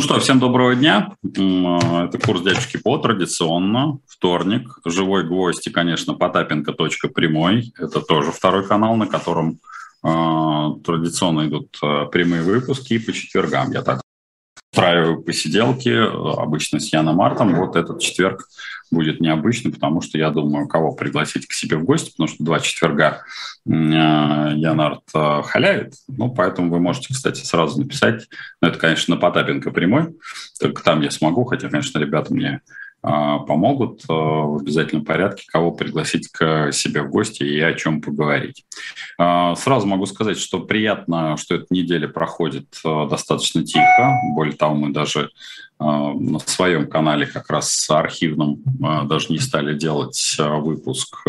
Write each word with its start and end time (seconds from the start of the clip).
Ну 0.00 0.04
что, 0.04 0.18
всем 0.18 0.38
доброго 0.38 0.74
дня. 0.74 1.14
Это 1.22 2.18
курс 2.24 2.40
дядюшки 2.40 2.78
По, 2.78 2.96
традиционно, 2.96 3.98
вторник. 4.06 4.78
Живой 4.86 5.26
гвоздь 5.26 5.66
и, 5.66 5.70
конечно, 5.70 6.14
Потапенко.прямой. 6.14 7.74
Это 7.78 8.00
тоже 8.00 8.32
второй 8.32 8.66
канал, 8.66 8.96
на 8.96 9.06
котором 9.06 9.60
э, 10.02 10.68
традиционно 10.86 11.48
идут 11.48 11.76
э, 11.82 12.06
прямые 12.10 12.40
выпуски. 12.40 12.94
И 12.94 12.98
по 12.98 13.12
четвергам 13.12 13.72
я 13.72 13.82
так 13.82 14.00
устраиваю 14.72 15.22
посиделки, 15.22 15.88
обычно 15.88 16.78
с 16.78 16.92
Яном 16.92 17.16
Мартом. 17.16 17.54
Вот 17.56 17.76
этот 17.76 18.00
четверг 18.00 18.46
будет 18.90 19.20
необычный, 19.20 19.72
потому 19.72 20.00
что 20.00 20.18
я 20.18 20.30
думаю, 20.30 20.68
кого 20.68 20.92
пригласить 20.92 21.46
к 21.46 21.52
себе 21.52 21.76
в 21.76 21.84
гости, 21.84 22.10
потому 22.12 22.28
что 22.28 22.44
два 22.44 22.60
четверга 22.60 23.22
э, 23.66 23.70
Янард 23.70 25.02
э, 25.14 25.42
халявит. 25.44 25.94
Ну, 26.08 26.32
поэтому 26.32 26.70
вы 26.70 26.80
можете, 26.80 27.12
кстати, 27.12 27.44
сразу 27.44 27.80
написать. 27.80 28.28
Но 28.60 28.68
это, 28.68 28.78
конечно, 28.78 29.14
на 29.14 29.20
Потапенко 29.20 29.70
прямой. 29.70 30.16
Только 30.60 30.82
там 30.82 31.00
я 31.02 31.10
смогу, 31.10 31.44
хотя, 31.44 31.68
конечно, 31.68 31.98
ребята 31.98 32.32
мне 32.32 32.60
помогут 33.02 34.02
а, 34.08 34.12
в 34.12 34.60
обязательном 34.60 35.04
порядке, 35.04 35.44
кого 35.48 35.72
пригласить 35.72 36.28
к 36.28 36.70
себе 36.72 37.02
в 37.02 37.10
гости 37.10 37.42
и 37.42 37.58
о 37.60 37.72
чем 37.74 38.02
поговорить. 38.02 38.64
А, 39.18 39.54
сразу 39.56 39.86
могу 39.86 40.06
сказать, 40.06 40.38
что 40.38 40.60
приятно, 40.60 41.36
что 41.36 41.54
эта 41.54 41.66
неделя 41.70 42.08
проходит 42.08 42.66
достаточно 42.84 43.64
тихо. 43.64 44.16
Более 44.34 44.54
того, 44.54 44.74
мы 44.74 44.92
даже 44.92 45.30
на 45.78 46.38
своем 46.40 46.88
канале 46.88 47.26
как 47.26 47.48
раз 47.48 47.70
с 47.70 47.90
архивным 47.90 48.62
даже 49.06 49.28
не 49.30 49.38
стали 49.38 49.74
делать 49.74 50.36
выпуск 50.38 51.26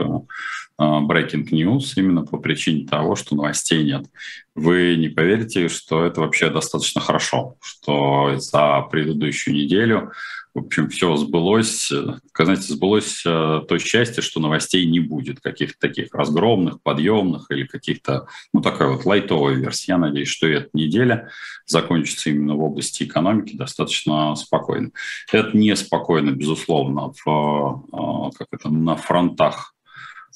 Breaking 0.77 1.49
News 1.51 1.93
именно 1.95 2.23
по 2.23 2.37
причине 2.37 2.85
того, 2.85 3.15
что 3.15 3.35
новостей 3.35 3.83
нет. 3.83 4.07
Вы 4.55 4.97
не 4.97 5.07
поверите, 5.07 5.69
что 5.69 6.03
это 6.03 6.19
вообще 6.19 6.49
достаточно 6.49 6.99
хорошо, 6.99 7.55
что 7.61 8.35
за 8.37 8.81
предыдущую 8.91 9.55
неделю 9.55 10.11
в 10.53 10.59
общем, 10.59 10.89
все 10.89 11.15
сбылось. 11.15 11.91
Знаете, 12.37 12.73
сбылось 12.73 13.23
э, 13.25 13.61
то 13.67 13.79
счастье, 13.79 14.21
что 14.21 14.39
новостей 14.39 14.85
не 14.85 14.99
будет, 14.99 15.39
каких-то 15.39 15.79
таких 15.79 16.13
разгромных, 16.13 16.81
подъемных 16.81 17.49
или 17.51 17.65
каких-то, 17.65 18.27
ну, 18.53 18.61
такая 18.61 18.89
вот 18.89 19.05
лайтовая 19.05 19.55
версия. 19.55 19.93
Я 19.93 19.97
надеюсь, 19.97 20.27
что 20.27 20.47
эта 20.47 20.69
неделя 20.73 21.29
закончится 21.65 22.31
именно 22.31 22.55
в 22.55 22.63
области 22.63 23.03
экономики 23.03 23.55
достаточно 23.55 24.35
спокойно. 24.35 24.91
Это 25.31 25.55
не 25.55 25.75
спокойно, 25.75 26.31
безусловно, 26.31 27.13
в, 27.23 27.85
э, 27.93 28.37
как 28.37 28.47
это, 28.51 28.69
на 28.69 28.97
фронтах 28.97 29.73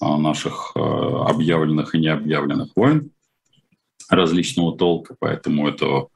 э, 0.02 0.06
наших 0.06 0.72
объявленных 0.76 1.94
и 1.94 2.00
необъявленных 2.00 2.70
войн 2.76 3.12
различного 4.10 4.78
толка, 4.78 5.16
поэтому 5.20 5.68
это 5.68 6.08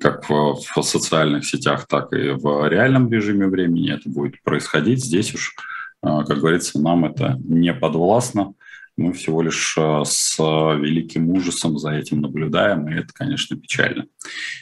как 0.00 0.28
в, 0.28 0.60
в 0.76 0.82
социальных 0.82 1.46
сетях, 1.46 1.86
так 1.88 2.12
и 2.12 2.30
в 2.30 2.68
реальном 2.68 3.10
режиме 3.10 3.46
времени 3.46 3.92
это 3.92 4.08
будет 4.08 4.42
происходить. 4.42 5.04
Здесь 5.04 5.34
уж, 5.34 5.54
а, 6.02 6.24
как 6.24 6.38
говорится, 6.38 6.80
нам 6.80 7.04
это 7.04 7.38
не 7.44 7.72
подвластно. 7.72 8.54
Мы 8.96 9.12
всего 9.12 9.42
лишь 9.42 9.76
а, 9.78 10.04
с 10.04 10.38
великим 10.38 11.30
ужасом 11.30 11.78
за 11.78 11.92
этим 11.92 12.20
наблюдаем, 12.20 12.88
и 12.88 12.94
это, 12.94 13.12
конечно, 13.12 13.56
печально. 13.56 14.06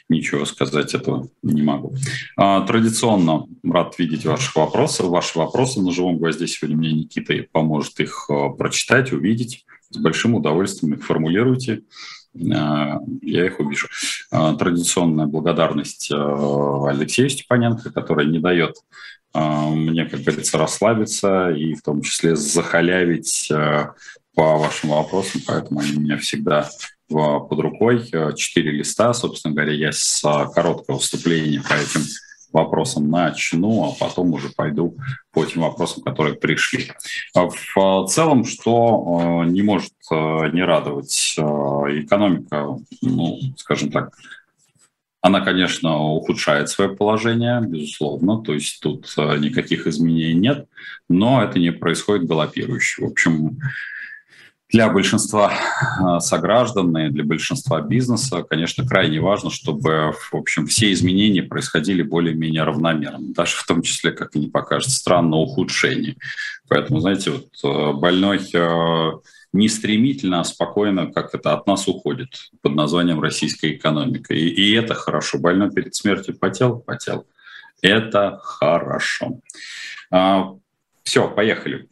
Ничего 0.09 0.45
сказать 0.45 0.95
этого 0.95 1.29
не 1.43 1.63
могу. 1.63 1.95
А, 2.37 2.61
традиционно 2.67 3.47
рад 3.65 3.99
видеть 3.99 4.25
ваши 4.25 4.51
вопросы. 4.59 5.03
Ваши 5.05 5.39
вопросы 5.39 5.81
на 5.81 5.91
живом 5.91 6.19
гвозде 6.19 6.47
сегодня 6.47 6.77
мне 6.77 6.93
Никита 6.93 7.35
поможет 7.51 7.99
их 8.01 8.31
прочитать, 8.57 9.13
увидеть. 9.13 9.65
С 9.91 9.99
большим 9.99 10.35
удовольствием 10.35 10.95
их 10.95 11.05
формулируйте 11.05 11.83
я 12.39 13.47
их 13.47 13.61
увижу. 13.61 13.89
А, 14.31 14.55
традиционная 14.55 15.27
благодарность 15.27 16.11
а, 16.13 16.89
Алексею 16.89 17.29
Степаненко, 17.31 17.91
который 17.91 18.27
не 18.27 18.39
дает 18.39 18.77
мне, 19.35 20.07
как 20.07 20.21
говорится, 20.21 20.57
расслабиться 20.57 21.51
и 21.51 21.75
в 21.75 21.83
том 21.83 22.01
числе 22.01 22.37
захалявить 22.37 23.53
по 24.35 24.57
вашим 24.57 24.91
вопросам, 24.91 25.43
поэтому 25.47 25.81
они 25.81 25.99
у 25.99 26.01
меня 26.01 26.17
всегда 26.17 26.71
под 27.07 27.61
рукой. 27.61 28.11
Четыре 28.35 28.71
листа, 28.71 29.13
собственно 29.13 29.53
говоря, 29.53 29.75
я 29.75 29.93
с 29.93 30.23
короткого 30.55 30.99
вступления 30.99 31.61
по 31.61 31.75
этим 31.75 32.01
вопросам 32.57 33.09
начну, 33.09 33.85
а 33.85 33.93
потом 33.99 34.33
уже 34.33 34.49
пойду 34.51 34.97
по 35.33 35.45
тем 35.45 35.63
вопросам, 35.63 36.03
которые 36.03 36.35
пришли. 36.35 36.93
А 37.35 37.49
в 37.49 38.07
целом, 38.09 38.45
что 38.45 39.43
э, 39.45 39.51
не 39.51 39.63
может 39.63 39.93
не 40.11 40.63
радовать 40.63 41.35
экономика, 41.37 42.77
ну, 43.03 43.39
скажем 43.57 43.91
так, 43.91 44.13
она, 45.21 45.41
конечно, 45.41 45.99
ухудшает 45.99 46.69
свое 46.69 46.95
положение, 46.95 47.61
безусловно, 47.61 48.43
то 48.43 48.55
есть 48.55 48.81
тут 48.81 49.13
никаких 49.17 49.87
изменений 49.89 50.35
нет, 50.35 50.69
но 51.09 51.43
это 51.43 51.59
не 51.59 51.73
происходит 51.73 52.29
галопирующе. 52.29 53.03
В 53.03 53.11
общем, 53.11 53.59
для 54.69 54.89
большинства 54.89 55.53
а, 56.01 56.21
сограждан 56.21 56.97
и 56.99 57.11
для 57.11 57.25
большинства 57.25 57.81
бизнеса, 57.81 58.43
конечно, 58.43 58.87
крайне 58.87 59.21
важно, 59.21 59.51
чтобы, 59.51 60.13
в 60.13 60.35
общем, 60.35 60.67
все 60.67 60.93
изменения 60.93 61.43
происходили 61.43 62.03
более-менее 62.03 62.65
равномерно, 62.65 63.33
даже 63.33 63.57
в 63.57 63.65
том 63.65 63.83
числе, 63.83 64.11
как 64.11 64.35
и 64.35 64.41
не 64.41 64.49
покажется 64.49 64.97
странно, 64.97 65.37
ухудшение. 65.37 66.17
Поэтому, 66.69 67.01
знаете, 67.01 67.31
вот 67.31 67.49
э, 67.63 67.93
больной 67.93 68.41
э, 68.53 69.11
не 69.53 69.69
стремительно, 69.69 70.41
а 70.41 70.45
спокойно, 70.45 71.13
как 71.13 71.35
это 71.35 71.53
от 71.53 71.67
нас 71.69 71.87
уходит 71.87 72.51
под 72.61 72.75
названием 72.75 73.21
российская 73.21 73.73
экономика. 73.73 74.35
И, 74.35 74.49
и 74.49 74.73
это 74.73 74.95
хорошо. 74.95 75.39
Больной 75.39 75.71
перед 75.71 75.95
смертью 75.95 76.37
потел? 76.37 76.81
Потел. 76.81 77.27
Это 77.83 78.41
хорошо. 78.43 79.41
А, 81.07 81.09
все, 81.09 81.29
поехали. 81.29 81.89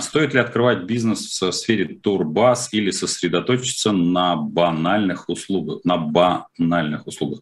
Стоит 0.00 0.34
ли 0.34 0.40
открывать 0.40 0.84
бизнес 0.84 1.40
в 1.40 1.52
сфере 1.52 1.86
турбаз 1.86 2.68
или 2.72 2.90
сосредоточиться 2.90 3.92
на 3.92 4.36
банальных 4.36 5.28
услугах? 5.28 5.80
На 5.84 5.96
банальных 5.96 7.06
услугах. 7.06 7.40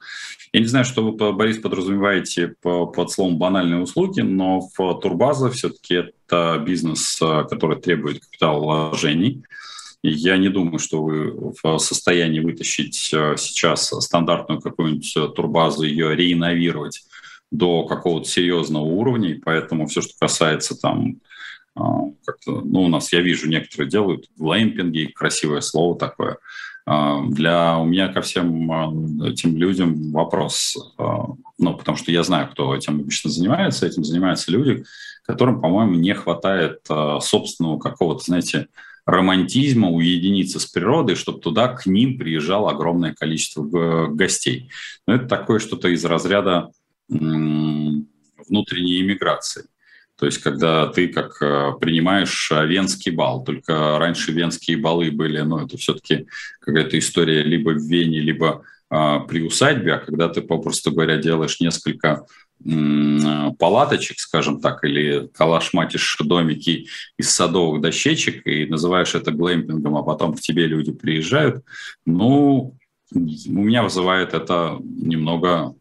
Я 0.53 0.61
не 0.61 0.67
знаю, 0.67 0.85
что 0.85 1.05
вы, 1.05 1.33
Борис, 1.33 1.59
подразумеваете 1.59 2.55
под 2.63 3.11
словом 3.11 3.39
банальные 3.39 3.81
услуги, 3.81 4.21
но 4.21 4.61
в 4.61 5.01
турбаза 5.01 5.51
все-таки 5.51 5.95
это 5.95 6.63
бизнес, 6.65 7.17
который 7.19 7.81
требует 7.81 8.21
капиталовложений. 8.25 9.45
Я 10.03 10.37
не 10.37 10.49
думаю, 10.49 10.79
что 10.79 11.03
вы 11.03 11.53
в 11.63 11.79
состоянии 11.79 12.39
вытащить 12.39 13.11
э, 13.13 13.35
сейчас 13.39 13.89
стандартную 13.89 14.61
какую-нибудь 14.61 15.35
турбазу, 15.35 15.83
ее 15.83 16.15
реиновировать 16.15 17.03
до 17.51 17.85
какого-то 17.85 18.29
серьезного 18.29 18.85
уровня, 18.85 19.31
и 19.31 19.39
поэтому 19.39 19.87
все, 19.87 20.01
что 20.01 20.13
касается 20.19 20.81
там 20.81 21.21
а, 21.77 22.05
как-то, 22.25 22.63
ну, 22.63 22.83
у 22.83 22.89
нас, 22.89 23.13
я 23.13 23.21
вижу, 23.21 23.49
некоторые 23.49 23.91
делают 23.91 24.27
глэмпинги, 24.37 25.13
красивое 25.15 25.61
слово 25.61 25.99
такое. 25.99 26.39
А, 26.87 27.23
для 27.27 27.79
у 27.79 27.85
меня 27.85 28.09
ко 28.09 28.23
всем 28.23 28.73
а, 28.73 28.93
этим 29.29 29.57
людям 29.57 30.11
вопрос, 30.13 30.95
ну, 31.59 31.75
потому 31.75 31.97
что 31.97 32.11
я 32.11 32.23
знаю, 32.23 32.49
кто 32.51 32.75
этим 32.75 33.01
обычно 33.01 33.31
занимается. 33.31 33.87
Этим 33.87 34.05
занимаются 34.05 34.51
люди, 34.51 34.85
которым, 35.25 35.61
по-моему, 35.61 35.95
не 35.95 36.15
хватает 36.15 36.81
собственного 37.21 37.79
какого-то, 37.79 38.25
знаете, 38.25 38.69
романтизма, 39.07 39.89
уединиться 39.89 40.59
с 40.59 40.67
природой, 40.67 41.15
чтобы 41.15 41.41
туда 41.41 41.69
к 41.69 41.87
ним 41.87 42.19
приезжало 42.19 42.71
огромное 42.71 43.15
количество 43.15 44.09
гостей. 44.09 44.71
Но 45.07 45.15
это 45.15 45.27
такое 45.27 45.61
что-то 45.61 45.89
из 45.89 46.05
разряда 46.05 46.71
внутренней 47.09 49.01
иммиграции. 49.01 49.65
То 50.19 50.25
есть, 50.27 50.39
когда 50.39 50.87
ты 50.87 51.09
как 51.09 51.43
э, 51.43 51.73
принимаешь 51.79 52.51
э, 52.51 52.67
венский 52.67 53.13
бал, 53.13 53.45
только 53.45 53.99
раньше 53.99 54.33
венские 54.33 54.79
балы 54.79 55.11
были, 55.11 55.41
ну, 55.41 55.59
это 55.59 55.77
все-таки 55.77 56.27
какая-то 56.61 56.99
история 56.99 57.43
либо 57.43 57.71
в 57.71 57.83
Вене, 57.83 58.21
либо 58.21 58.65
а, 58.89 59.21
при 59.21 59.43
усадьбе, 59.43 59.95
а 59.95 59.99
когда 59.99 60.29
ты, 60.29 60.41
попросту 60.41 60.93
говоря, 60.93 61.17
делаешь 61.17 61.61
несколько 61.61 62.25
палаточек, 63.59 64.19
скажем 64.19 64.61
так, 64.61 64.83
или 64.85 65.29
калашматишь 65.35 66.17
домики 66.21 66.87
из 67.19 67.31
садовых 67.31 67.83
дощечек 67.83 68.47
и 68.47 68.65
называешь 68.65 69.15
это 69.15 69.31
глэмпингом, 69.31 69.97
а 69.97 70.03
потом 70.03 70.35
к 70.35 70.41
тебе 70.41 70.67
люди 70.67 70.93
приезжают, 70.93 71.63
ну, 72.07 72.75
у 73.13 73.19
меня 73.19 73.83
вызывает 73.83 74.33
это 74.33 74.79
немного 74.81 75.75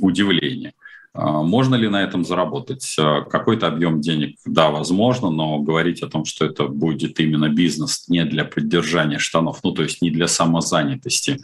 удивление. 0.00 0.74
А, 1.14 1.42
можно 1.42 1.74
ли 1.74 1.88
на 1.88 2.02
этом 2.02 2.24
заработать? 2.24 2.96
А, 2.98 3.22
какой-то 3.22 3.66
объем 3.66 4.00
денег, 4.00 4.36
да, 4.44 4.70
возможно, 4.70 5.30
но 5.30 5.58
говорить 5.58 6.02
о 6.02 6.08
том, 6.08 6.24
что 6.24 6.44
это 6.44 6.68
будет 6.68 7.18
именно 7.20 7.48
бизнес 7.48 8.08
не 8.08 8.24
для 8.24 8.44
поддержания 8.44 9.18
штанов, 9.18 9.60
ну, 9.64 9.72
то 9.72 9.82
есть 9.82 10.02
не 10.02 10.10
для 10.10 10.28
самозанятости, 10.28 11.38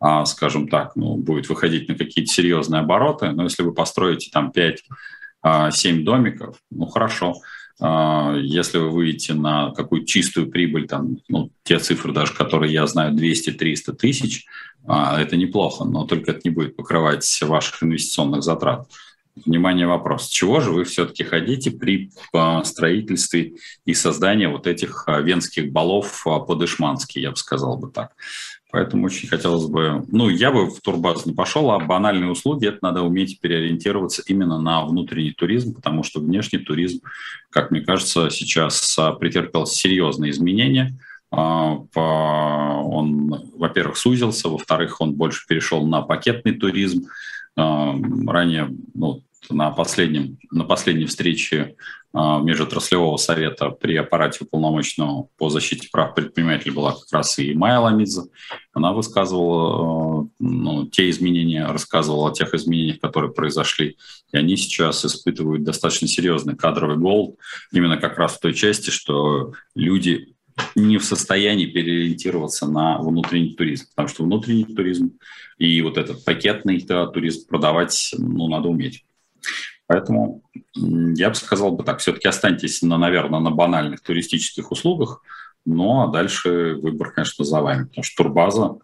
а, 0.00 0.24
скажем 0.24 0.68
так, 0.68 0.96
ну, 0.96 1.16
будет 1.16 1.48
выходить 1.48 1.88
на 1.88 1.94
какие-то 1.94 2.32
серьезные 2.32 2.80
обороты, 2.80 3.30
но 3.30 3.44
если 3.44 3.62
вы 3.62 3.72
построите 3.72 4.30
там 4.32 4.50
5-7 4.50 6.02
домиков, 6.02 6.56
ну, 6.70 6.86
хорошо. 6.86 7.34
А, 7.80 8.36
если 8.36 8.78
вы 8.78 8.90
выйдете 8.90 9.34
на 9.34 9.70
какую 9.70 10.04
чистую 10.04 10.50
прибыль, 10.50 10.86
там, 10.86 11.18
ну, 11.28 11.50
те 11.62 11.78
цифры 11.78 12.12
даже, 12.12 12.34
которые 12.34 12.72
я 12.72 12.86
знаю, 12.86 13.14
200-300 13.14 13.92
тысяч, 13.94 14.44
а, 14.86 15.20
это 15.20 15.36
неплохо, 15.36 15.84
но 15.84 16.06
только 16.06 16.32
это 16.32 16.40
не 16.44 16.50
будет 16.50 16.76
покрывать 16.76 17.40
ваших 17.42 17.82
инвестиционных 17.82 18.42
затрат. 18.42 18.88
Внимание, 19.46 19.86
вопрос. 19.86 20.28
Чего 20.28 20.60
же 20.60 20.70
вы 20.72 20.84
все-таки 20.84 21.24
хотите 21.24 21.70
при 21.70 22.10
а, 22.34 22.62
строительстве 22.64 23.54
и 23.86 23.94
создании 23.94 24.46
вот 24.46 24.66
этих 24.66 25.06
венских 25.08 25.72
балов 25.72 26.22
по-дышмански, 26.24 27.18
я 27.18 27.30
бы 27.30 27.36
сказал 27.36 27.78
бы 27.78 27.90
так. 27.90 28.12
Поэтому 28.72 29.06
очень 29.06 29.28
хотелось 29.28 29.66
бы... 29.66 30.04
Ну, 30.08 30.28
я 30.28 30.52
бы 30.52 30.66
в 30.66 30.80
турбаз 30.80 31.26
не 31.26 31.32
пошел, 31.32 31.70
а 31.70 31.80
банальные 31.80 32.30
услуги, 32.30 32.68
это 32.68 32.78
надо 32.82 33.02
уметь 33.02 33.40
переориентироваться 33.40 34.22
именно 34.26 34.60
на 34.60 34.84
внутренний 34.84 35.32
туризм, 35.32 35.74
потому 35.74 36.02
что 36.02 36.20
внешний 36.20 36.60
туризм, 36.60 37.00
как 37.50 37.70
мне 37.70 37.80
кажется, 37.80 38.30
сейчас 38.30 38.96
а, 38.98 39.12
претерпел 39.12 39.66
серьезные 39.66 40.30
изменения. 40.30 40.96
А, 41.32 41.78
он, 41.94 43.50
во-первых, 43.56 43.96
сузился, 43.96 44.48
во-вторых, 44.48 45.00
он 45.00 45.14
больше 45.14 45.46
перешел 45.48 45.86
на 45.86 46.02
пакетный 46.02 46.52
туризм. 46.52 47.06
А, 47.56 47.94
ранее 48.26 48.70
ну, 48.94 49.22
на, 49.50 49.70
последнем, 49.70 50.38
на 50.50 50.64
последней 50.64 51.06
встрече 51.06 51.76
а, 52.12 52.40
Межотраслевого 52.40 53.16
совета 53.16 53.70
при 53.70 53.96
аппарате 53.96 54.44
уполномоченного 54.44 55.28
по 55.38 55.48
защите 55.48 55.88
прав 55.92 56.14
предпринимателей 56.14 56.72
была 56.72 56.92
как 56.92 57.06
раз 57.12 57.38
и 57.38 57.54
Майя 57.54 57.78
Ламидзе. 57.78 58.22
Она 58.72 58.92
высказывала 58.92 60.28
ну, 60.38 60.86
те 60.86 61.08
изменения, 61.10 61.66
рассказывала 61.66 62.30
о 62.30 62.34
тех 62.34 62.52
изменениях, 62.54 63.00
которые 63.00 63.32
произошли. 63.32 63.96
И 64.32 64.36
они 64.36 64.56
сейчас 64.56 65.04
испытывают 65.04 65.62
достаточно 65.62 66.08
серьезный 66.08 66.56
кадровый 66.56 66.96
голод 66.96 67.36
именно 67.72 67.96
как 67.96 68.18
раз 68.18 68.36
в 68.36 68.40
той 68.40 68.54
части, 68.54 68.90
что 68.90 69.52
люди 69.74 70.34
не 70.74 70.98
в 70.98 71.04
состоянии 71.04 71.66
переориентироваться 71.66 72.66
на 72.66 72.98
внутренний 72.98 73.54
туризм, 73.54 73.86
потому 73.94 74.08
что 74.08 74.24
внутренний 74.24 74.64
туризм 74.64 75.12
и 75.58 75.80
вот 75.82 75.96
этот 75.96 76.24
пакетный 76.24 76.82
да, 76.82 77.06
туризм 77.06 77.46
продавать 77.46 78.14
ну, 78.18 78.48
надо 78.48 78.68
уметь. 78.68 79.04
Поэтому 79.90 80.44
я 80.76 81.30
бы 81.30 81.34
сказал 81.34 81.72
бы 81.72 81.82
так, 81.82 81.98
все-таки 81.98 82.28
останьтесь, 82.28 82.80
на, 82.80 82.96
наверное, 82.96 83.40
на 83.40 83.50
банальных 83.50 84.02
туристических 84.02 84.70
услугах, 84.70 85.20
ну 85.66 86.02
а 86.02 86.06
дальше 86.06 86.78
выбор, 86.80 87.10
конечно, 87.10 87.44
за 87.44 87.60
вами, 87.60 87.86
потому 87.86 88.04
что 88.04 88.22
турбаза 88.22 88.78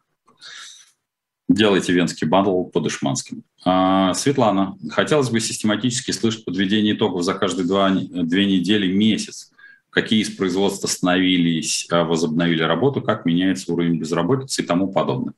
Делайте 1.48 1.92
венский 1.92 2.26
бандл 2.26 2.64
по 2.64 2.80
дышманским. 2.80 3.44
А, 3.64 4.14
Светлана, 4.14 4.76
хотелось 4.90 5.30
бы 5.30 5.38
систематически 5.38 6.10
слышать 6.10 6.44
подведение 6.44 6.96
итогов 6.96 7.22
за 7.22 7.34
каждые 7.34 7.68
два, 7.68 7.88
две 7.88 8.44
недели, 8.44 8.92
месяц 8.92 9.52
какие 9.96 10.20
из 10.20 10.28
производств 10.28 10.84
остановились, 10.84 11.86
а, 11.90 12.04
возобновили 12.04 12.62
работу, 12.62 13.00
как 13.00 13.24
меняется 13.24 13.72
уровень 13.72 13.98
безработицы 13.98 14.60
и 14.60 14.66
тому 14.66 14.92
подобное. 14.92 15.32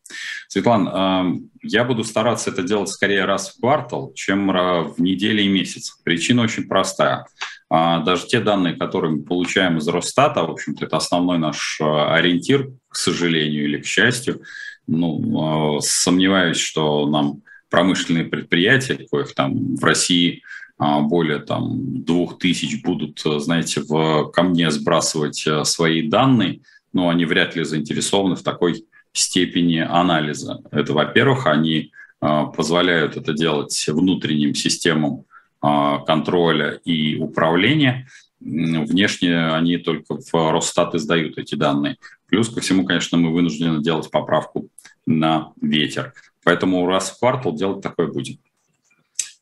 Светлана, 0.48 0.90
а, 0.92 1.32
я 1.62 1.84
буду 1.84 2.02
стараться 2.02 2.50
это 2.50 2.64
делать 2.64 2.88
скорее 2.88 3.24
раз 3.24 3.50
в 3.50 3.60
квартал, 3.60 4.12
чем 4.14 4.48
в 4.48 4.96
неделю 4.98 5.42
и 5.42 5.48
месяц. 5.48 5.96
Причина 6.02 6.42
очень 6.42 6.66
простая. 6.66 7.26
А, 7.70 8.00
даже 8.00 8.26
те 8.26 8.40
данные, 8.40 8.74
которые 8.74 9.12
мы 9.12 9.22
получаем 9.22 9.78
из 9.78 9.86
Росстата, 9.86 10.42
в 10.42 10.50
общем-то, 10.50 10.86
это 10.86 10.96
основной 10.96 11.38
наш 11.38 11.78
ориентир, 11.80 12.72
к 12.88 12.96
сожалению 12.96 13.62
или 13.62 13.80
к 13.80 13.86
счастью. 13.86 14.42
Ну, 14.88 15.78
сомневаюсь, 15.82 16.58
что 16.58 17.06
нам 17.06 17.42
промышленные 17.70 18.24
предприятия, 18.24 19.06
коих 19.08 19.34
там 19.36 19.76
в 19.76 19.84
России– 19.84 20.42
а, 20.52 20.67
более 20.78 21.40
там 21.40 22.04
двух 22.04 22.38
тысяч 22.38 22.82
будут, 22.82 23.20
э, 23.26 23.40
знаете, 23.40 23.80
в, 23.80 24.30
ко 24.30 24.42
мне 24.42 24.70
сбрасывать 24.70 25.44
э, 25.46 25.64
свои 25.64 26.08
данные, 26.08 26.60
но 26.92 27.08
они 27.08 27.24
вряд 27.24 27.56
ли 27.56 27.64
заинтересованы 27.64 28.36
в 28.36 28.42
такой 28.42 28.84
степени 29.12 29.78
анализа. 29.78 30.62
Это, 30.70 30.92
во-первых, 30.92 31.46
они 31.46 31.90
а, 32.20 32.46
позволяют 32.46 33.16
это 33.16 33.32
делать 33.32 33.86
внутренним 33.88 34.54
системам 34.54 35.24
а, 35.60 35.98
контроля 35.98 36.80
и 36.84 37.16
управления. 37.16 38.08
Внешне 38.40 39.48
они 39.48 39.78
только 39.78 40.16
в 40.16 40.52
Росстат 40.52 40.94
издают 40.94 41.38
эти 41.38 41.54
данные. 41.56 41.96
Плюс 42.28 42.48
ко 42.48 42.60
всему, 42.60 42.84
конечно, 42.84 43.18
мы 43.18 43.32
вынуждены 43.32 43.82
делать 43.82 44.10
поправку 44.10 44.68
на 45.06 45.52
ветер. 45.60 46.12
Поэтому 46.44 46.86
раз 46.86 47.10
в 47.10 47.18
квартал 47.18 47.54
делать 47.54 47.82
такое 47.82 48.06
будем. 48.06 48.38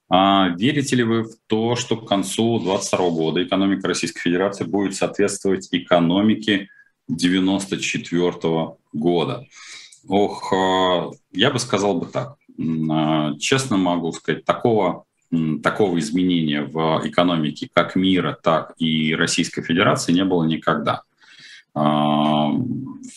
А 0.08 0.48
верите 0.56 0.96
ли 0.96 1.02
вы 1.02 1.24
в 1.24 1.36
то, 1.46 1.74
что 1.74 1.96
к 1.96 2.08
концу 2.08 2.58
2022 2.60 3.10
года 3.10 3.42
экономика 3.42 3.88
Российской 3.88 4.20
Федерации 4.20 4.64
будет 4.64 4.94
соответствовать 4.94 5.68
экономике 5.72 6.68
1994 7.08 8.76
года? 8.92 9.44
Ох, 10.08 10.52
а, 10.52 11.10
я 11.32 11.50
бы 11.50 11.58
сказал 11.58 11.98
бы 11.98 12.06
так. 12.06 12.36
А, 12.90 13.34
честно 13.38 13.76
могу 13.76 14.12
сказать, 14.12 14.44
такого 14.44 15.04
такого 15.62 15.98
изменения 15.98 16.62
в 16.62 17.02
экономике 17.04 17.68
как 17.72 17.96
мира, 17.96 18.38
так 18.40 18.74
и 18.78 19.14
Российской 19.14 19.62
Федерации 19.62 20.12
не 20.12 20.24
было 20.24 20.44
никогда. 20.44 21.02
А, 21.74 22.48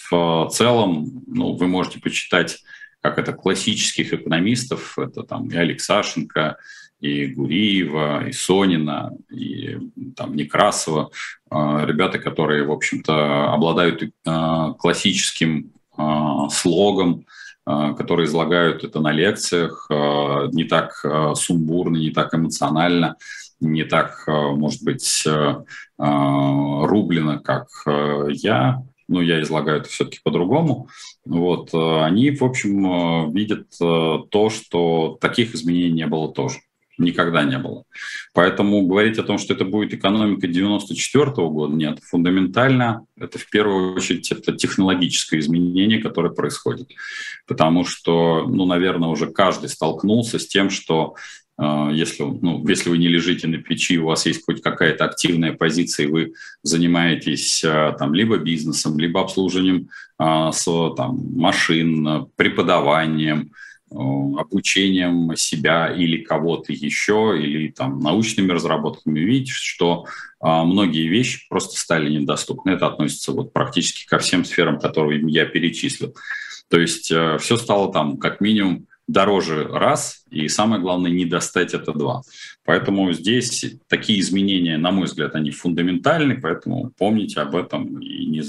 в 0.10 0.50
целом, 0.52 1.24
ну, 1.28 1.56
вы 1.56 1.68
можете 1.68 2.00
почитать 2.00 2.64
как 3.02 3.18
это 3.18 3.34
классических 3.34 4.14
экономистов, 4.14 4.98
это 5.00 5.24
там 5.24 5.48
и 5.48 5.56
Алексашенко, 5.56 6.58
и 7.00 7.28
Гуриева, 7.28 8.28
и 8.28 8.32
Сонина, 8.34 9.12
и 9.30 9.78
там 10.16 10.36
Некрасова, 10.36 11.12
а, 11.50 11.86
ребята, 11.86 12.20
которые, 12.20 12.66
в 12.66 12.72
общем-то, 12.72 13.54
обладают 13.54 14.04
а, 14.26 14.74
классическим 14.74 15.72
а, 15.96 16.50
слогом, 16.50 17.26
которые 17.66 18.26
излагают 18.26 18.84
это 18.84 19.00
на 19.00 19.12
лекциях, 19.12 19.88
не 19.92 20.64
так 20.64 21.06
сумбурно, 21.36 21.98
не 21.98 22.10
так 22.10 22.34
эмоционально, 22.34 23.16
не 23.60 23.84
так, 23.84 24.24
может 24.26 24.82
быть, 24.82 25.24
рублено, 25.96 27.40
как 27.42 27.68
я, 28.30 28.82
но 29.10 29.22
я 29.22 29.42
излагаю 29.42 29.82
это 29.82 29.90
все-таки 29.90 30.20
по-другому. 30.24 30.88
Вот, 31.26 31.74
они, 31.74 32.32
в 32.32 32.44
общем, 32.44 33.32
видят 33.32 33.68
то, 33.78 34.50
что 34.50 35.18
таких 35.20 35.54
изменений 35.54 35.92
не 35.92 36.08
было 36.08 36.32
тоже 36.32 36.60
никогда 37.00 37.44
не 37.44 37.58
было. 37.58 37.86
Поэтому 38.34 38.86
говорить 38.86 39.18
о 39.18 39.24
том, 39.24 39.38
что 39.38 39.54
это 39.54 39.66
будет 39.66 39.94
экономика 39.94 40.48
94 40.48 41.26
-го 41.26 41.50
года, 41.50 41.74
нет. 41.74 42.00
Фундаментально 42.04 43.06
это 43.18 43.40
в 43.40 43.50
первую 43.50 43.96
очередь 43.96 44.32
это 44.32 44.52
технологическое 44.52 45.40
изменение, 45.40 46.02
которое 46.02 46.30
происходит. 46.30 46.90
Потому 47.48 47.86
что, 47.86 48.46
ну, 48.48 48.66
наверное, 48.66 49.10
уже 49.10 49.28
каждый 49.28 49.70
столкнулся 49.70 50.38
с 50.38 50.48
тем, 50.48 50.70
что 50.70 51.16
э, 51.16 51.39
если, 51.92 52.24
ну, 52.24 52.66
если 52.68 52.90
вы 52.90 52.98
не 52.98 53.08
лежите 53.08 53.48
на 53.48 53.58
печи, 53.58 54.00
у 54.00 54.06
вас 54.06 54.26
есть 54.26 54.46
хоть 54.46 54.62
какая-то 54.62 55.06
активная 55.06 55.54
позиция, 55.54 56.06
и 56.06 56.10
вы 56.10 56.34
занимаетесь 56.64 57.64
э, 57.64 57.96
там, 58.00 58.14
либо 58.14 58.38
бизнесом, 58.38 58.98
либо 58.98 59.22
обслуживанием 59.22 59.90
э, 60.20 60.50
с, 60.54 60.66
там, 60.96 61.20
машин, 61.36 62.28
преподаванием, 62.36 63.52
Э, 63.92 63.96
обучением 64.38 65.36
себя 65.36 65.88
или 65.88 66.24
кого-то 66.24 66.72
еще, 66.72 67.36
или 67.42 67.70
там 67.70 68.00
научными 68.00 68.52
разработками, 68.52 69.20
видите, 69.20 69.52
что 69.52 70.06
а, 70.40 70.64
многие 70.64 71.08
вещи 71.08 71.48
просто 71.50 71.76
стали 71.76 72.08
недоступны. 72.10 72.70
Это 72.70 72.86
относится 72.86 73.32
вот 73.32 73.52
практически 73.52 74.06
ко 74.08 74.20
всем 74.20 74.46
сферам, 74.46 74.80
которые 74.80 75.22
я 75.28 75.46
перечислил. 75.46 76.16
То 76.70 76.80
есть 76.80 77.12
а, 77.12 77.40
все 77.40 77.58
стало 77.58 77.92
там 77.92 78.18
как 78.18 78.42
минимум 78.42 78.86
дороже 79.10 79.68
раз, 79.68 80.24
и 80.30 80.48
самое 80.48 80.80
главное, 80.80 81.10
не 81.10 81.26
достать 81.26 81.74
это 81.74 81.94
два. 81.94 82.22
Поэтому 82.64 83.12
здесь 83.12 83.66
такие 83.88 84.20
изменения, 84.20 84.78
на 84.78 84.92
мой 84.92 85.06
взгляд, 85.06 85.34
они 85.34 85.50
фундаментальны, 85.50 86.40
поэтому 86.40 86.92
помните 86.96 87.40
об 87.42 87.56
этом 87.56 88.00
и 88.00 88.28
не, 88.28 88.44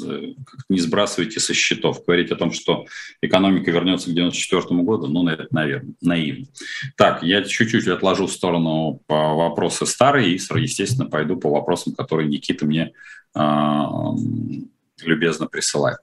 не 0.68 0.78
сбрасывайте 0.78 1.40
со 1.40 1.54
счетов. 1.54 2.04
Говорить 2.04 2.30
о 2.30 2.36
том, 2.36 2.52
что 2.52 2.84
экономика 3.22 3.70
вернется 3.70 4.10
к 4.10 4.12
1994 4.12 4.82
году, 4.82 5.06
ну, 5.06 5.22
наверное, 5.22 5.82
наивно. 6.02 6.46
Так, 6.94 7.22
я 7.22 7.42
чуть-чуть 7.42 7.88
отложу 7.88 8.26
в 8.26 8.32
сторону 8.32 9.00
по 9.06 9.34
вопросы 9.34 9.86
старые 9.86 10.34
и, 10.34 10.34
естественно, 10.34 11.08
пойду 11.08 11.38
по 11.38 11.48
вопросам, 11.48 11.94
которые 11.94 12.28
Никита 12.28 12.66
мне 12.66 12.92
э, 13.34 13.84
любезно 15.02 15.46
присылает. 15.46 16.00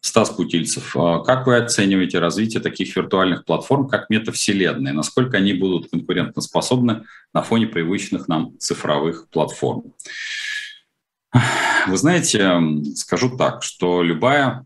Стас 0.00 0.30
Путильцев, 0.30 0.96
а 0.96 1.24
как 1.24 1.46
вы 1.46 1.56
оцениваете 1.56 2.20
развитие 2.20 2.62
таких 2.62 2.94
виртуальных 2.94 3.44
платформ, 3.44 3.88
как 3.88 4.08
метавселенные? 4.10 4.94
Насколько 4.94 5.38
они 5.38 5.54
будут 5.54 5.90
конкурентоспособны 5.90 7.04
на 7.34 7.42
фоне 7.42 7.66
привычных 7.66 8.28
нам 8.28 8.56
цифровых 8.58 9.28
платформ? 9.28 9.92
Вы 11.88 11.96
знаете, 11.96 12.60
скажу 12.94 13.36
так, 13.36 13.62
что 13.62 14.02
любая 14.02 14.64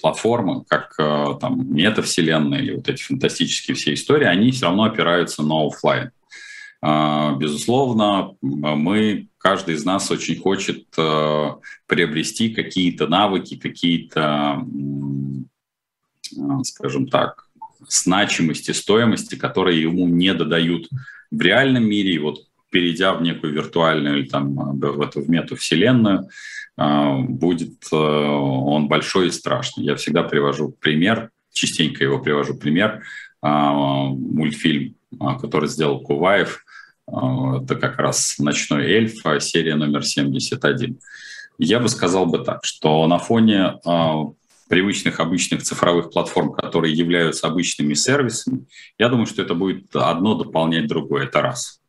платформа, 0.00 0.64
как 0.64 0.94
э, 0.98 1.26
там 1.40 1.72
метавселенная 1.72 2.60
или 2.60 2.74
вот 2.74 2.88
эти 2.88 3.02
фантастические 3.02 3.74
все 3.76 3.94
истории, 3.94 4.26
они 4.26 4.50
все 4.50 4.66
равно 4.66 4.84
опираются 4.84 5.42
на 5.42 5.66
офлайн. 5.66 6.10
Безусловно, 6.82 8.34
мы, 8.40 9.28
каждый 9.42 9.74
из 9.74 9.84
нас 9.84 10.10
очень 10.10 10.38
хочет 10.38 10.86
приобрести 11.86 12.50
какие-то 12.50 13.06
навыки, 13.08 13.56
какие-то, 13.56 14.64
скажем 16.64 17.08
так, 17.08 17.48
значимости, 17.88 18.70
стоимости, 18.70 19.34
которые 19.34 19.82
ему 19.82 20.08
не 20.08 20.32
додают 20.34 20.88
в 21.30 21.40
реальном 21.40 21.84
мире. 21.84 22.14
И 22.14 22.18
вот 22.18 22.46
перейдя 22.70 23.12
в 23.14 23.22
некую 23.22 23.52
виртуальную 23.52 24.20
или 24.20 24.28
там 24.28 24.54
в 24.54 25.00
эту 25.00 25.20
в 25.20 25.28
метавселенную, 25.28 26.28
а, 26.76 27.18
будет 27.18 27.84
э, 27.92 27.96
он 27.96 28.88
большой 28.88 29.28
и 29.28 29.30
страшный. 29.30 29.84
Я 29.84 29.96
всегда 29.96 30.22
привожу 30.22 30.74
пример, 30.80 31.30
частенько 31.52 32.02
его 32.02 32.18
привожу 32.18 32.54
пример, 32.54 33.02
а, 33.42 33.72
мультфильм, 34.08 34.94
а, 35.20 35.38
который 35.38 35.68
сделал 35.68 36.00
Куваев, 36.00 36.64
это 37.12 37.76
как 37.76 37.98
раз 37.98 38.38
«Ночной 38.38 38.86
эльф», 38.86 39.22
серия 39.40 39.74
номер 39.74 40.04
71. 40.04 40.98
Я 41.58 41.78
бы 41.78 41.88
сказал 41.88 42.26
бы 42.26 42.38
так, 42.38 42.64
что 42.64 43.06
на 43.06 43.18
фоне 43.18 43.74
привычных 44.68 45.20
обычных 45.20 45.62
цифровых 45.62 46.10
платформ, 46.10 46.54
которые 46.54 46.94
являются 46.94 47.46
обычными 47.46 47.92
сервисами, 47.92 48.64
я 48.98 49.10
думаю, 49.10 49.26
что 49.26 49.42
это 49.42 49.54
будет 49.54 49.94
одно 49.94 50.34
дополнять 50.34 50.86
другое. 50.86 51.24
Это 51.24 51.42
раз. 51.42 51.82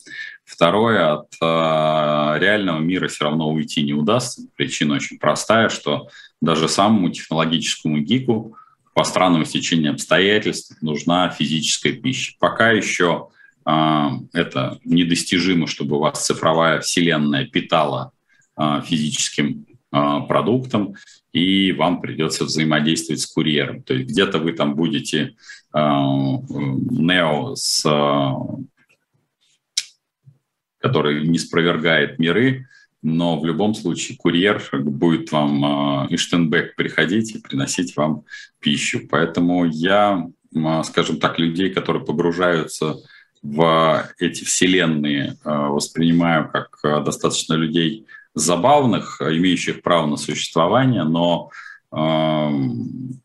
Второе, 0.44 1.14
от 1.14 1.34
э, 1.42 1.46
реального 2.40 2.80
мира 2.80 3.08
все 3.08 3.24
равно 3.24 3.50
уйти 3.50 3.82
не 3.84 3.94
удастся. 3.94 4.42
Причина 4.58 4.96
очень 4.96 5.18
простая, 5.18 5.70
что 5.70 6.10
даже 6.42 6.68
самому 6.68 7.10
технологическому 7.10 8.00
гику 8.00 8.58
по 8.94 9.06
странному 9.06 9.46
стечению 9.46 9.94
обстоятельств 9.94 10.76
нужна 10.82 11.30
физическая 11.30 11.94
пища. 11.94 12.34
Пока 12.40 12.72
еще 12.72 13.30
это 13.66 14.80
недостижимо, 14.84 15.68
чтобы 15.68 16.00
вас 16.00 16.26
цифровая 16.26 16.80
вселенная 16.82 17.46
питала 17.46 18.12
э, 18.58 18.82
физическим 18.86 19.66
э, 19.92 20.20
продуктом, 20.28 20.96
и 21.32 21.72
вам 21.72 22.02
придется 22.02 22.46
взаимодействовать 22.46 23.22
с 23.22 23.28
курьером. 23.28 23.84
То 23.84 23.94
есть 23.94 24.10
где-то 24.10 24.40
вы 24.40 24.54
там 24.54 24.76
будете 24.76 25.36
Нео 25.74 27.56
с 27.56 27.84
который 30.84 31.26
не 31.26 31.40
спровергает 31.40 32.20
миры, 32.20 32.68
но 33.02 33.40
в 33.40 33.46
любом 33.46 33.74
случае 33.74 34.18
курьер 34.18 34.62
будет 34.74 35.32
вам 35.32 36.10
э, 36.12 36.18
Штенбек 36.18 36.76
приходить 36.76 37.36
и 37.36 37.40
приносить 37.40 37.96
вам 37.96 38.26
пищу. 38.60 39.02
Поэтому 39.10 39.66
я, 39.66 40.28
скажем 40.84 41.20
так, 41.20 41.40
людей, 41.40 41.74
которые 41.74 42.06
погружаются 42.06 42.98
в 43.44 44.10
эти 44.20 44.46
вселенные, 44.46 45.36
э, 45.44 45.50
воспринимаю 45.50 46.50
как 46.50 46.80
э, 46.84 47.04
достаточно 47.04 47.56
людей 47.56 48.08
забавных, 48.34 49.22
имеющих 49.22 49.82
право 49.84 50.08
на 50.08 50.18
существование, 50.18 51.04
но 51.04 51.52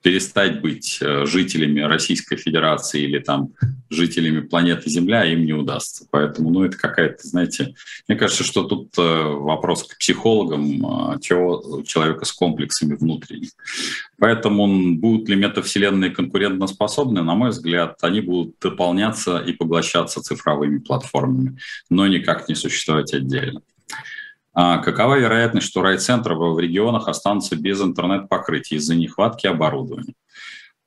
перестать 0.03 0.61
быть 0.61 0.99
э, 1.01 1.25
жителями 1.25 1.81
Российской 1.81 2.37
Федерации 2.37 3.03
или 3.03 3.19
там 3.19 3.51
жителями 3.89 4.41
планеты 4.41 4.91
Земля 4.91 5.25
им 5.25 5.47
не 5.47 5.55
удастся. 5.55 6.07
Поэтому, 6.11 6.51
ну, 6.51 6.65
это 6.65 6.77
какая-то, 6.77 7.27
знаете, 7.27 7.75
мне 8.07 8.19
кажется, 8.19 8.45
что 8.45 8.65
тут 8.65 8.91
э, 8.99 9.03
вопрос 9.03 9.85
к 9.85 9.97
психологам, 9.97 10.85
а, 10.87 11.19
чего 11.19 11.83
человека 11.87 12.27
с 12.27 12.33
комплексами 12.33 12.95
внутренних. 12.95 13.51
Поэтому 14.19 14.97
будут 14.97 15.31
ли 15.31 15.37
метавселенные 15.37 16.11
конкурентоспособны, 16.11 17.23
на 17.23 17.35
мой 17.35 17.51
взгляд, 17.51 17.97
они 18.03 18.21
будут 18.21 18.57
дополняться 18.61 19.39
и 19.39 19.53
поглощаться 19.53 20.21
цифровыми 20.21 20.79
платформами, 20.79 21.59
но 21.89 22.07
никак 22.07 22.49
не 22.49 22.55
существовать 22.55 23.15
отдельно. 23.15 23.63
А 24.61 24.79
какова 24.79 25.17
вероятность, 25.17 25.69
что 25.69 25.83
райцентры 25.83 26.35
в 26.35 26.59
регионах 26.59 27.07
останутся 27.07 27.55
без 27.55 27.81
интернет-покрытия 27.81 28.75
из-за 28.75 28.97
нехватки 28.97 29.47
оборудования? 29.47 30.15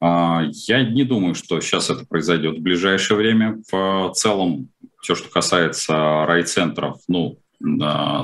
А, 0.02 0.44
я 0.68 0.84
не 0.84 1.06
думаю, 1.06 1.36
что 1.36 1.62
сейчас 1.62 1.90
это 1.90 2.06
произойдет 2.06 2.58
в 2.58 2.62
ближайшее 2.62 3.16
время. 3.16 3.62
В 3.72 4.12
целом, 4.14 4.68
все, 5.00 5.16
что 5.16 5.30
касается 5.30 6.26
райцентров, 6.26 6.98
ну, 7.08 7.38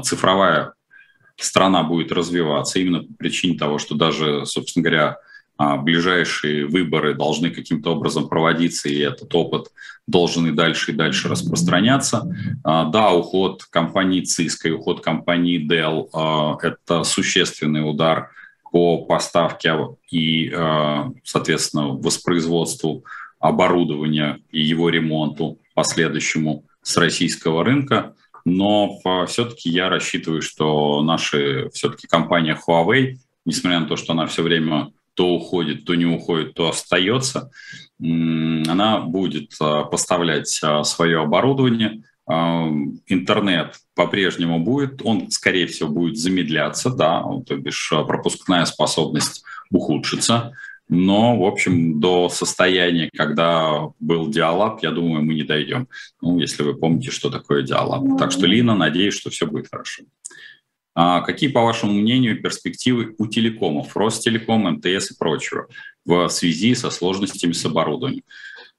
цифровая 0.04 0.74
страна 1.38 1.84
будет 1.84 2.12
развиваться 2.12 2.80
именно 2.80 3.04
по 3.04 3.14
причине 3.14 3.58
того, 3.58 3.78
что 3.78 3.96
даже, 3.96 4.46
собственно 4.46 4.84
говоря, 4.84 5.12
а, 5.12 5.18
ближайшие 5.58 6.66
выборы 6.68 7.16
должны 7.16 7.50
каким-то 7.50 7.92
образом 7.92 8.30
проводиться, 8.30 8.90
и 8.90 9.00
этот 9.00 9.34
опыт 9.34 9.68
должен 10.06 10.48
и 10.48 10.52
дальше, 10.52 10.92
и 10.92 10.96
дальше 10.96 11.30
распространяться. 11.30 12.30
А, 12.64 12.86
да, 12.86 13.12
уход 13.12 13.64
компании 13.66 14.24
Cisco 14.24 14.68
и 14.68 14.72
уход 14.72 15.02
компании 15.02 15.68
Dell 15.68 16.10
а,– 16.14 16.58
это 16.62 17.04
существенный 17.04 17.90
удар 17.90 18.32
по 18.72 19.06
поставке 19.06 19.74
и, 20.12 20.54
соответственно, 21.24 21.88
воспроизводству 21.88 23.06
оборудования 23.40 24.40
и 24.52 24.62
его 24.62 24.90
ремонту 24.90 25.58
последующему 25.74 26.66
с 26.82 26.98
российского 26.98 27.64
рынка. 27.64 28.14
Но 28.46 29.00
все-таки 29.28 29.70
я 29.70 29.90
рассчитываю, 29.90 30.42
что 30.42 31.02
наши 31.02 31.70
все-таки 31.74 32.08
компания 32.08 32.58
Huawei, 32.68 33.16
несмотря 33.46 33.80
на 33.80 33.88
то, 33.88 33.96
что 33.96 34.14
она 34.14 34.26
все 34.26 34.44
время 34.44 34.92
то 35.18 35.30
уходит, 35.30 35.84
то 35.84 35.96
не 35.96 36.06
уходит, 36.06 36.54
то 36.54 36.70
остается, 36.70 37.50
она 38.00 39.00
будет 39.00 39.52
а, 39.60 39.84
поставлять 39.86 40.60
а, 40.64 40.84
свое 40.84 41.20
оборудование. 41.20 42.04
А, 42.30 42.68
интернет 43.08 43.78
по-прежнему 43.96 44.60
будет, 44.60 45.02
он, 45.04 45.32
скорее 45.32 45.66
всего, 45.66 45.90
будет 45.90 46.20
замедляться, 46.20 46.92
да, 46.92 47.24
то 47.48 47.56
бишь 47.58 47.92
пропускная 48.08 48.66
способность 48.66 49.44
ухудшится. 49.72 50.54
Но, 50.88 51.36
в 51.36 51.46
общем, 51.46 52.00
до 52.00 52.30
состояния, 52.30 53.10
когда 53.18 53.90
был 54.00 54.30
диалаб, 54.30 54.84
я 54.84 54.92
думаю, 54.92 55.24
мы 55.24 55.34
не 55.34 55.44
дойдем. 55.44 55.88
Ну, 56.22 56.40
если 56.40 56.62
вы 56.62 56.76
помните, 56.76 57.10
что 57.10 57.32
такое 57.32 57.64
диалаб. 57.64 58.20
Так 58.20 58.32
что, 58.32 58.46
Лина, 58.46 58.76
надеюсь, 58.76 59.16
что 59.16 59.32
все 59.32 59.48
будет 59.48 59.68
хорошо. 59.70 60.04
А 61.00 61.22
какие, 61.22 61.52
по 61.52 61.62
вашему 61.62 61.94
мнению, 61.94 62.42
перспективы 62.42 63.14
у 63.20 63.28
телекомов, 63.28 63.96
Ростелеком, 63.96 64.64
МТС 64.64 65.12
и 65.12 65.16
прочего 65.16 65.68
в 66.06 66.28
связи 66.30 66.74
со 66.74 66.90
сложностями 66.90 67.52
с 67.52 67.64
оборудованием? 67.66 68.24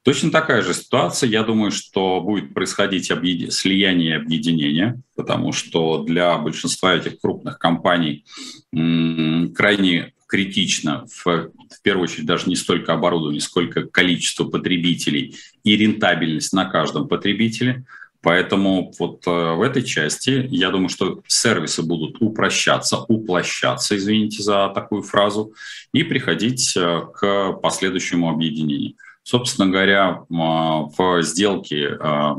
Точно 0.03 0.33
такая 0.33 0.63
же 0.63 0.75
ситуация. 0.75 1.29
Я 1.29 1.45
думаю, 1.45 1.71
что 1.71 2.21
будет 2.21 2.55
происходить 2.55 3.13
объед... 3.13 3.53
слияние 3.53 4.11
и 4.11 4.15
объединение, 4.15 5.01
потому 5.15 5.53
что 5.53 6.03
для 6.03 6.37
большинства 6.39 6.97
этих 6.97 7.21
крупных 7.21 7.61
компаний 7.61 8.25
крайне 8.73 10.13
критично, 10.27 11.07
в, 11.07 11.25
в 11.25 11.83
первую 11.83 12.03
очередь, 12.03 12.27
даже 12.27 12.49
не 12.49 12.57
столько 12.57 12.95
оборудование, 12.95 13.41
сколько 13.41 13.85
количество 13.85 14.43
потребителей 14.43 15.37
и 15.63 15.77
рентабельность 15.77 16.53
на 16.53 16.65
каждом 16.65 17.07
потребителе– 17.07 17.85
Поэтому 18.21 18.93
вот 18.99 19.25
э, 19.27 19.31
в 19.31 19.63
этой 19.63 19.85
части 19.85 20.47
я 20.51 20.71
думаю, 20.71 20.89
что 20.89 21.21
сервисы 21.29 21.83
будут 21.83 22.17
упрощаться, 22.21 22.99
уплощаться, 22.99 23.97
извините 23.97 24.43
за 24.43 24.71
такую 24.75 25.03
фразу, 25.03 25.53
и 25.93 26.03
приходить 26.03 26.77
э, 26.77 27.03
к 27.15 27.53
последующему 27.63 28.29
объединению. 28.29 28.95
Собственно 29.23 29.71
говоря, 29.71 30.25
в 30.29 31.23
сделке, 31.23 31.97
э, 32.01 32.35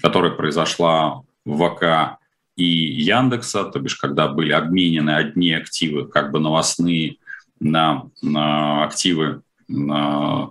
которая 0.00 0.30
произошла 0.30 1.20
в 1.44 1.68
ВК 1.68 2.18
и 2.56 2.64
Яндекса, 2.64 3.64
то 3.64 3.78
бишь 3.78 3.96
когда 3.96 4.28
были 4.28 4.52
обменены 4.52 5.10
одни 5.10 5.52
активы, 5.52 6.06
как 6.06 6.30
бы 6.30 6.40
новостные, 6.40 7.16
на, 7.58 8.04
на 8.22 8.84
активы 8.84 9.42
на 9.68 10.50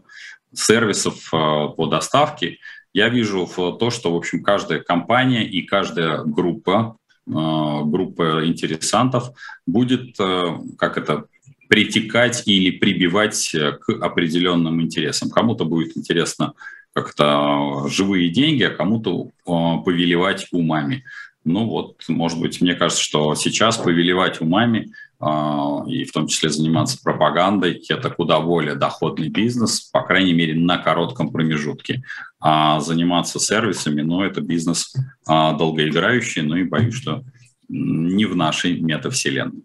сервисов 0.53 1.29
по 1.31 1.87
доставке, 1.87 2.59
я 2.99 3.09
вижу 3.09 3.45
в 3.45 3.77
то, 3.77 3.89
что, 3.89 4.13
в 4.13 4.17
общем, 4.17 4.43
каждая 4.43 4.79
компания 4.79 5.47
и 5.47 5.61
каждая 5.61 6.23
группа, 6.23 6.97
э, 7.27 7.31
группа 7.31 8.45
интересантов 8.45 9.31
будет, 9.65 10.19
э, 10.19 10.59
как 10.77 10.97
это, 10.97 11.25
притекать 11.69 12.47
или 12.47 12.71
прибивать 12.71 13.55
к 13.81 13.89
определенным 14.01 14.81
интересам. 14.81 15.29
Кому-то 15.29 15.65
будет 15.65 15.95
интересно 15.95 16.53
как-то 16.93 17.87
живые 17.87 18.31
деньги, 18.31 18.63
а 18.63 18.71
кому-то 18.71 19.27
э, 19.27 19.51
повелевать 19.85 20.47
умами. 20.51 21.05
Ну 21.45 21.65
вот, 21.65 22.03
может 22.09 22.39
быть, 22.39 22.59
мне 22.59 22.73
кажется, 22.75 23.03
что 23.03 23.35
сейчас 23.35 23.77
повелевать 23.77 24.41
умами 24.41 24.91
и 25.21 26.05
в 26.05 26.13
том 26.13 26.27
числе 26.27 26.49
заниматься 26.49 26.97
пропагандой, 27.03 27.83
это 27.89 28.09
куда 28.09 28.39
более 28.39 28.75
доходный 28.75 29.27
бизнес, 29.27 29.81
по 29.81 30.01
крайней 30.01 30.33
мере, 30.33 30.55
на 30.55 30.77
коротком 30.77 31.31
промежутке. 31.31 32.03
А 32.39 32.79
заниматься 32.79 33.37
сервисами, 33.37 34.01
ну, 34.01 34.21
это 34.21 34.39
бизнес 34.39 34.93
а, 35.27 35.53
долгоиграющий, 35.53 36.41
ну 36.41 36.55
и 36.55 36.63
боюсь, 36.63 36.93
что 36.93 37.25
не 37.67 38.25
в 38.25 38.35
нашей 38.35 38.79
метавселенной. 38.79 39.63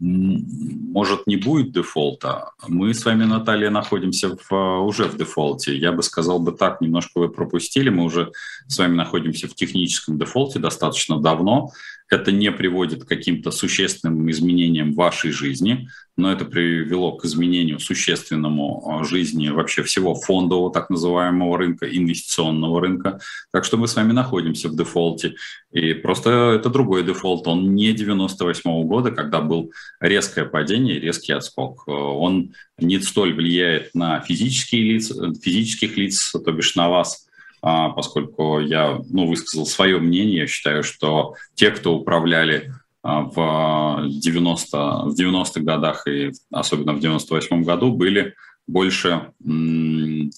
может, 0.00 1.26
не 1.26 1.36
будет 1.36 1.72
дефолта. 1.72 2.50
Мы 2.68 2.92
с 2.92 3.04
вами, 3.04 3.24
Наталья, 3.24 3.70
находимся 3.70 4.36
в, 4.36 4.84
уже 4.84 5.04
в 5.04 5.16
дефолте. 5.16 5.76
Я 5.76 5.92
бы 5.92 6.02
сказал 6.02 6.40
бы 6.40 6.52
так, 6.52 6.82
немножко 6.82 7.18
вы 7.18 7.30
пропустили. 7.30 7.88
Мы 7.88 8.04
уже 8.04 8.32
с 8.66 8.78
вами 8.78 8.94
находимся 8.94 9.48
в 9.48 9.54
техническом 9.54 10.18
дефолте 10.18 10.58
достаточно 10.58 11.18
давно. 11.18 11.70
Это 12.10 12.32
не 12.32 12.50
приводит 12.50 13.04
к 13.04 13.08
каким-то 13.08 13.50
существенным 13.50 14.30
изменениям 14.30 14.92
в 14.92 14.96
вашей 14.96 15.30
жизни, 15.30 15.88
но 16.16 16.32
это 16.32 16.44
привело 16.44 17.12
к 17.12 17.24
изменению 17.26 17.78
существенному 17.80 18.90
а, 18.90 19.04
жизни 19.04 19.50
вообще 19.50 19.82
всего 19.82 20.14
фондового 20.14 20.72
так 20.72 20.90
называемого 20.90 21.58
рынка, 21.58 21.86
инвестиционного 21.86 22.80
рынка. 22.80 23.20
Так 23.52 23.64
что 23.64 23.76
мы 23.76 23.86
с 23.86 23.94
вами 23.94 24.12
находимся 24.12 24.68
в 24.68 24.76
дефолте. 24.76 25.34
И 25.70 25.92
просто 25.92 26.54
это 26.58 26.70
другой 26.70 27.04
дефолт. 27.04 27.46
Он 27.46 27.74
не 27.74 27.92
98 27.92 28.70
-го 28.70 28.84
года, 28.84 29.10
когда 29.10 29.40
был 29.40 29.70
резкое 30.00 30.46
падение, 30.46 30.98
резкий 30.98 31.32
отскок. 31.32 31.86
Он 31.86 32.52
не 32.78 32.98
столь 33.00 33.34
влияет 33.34 33.94
на 33.94 34.20
физические 34.20 34.82
лица, 34.82 35.32
физических 35.34 35.96
лиц, 35.96 36.32
то 36.32 36.52
бишь 36.52 36.74
на 36.74 36.88
вас– 36.88 37.26
поскольку 37.60 38.60
я 38.60 39.00
ну, 39.10 39.26
высказал 39.26 39.66
свое 39.66 39.98
мнение. 39.98 40.40
Я 40.40 40.46
считаю, 40.46 40.82
что 40.82 41.34
те, 41.54 41.70
кто 41.70 41.96
управляли 41.96 42.72
а, 43.02 43.22
в 43.22 44.08
90, 44.08 44.76
в 45.06 45.14
90-х 45.18 45.60
годах 45.60 46.06
и 46.06 46.32
особенно 46.52 46.92
в 46.92 47.00
98 47.00 47.62
году, 47.62 47.92
были 47.92 48.34
больше 48.66 49.32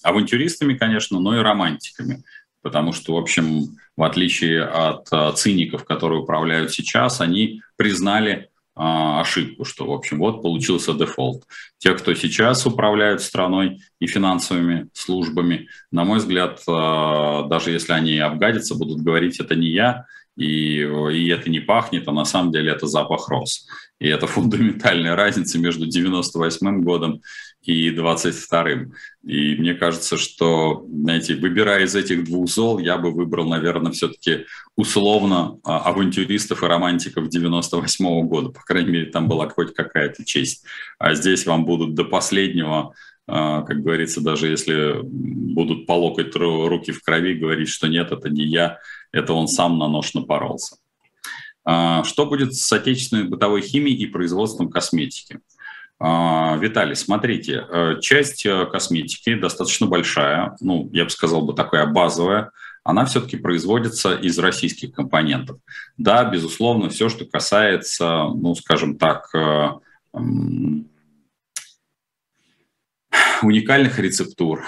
авантюристами, 0.03 0.75
конечно, 0.75 1.19
но 1.19 1.35
и 1.37 1.41
романтиками. 1.41 2.23
Потому 2.61 2.93
что, 2.93 3.15
в 3.15 3.17
общем, 3.17 3.77
в 3.97 4.03
отличие 4.03 4.63
от 4.63 5.07
а, 5.11 5.31
циников, 5.33 5.83
которые 5.83 6.21
управляют 6.21 6.71
сейчас, 6.71 7.19
они 7.19 7.61
признали 7.75 8.47
а, 8.47 8.50
ошибку, 8.81 9.63
что, 9.63 9.85
в 9.85 9.91
общем, 9.91 10.17
вот 10.19 10.41
получился 10.41 10.93
дефолт. 10.93 11.43
Те, 11.77 11.93
кто 11.93 12.13
сейчас 12.13 12.65
управляют 12.65 13.21
страной 13.21 13.81
и 13.99 14.07
финансовыми 14.07 14.89
службами, 14.93 15.67
на 15.91 16.03
мой 16.03 16.17
взгляд, 16.17 16.61
а, 16.67 17.43
даже 17.43 17.71
если 17.71 17.93
они 17.93 18.17
обгадятся, 18.17 18.75
будут 18.75 19.01
говорить, 19.01 19.39
это 19.39 19.55
не 19.55 19.67
я, 19.67 20.05
и, 20.37 20.79
и 20.79 21.27
это 21.29 21.49
не 21.49 21.59
пахнет, 21.59 22.07
а 22.07 22.11
на 22.11 22.25
самом 22.25 22.51
деле 22.51 22.71
это 22.71 22.87
запах 22.87 23.27
роз. 23.29 23.67
И 23.99 24.07
это 24.07 24.25
фундаментальная 24.25 25.15
разница 25.15 25.59
между 25.59 25.85
98 25.85 26.81
годом 26.81 27.21
и 27.61 27.89
22-м. 27.91 28.93
И 29.23 29.55
мне 29.55 29.73
кажется, 29.75 30.17
что, 30.17 30.85
знаете, 30.89 31.35
выбирая 31.35 31.85
из 31.85 31.95
этих 31.95 32.23
двух 32.23 32.49
зол, 32.49 32.79
я 32.79 32.97
бы 32.97 33.11
выбрал, 33.11 33.47
наверное, 33.47 33.91
все-таки 33.91 34.45
условно 34.75 35.59
а, 35.63 35.79
авантюристов 35.81 36.63
и 36.63 36.65
романтиков 36.65 37.29
98 37.29 38.05
-го 38.05 38.23
года. 38.23 38.49
По 38.49 38.61
крайней 38.61 38.91
мере, 38.91 39.05
там 39.11 39.27
была 39.27 39.47
хоть 39.49 39.73
какая-то 39.73 40.25
честь. 40.25 40.65
А 40.97 41.13
здесь 41.13 41.45
вам 41.45 41.65
будут 41.65 41.93
до 41.93 42.03
последнего 42.03 42.93
а, 43.27 43.61
как 43.61 43.81
говорится, 43.81 44.19
даже 44.19 44.47
если 44.47 44.99
будут 45.03 45.85
по 45.85 45.93
локоть 45.93 46.35
руки 46.35 46.91
в 46.91 47.01
крови, 47.01 47.35
говорить, 47.35 47.69
что 47.69 47.87
нет, 47.87 48.11
это 48.11 48.29
не 48.29 48.43
я, 48.43 48.79
это 49.13 49.33
он 49.33 49.47
сам 49.47 49.77
на 49.77 49.87
нож 49.87 50.13
напоролся. 50.13 50.75
А, 51.63 52.03
что 52.03 52.25
будет 52.25 52.55
с 52.55 52.73
отечественной 52.73 53.25
бытовой 53.25 53.61
химией 53.61 53.97
и 53.97 54.07
производством 54.07 54.69
косметики? 54.69 55.39
А, 56.03 56.57
Виталий, 56.57 56.95
смотрите, 56.95 57.63
э, 57.69 57.99
часть 58.01 58.43
э, 58.47 58.65
косметики 58.65 59.35
достаточно 59.35 59.85
большая, 59.85 60.57
ну, 60.59 60.89
я 60.91 61.03
бы 61.03 61.11
сказал 61.11 61.43
бы 61.43 61.53
такая 61.53 61.85
базовая, 61.85 62.49
она 62.83 63.05
все-таки 63.05 63.37
производится 63.37 64.15
из 64.15 64.39
российских 64.39 64.93
компонентов. 64.93 65.59
Да, 65.97 66.25
безусловно, 66.25 66.89
все, 66.89 67.07
что 67.07 67.25
касается, 67.25 68.23
ну, 68.33 68.55
скажем 68.55 68.97
так, 68.97 69.29
э, 69.35 69.69
уникальных 73.43 73.99
рецептур, 73.99 74.63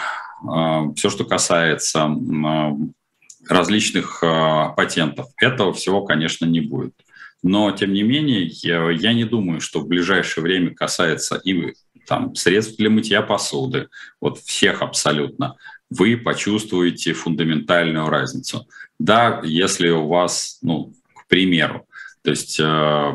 все, 0.96 1.10
что 1.10 1.25
касается 1.25 2.10
различных 3.48 4.20
патентов, 4.75 5.28
этого 5.40 5.74
всего, 5.74 6.04
конечно, 6.04 6.46
не 6.46 6.60
будет. 6.62 6.94
Но, 7.44 7.72
тем 7.72 7.94
не 7.94 8.04
менее, 8.04 8.46
я, 8.64 8.90
я 8.90 9.14
не 9.14 9.26
думаю, 9.26 9.60
что 9.60 9.82
в 9.82 9.88
ближайшее 9.88 10.44
время 10.44 10.74
касается 10.74 11.36
и 11.36 11.74
там, 12.08 12.34
средств 12.36 12.78
для 12.78 12.90
мытья 12.90 13.22
посуды, 13.22 13.90
вот 14.22 14.40
всех 14.40 14.82
абсолютно, 14.82 15.56
вы 15.90 16.18
почувствуете 16.18 17.14
фундаментальную 17.14 18.10
разницу. 18.10 18.68
Да, 18.98 19.42
если 19.44 19.90
у 19.90 20.08
вас, 20.08 20.60
ну, 20.62 20.94
к 21.14 21.28
примеру, 21.28 21.86
то 22.24 22.32
есть 22.32 22.60
э, 22.60 23.13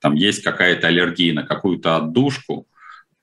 там 0.00 0.14
есть 0.14 0.42
какая-то 0.42 0.88
аллергия 0.88 1.32
на 1.32 1.42
какую-то 1.44 1.96
отдушку, 1.96 2.66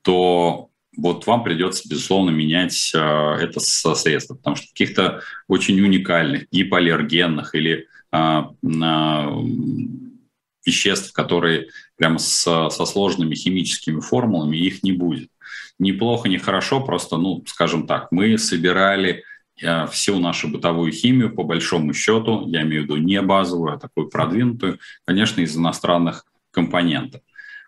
то 0.01 0.69
вот 0.95 1.27
вам 1.27 1.43
придется, 1.43 1.87
безусловно, 1.87 2.31
менять 2.31 2.91
э, 2.95 2.97
это 2.99 3.59
средство, 3.59 4.33
потому 4.35 4.55
что 4.55 4.67
каких-то 4.69 5.21
очень 5.47 5.79
уникальных, 5.79 6.49
гипоаллергенных 6.51 7.53
или 7.53 7.87
веществ, 10.65 11.13
которые 11.13 11.69
прямо 11.95 12.19
с, 12.19 12.69
со 12.69 12.85
сложными 12.85 13.35
химическими 13.35 13.99
формулами, 14.01 14.57
их 14.57 14.83
не 14.83 14.91
будет. 14.91 15.29
Неплохо, 15.79 16.29
не 16.29 16.37
хорошо, 16.37 16.81
просто, 16.81 17.17
ну, 17.17 17.43
скажем 17.47 17.87
так, 17.87 18.11
мы 18.11 18.37
собирали 18.37 19.23
а, 19.63 19.87
всю 19.87 20.19
нашу 20.19 20.49
бытовую 20.49 20.91
химию, 20.91 21.33
по 21.33 21.43
большому 21.43 21.93
счету, 21.93 22.47
я 22.47 22.63
имею 22.63 22.81
в 22.81 22.85
виду 22.85 22.97
не 22.97 23.21
базовую, 23.21 23.73
а 23.73 23.79
такую 23.79 24.09
продвинутую, 24.09 24.79
конечно, 25.05 25.41
из 25.41 25.55
иностранных 25.55 26.25
компонентов. 26.51 27.21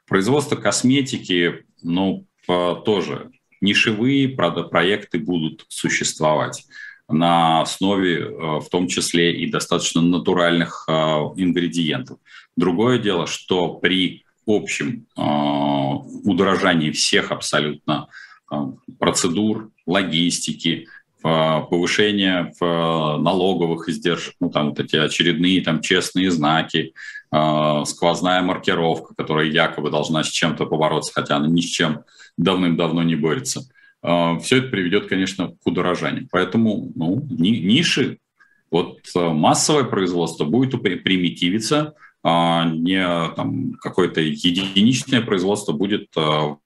Производство 0.07 0.55
косметики, 0.55 1.65
ну, 1.81 2.25
тоже 2.47 3.29
нишевые 3.61 4.29
проекты 4.29 5.19
будут 5.19 5.65
существовать 5.67 6.65
на 7.09 7.61
основе, 7.61 8.19
э, 8.19 8.59
в 8.59 8.69
том 8.69 8.87
числе 8.87 9.33
и 9.33 9.49
достаточно 9.49 10.01
натуральных 10.01 10.85
э, 10.87 10.91
ингредиентов. 10.91 12.19
Другое 12.55 12.99
дело, 12.99 13.25
что 13.25 13.73
при 13.73 14.25
общем 14.45 15.05
э, 15.17 15.21
удорожании 15.21 16.91
всех 16.91 17.31
абсолютно 17.31 18.07
процедур, 18.97 19.69
логистики, 19.85 20.87
повышение 21.21 22.51
в 22.59 23.17
налоговых 23.19 23.89
издержек, 23.89 24.33
ну 24.39 24.49
там 24.49 24.69
вот 24.69 24.79
эти 24.79 24.95
очередные 24.95 25.61
там 25.61 25.81
честные 25.81 26.31
знаки, 26.31 26.93
сквозная 27.27 28.41
маркировка, 28.41 29.13
которая 29.13 29.45
якобы 29.45 29.91
должна 29.91 30.23
с 30.23 30.29
чем-то 30.29 30.65
побороться, 30.65 31.11
хотя 31.13 31.35
она 31.35 31.47
ни 31.47 31.61
с 31.61 31.65
чем 31.65 32.05
давным-давно 32.37 33.03
не 33.03 33.15
борется– 33.15 33.69
все 34.01 34.57
это 34.57 34.69
приведет, 34.69 35.07
конечно, 35.07 35.49
к 35.49 35.67
удорожанию. 35.67 36.27
Поэтому 36.31 36.91
ну, 36.95 37.25
ниши, 37.29 38.19
вот 38.71 38.99
а, 39.15 39.29
массовое 39.31 39.83
производство 39.83 40.45
будет 40.45 40.71
примитивиться, 40.81 41.93
а 42.23 42.65
не 42.65 43.01
там, 43.35 43.73
какое-то 43.73 44.21
единичное 44.21 45.21
производство 45.21 45.73
будет 45.73 46.09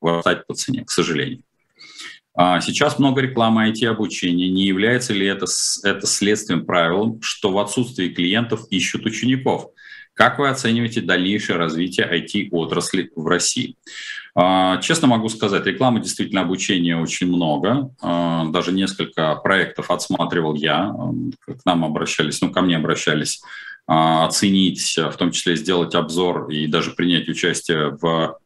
вырастать 0.02 0.48
по 0.48 0.54
цене, 0.56 0.84
к 0.84 0.90
сожалению. 0.90 1.44
Сейчас 2.36 2.98
много 2.98 3.22
рекламы 3.22 3.70
IT-обучения. 3.70 4.50
Не 4.50 4.66
является 4.66 5.14
ли 5.14 5.28
это, 5.28 5.46
это 5.84 6.08
следствием 6.08 6.66
правил, 6.66 7.20
что 7.22 7.52
в 7.52 7.60
отсутствии 7.60 8.10
клиентов 8.10 8.66
ищут 8.72 9.06
учеников? 9.06 9.68
Как 10.16 10.40
вы 10.40 10.50
оцениваете 10.50 11.02
дальнейшее 11.02 11.58
развитие 11.58 12.08
IT-отрасли 12.08 13.12
в 13.16 13.28
России? 13.28 13.76
А, 14.36 14.78
честно 14.78 15.08
могу 15.08 15.30
сказать, 15.30 15.66
рекламы 15.66 16.00
действительно 16.00 16.42
обучения 16.42 16.98
очень 16.98 17.28
много. 17.28 17.92
А, 18.02 18.46
даже 18.46 18.72
несколько 18.72 19.36
проектов 19.36 19.92
отсматривал 19.92 20.56
я. 20.56 20.92
К 21.46 21.66
нам 21.66 21.86
обращались, 21.86 22.42
ну, 22.42 22.52
ко 22.52 22.62
мне 22.62 22.78
обращались 22.78 23.44
а, 23.86 24.26
оценить, 24.26 24.98
в 24.98 25.16
том 25.18 25.32
числе 25.32 25.56
сделать 25.56 25.94
обзор 25.94 26.50
и 26.50 26.66
даже 26.68 26.92
принять 26.92 27.30
участие 27.30 27.98
в 28.02 28.40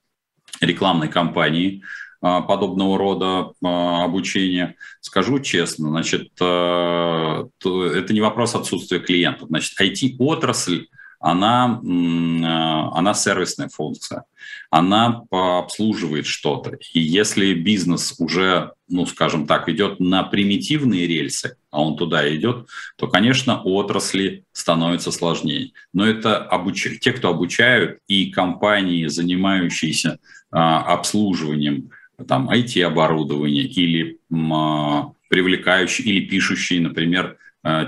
рекламной 0.60 1.08
кампании 1.08 1.84
подобного 2.20 2.98
рода 2.98 3.52
обучения. 3.62 4.76
Скажу 5.02 5.40
честно, 5.40 5.90
значит, 5.90 6.32
это 6.34 7.48
не 7.64 8.22
вопрос 8.22 8.56
отсутствия 8.56 9.00
клиентов. 9.00 9.50
Значит, 9.50 9.80
IT-отрасль 9.80 10.88
она, 11.20 11.82
а, 11.82 12.98
она 12.98 13.14
сервисная 13.14 13.70
функция, 13.70 14.24
она 14.70 15.24
обслуживает 15.32 16.26
что-то. 16.26 16.78
И 16.94 17.00
если 17.00 17.54
бизнес 17.54 18.16
уже, 18.20 18.74
ну, 18.88 19.06
скажем 19.06 19.48
так, 19.48 19.70
идет 19.70 20.00
на 20.00 20.24
примитивные 20.24 21.08
рельсы, 21.08 21.58
а 21.72 21.82
он 21.82 21.98
туда 21.98 22.34
идет, 22.36 22.68
то, 22.98 23.08
конечно, 23.08 23.62
отрасли 23.62 24.46
становятся 24.52 25.12
сложнее. 25.12 25.72
Но 25.94 26.06
это 26.06 26.38
обуч... 26.38 27.00
те, 27.00 27.12
кто 27.12 27.30
обучают, 27.30 28.00
и 28.08 28.32
компании, 28.32 29.08
занимающиеся 29.08 30.20
а, 30.52 30.82
обслуживанием 30.94 31.92
там, 32.28 32.50
IT-оборудования 32.50 33.64
или 33.64 34.20
а, 34.52 35.12
привлекающие, 35.30 36.08
или 36.08 36.26
пишущие, 36.26 36.82
например, 36.82 37.38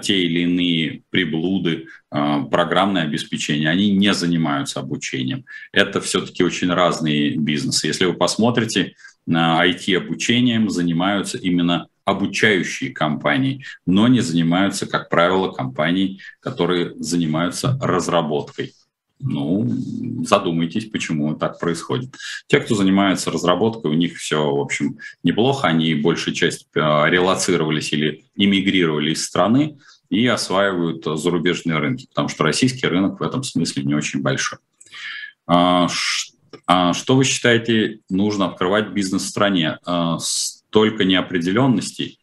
те 0.01 0.23
или 0.23 0.41
иные 0.41 1.03
приблуды, 1.09 1.87
программное 2.09 3.03
обеспечение, 3.03 3.69
они 3.69 3.91
не 3.91 4.13
занимаются 4.13 4.79
обучением. 4.79 5.45
Это 5.71 6.01
все-таки 6.01 6.43
очень 6.43 6.71
разные 6.71 7.37
бизнесы. 7.37 7.87
Если 7.87 8.05
вы 8.05 8.13
посмотрите, 8.13 8.95
IT-обучением 9.27 10.69
занимаются 10.69 11.37
именно 11.37 11.87
обучающие 12.03 12.91
компании, 12.91 13.63
но 13.85 14.07
не 14.07 14.21
занимаются, 14.21 14.87
как 14.87 15.09
правило, 15.09 15.51
компании, 15.51 16.19
которые 16.39 16.95
занимаются 16.95 17.77
разработкой. 17.79 18.73
Ну, 19.19 19.67
задумайтесь, 20.25 20.85
почему 20.85 21.35
так 21.35 21.59
происходит. 21.59 22.15
Те, 22.47 22.61
кто 22.61 22.75
занимается 22.75 23.31
разработкой, 23.31 23.91
у 23.91 23.95
них 23.95 24.17
все, 24.17 24.49
в 24.49 24.59
общем, 24.59 24.97
неплохо. 25.23 25.67
Они 25.67 25.93
большая 25.93 26.33
часть 26.33 26.67
э, 26.73 26.79
релацировались 26.79 27.91
или 27.91 28.25
эмигрировали 28.35 29.11
из 29.11 29.25
страны 29.25 29.77
и 30.09 30.25
осваивают 30.25 31.03
зарубежные 31.05 31.77
рынки, 31.77 32.07
потому 32.07 32.29
что 32.29 32.43
российский 32.43 32.87
рынок 32.87 33.19
в 33.19 33.23
этом 33.23 33.43
смысле 33.43 33.83
не 33.83 33.93
очень 33.93 34.21
большой. 34.21 34.59
А, 35.45 35.87
а 36.65 36.93
что 36.93 37.15
вы 37.15 37.25
считаете, 37.25 37.99
нужно 38.09 38.45
открывать 38.45 38.89
бизнес 38.91 39.23
в 39.23 39.29
стране? 39.29 39.79
А, 39.85 40.17
столько 40.19 41.03
неопределенностей, 41.03 42.19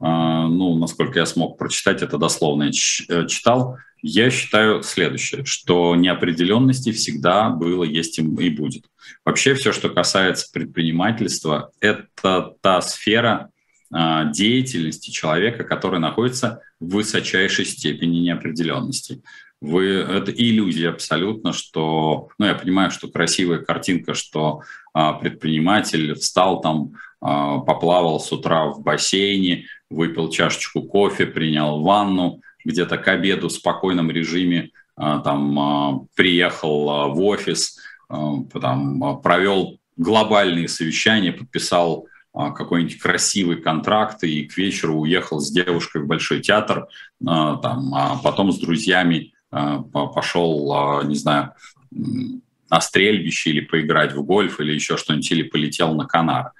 ну, 0.00 0.78
насколько 0.78 1.18
я 1.18 1.26
смог 1.26 1.58
прочитать, 1.58 2.02
это 2.02 2.16
дословно 2.18 2.70
э, 2.70 3.26
читал– 3.26 3.76
я 4.02 4.30
считаю 4.30 4.82
следующее, 4.82 5.44
что 5.44 5.94
неопределенности 5.94 6.92
всегда 6.92 7.50
было, 7.50 7.84
есть 7.84 8.18
и 8.18 8.22
будет. 8.22 8.84
Вообще 9.24 9.54
все, 9.54 9.72
что 9.72 9.90
касается 9.90 10.50
предпринимательства, 10.52 11.70
это 11.80 12.54
та 12.62 12.80
сфера 12.80 13.50
а, 13.92 14.24
деятельности 14.24 15.10
человека, 15.10 15.64
который 15.64 16.00
находится 16.00 16.62
в 16.78 16.94
высочайшей 16.94 17.66
степени 17.66 18.20
неопределенности. 18.20 19.22
Вы, 19.60 19.88
это 19.88 20.32
иллюзия 20.32 20.88
абсолютно, 20.88 21.52
что, 21.52 22.28
ну, 22.38 22.46
я 22.46 22.54
понимаю, 22.54 22.90
что 22.90 23.08
красивая 23.08 23.58
картинка, 23.58 24.14
что 24.14 24.62
а, 24.94 25.12
предприниматель 25.12 26.14
встал 26.14 26.62
там, 26.62 26.92
а, 27.09 27.09
поплавал 27.20 28.18
с 28.18 28.32
утра 28.32 28.66
в 28.66 28.82
бассейне, 28.82 29.66
выпил 29.90 30.30
чашечку 30.30 30.82
кофе, 30.82 31.26
принял 31.26 31.82
ванну, 31.82 32.40
где-то 32.64 32.98
к 32.98 33.08
обеду 33.08 33.48
в 33.48 33.52
спокойном 33.52 34.10
режиме 34.10 34.70
а, 35.00 35.20
там 35.20 35.58
а, 35.58 36.00
приехал 36.14 36.90
а, 36.90 37.08
в 37.08 37.20
офис, 37.22 37.78
там, 38.08 39.20
провел 39.22 39.78
глобальные 39.96 40.66
совещания, 40.66 41.32
подписал 41.32 42.06
какой-нибудь 42.32 42.98
красивый 42.98 43.56
контракт 43.56 44.24
и 44.24 44.46
к 44.46 44.56
вечеру 44.56 44.98
уехал 44.98 45.38
с 45.38 45.50
девушкой 45.50 46.02
в 46.02 46.06
Большой 46.06 46.40
театр, 46.40 46.88
там, 47.24 47.94
а 47.94 48.18
потом 48.22 48.50
с 48.50 48.58
друзьями 48.58 49.32
пошел, 49.50 51.02
не 51.04 51.14
знаю, 51.14 51.52
на 51.90 52.80
стрельбище 52.80 53.50
или 53.50 53.60
поиграть 53.60 54.12
в 54.12 54.24
гольф 54.24 54.58
или 54.58 54.72
еще 54.72 54.96
что-нибудь, 54.96 55.30
или 55.30 55.42
полетел 55.42 55.94
на 55.94 56.06
Канары. 56.06 56.50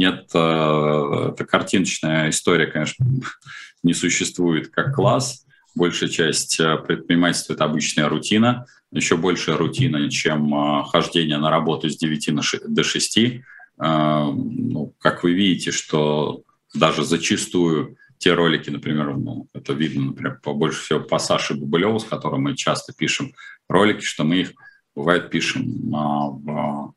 Нет, 0.00 0.24
это 0.30 1.46
картиночная 1.48 2.30
история, 2.30 2.66
конечно, 2.66 3.06
не 3.82 3.94
существует 3.94 4.68
как 4.68 4.94
класс 4.94 5.44
большая 5.74 6.08
часть 6.08 6.58
э, 6.60 6.76
предпринимательства– 6.78 7.52
это 7.54 7.64
обычная 7.64 8.08
рутина, 8.08 8.66
еще 8.90 9.16
большая 9.16 9.56
рутина, 9.56 10.10
чем 10.10 10.54
э, 10.54 10.84
хождение 10.84 11.38
на 11.38 11.50
работу 11.50 11.88
с 11.88 11.96
9 11.96 12.30
до 12.66 12.82
6. 12.82 13.18
Э, 13.18 13.40
ну, 13.78 14.94
как 14.98 15.22
вы 15.22 15.32
видите, 15.32 15.70
что 15.70 16.42
даже 16.74 17.04
зачастую 17.04 17.96
те 18.18 18.34
ролики, 18.34 18.68
например, 18.70 19.16
ну, 19.16 19.48
это 19.54 19.72
видно, 19.72 20.06
например, 20.06 20.40
побольше 20.42 20.82
всего 20.82 21.00
по 21.00 21.18
Саше 21.18 21.54
Бабылеву, 21.54 21.98
с 21.98 22.04
которым 22.04 22.42
мы 22.42 22.56
часто 22.56 22.92
пишем 22.92 23.32
ролики, 23.68 24.04
что 24.04 24.24
мы 24.24 24.40
их, 24.40 24.52
бывает, 24.94 25.30
пишем 25.30 25.64
в 25.90 26.92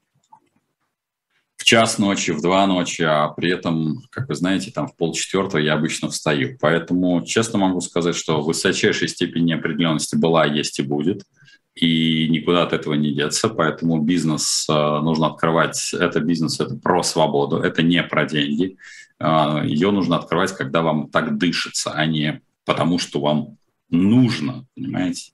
час 1.73 1.97
ночи, 1.97 2.29
в 2.29 2.39
два 2.39 2.67
ночи, 2.67 3.01
а 3.01 3.29
при 3.29 3.51
этом, 3.51 4.03
как 4.11 4.29
вы 4.29 4.35
знаете, 4.35 4.69
там 4.69 4.87
в 4.87 4.95
полчетвертого 4.95 5.59
я 5.59 5.73
обычно 5.73 6.07
встаю. 6.07 6.55
Поэтому 6.61 7.25
честно 7.25 7.57
могу 7.57 7.81
сказать, 7.81 8.15
что 8.15 8.43
высочайшая 8.43 9.09
степень 9.09 9.45
неопределенности 9.45 10.15
была, 10.15 10.45
есть 10.45 10.77
и 10.77 10.83
будет, 10.83 11.23
и 11.73 12.29
никуда 12.29 12.61
от 12.61 12.73
этого 12.73 12.93
не 12.93 13.11
деться. 13.15 13.49
Поэтому 13.49 13.99
бизнес 13.99 14.67
э, 14.69 14.71
нужно 14.71 15.25
открывать. 15.25 15.95
Это 15.95 16.19
бизнес, 16.19 16.59
это 16.59 16.75
про 16.75 17.01
свободу, 17.01 17.57
это 17.57 17.81
не 17.81 18.03
про 18.03 18.25
деньги. 18.25 18.77
Э, 19.19 19.63
ее 19.65 19.89
нужно 19.89 20.17
открывать, 20.17 20.55
когда 20.55 20.83
вам 20.83 21.09
так 21.09 21.39
дышится, 21.39 21.91
а 21.91 22.05
не 22.05 22.41
потому, 22.65 22.99
что 22.99 23.19
вам 23.19 23.57
нужно, 23.89 24.67
понимаете? 24.75 25.31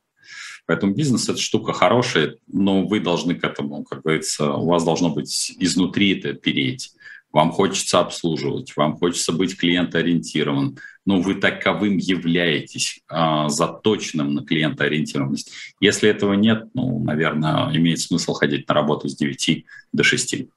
Поэтому 0.69 0.93
бизнес– 0.93 1.27
это 1.29 1.39
штука 1.39 1.73
хорошая, 1.73 2.35
но 2.45 2.85
вы 2.85 2.99
должны 2.99 3.33
к 3.33 3.43
этому, 3.43 3.83
как 3.83 4.03
говорится, 4.03 4.53
у 4.53 4.67
вас 4.67 4.83
должно 4.83 5.09
быть 5.09 5.55
изнутри 5.57 6.15
это 6.15 6.33
переть. 6.33 6.91
Вам 7.31 7.51
хочется 7.51 8.01
обслуживать, 8.01 8.77
вам 8.77 8.95
хочется 8.95 9.33
быть 9.33 9.57
клиентоориентирован, 9.57 10.77
но 11.07 11.21
вы 11.21 11.33
таковым 11.33 11.97
являетесь, 11.97 13.01
а, 13.07 13.49
заточенным 13.49 14.35
на 14.35 14.45
клиентоориентированность. 14.45 15.51
Если 15.79 16.07
этого 16.07 16.33
нет, 16.33 16.67
ну, 16.75 17.03
наверное, 17.03 17.75
имеет 17.75 17.99
смысл 17.99 18.33
ходить 18.33 18.67
на 18.67 18.75
работу 18.75 19.09
с 19.09 19.15
9 19.15 19.65
до 19.91 20.03
6. 20.03 20.49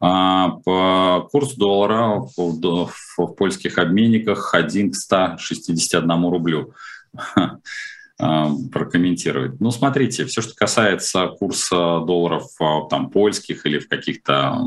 А, 0.00 0.48
по 0.64 1.28
курс 1.30 1.56
доллара 1.56 2.26
в, 2.38 3.26
польских 3.36 3.76
обменниках 3.76 4.54
1 4.54 4.92
к 4.92 4.94
161 4.94 6.24
рублю. 6.24 6.72
А, 8.24 8.48
прокомментировать. 8.70 9.60
Ну, 9.60 9.72
смотрите, 9.72 10.24
все, 10.26 10.42
что 10.42 10.54
касается 10.54 11.26
курса 11.26 11.98
долларов 12.06 12.44
а, 12.60 12.86
там, 12.88 13.10
польских 13.10 13.66
или 13.66 13.80
в 13.80 13.88
каких-то 13.88 14.60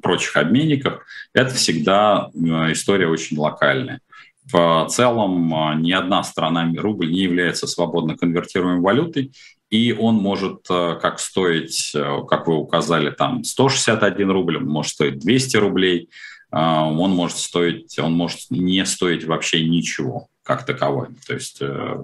прочих 0.00 0.36
обменниках, 0.36 1.04
это 1.34 1.52
всегда 1.52 2.30
а, 2.32 2.70
история 2.70 3.08
очень 3.08 3.36
локальная. 3.38 4.00
В 4.44 4.86
целом 4.88 5.82
ни 5.82 5.90
одна 5.90 6.22
страна, 6.22 6.72
рубль 6.76 7.10
не 7.10 7.22
является 7.22 7.66
свободно 7.66 8.16
конвертируемой 8.16 8.80
валютой, 8.80 9.32
и 9.68 9.92
он 9.92 10.16
может 10.16 10.66
как 10.66 11.18
стоить, 11.18 11.92
как 12.28 12.46
вы 12.46 12.56
указали, 12.56 13.10
там 13.10 13.44
161 13.44 14.30
рубль, 14.30 14.58
он 14.58 14.66
может 14.66 14.92
стоить 14.92 15.20
200 15.20 15.56
рублей, 15.58 16.10
он 16.50 17.12
может 17.12 17.38
стоить, 17.38 17.96
он 18.00 18.14
может 18.14 18.50
не 18.50 18.84
стоить 18.84 19.24
вообще 19.24 19.64
ничего 19.64 20.28
как 20.42 20.66
таковой. 20.66 21.08
То 21.26 21.34
есть 21.34 21.58
э, 21.60 21.96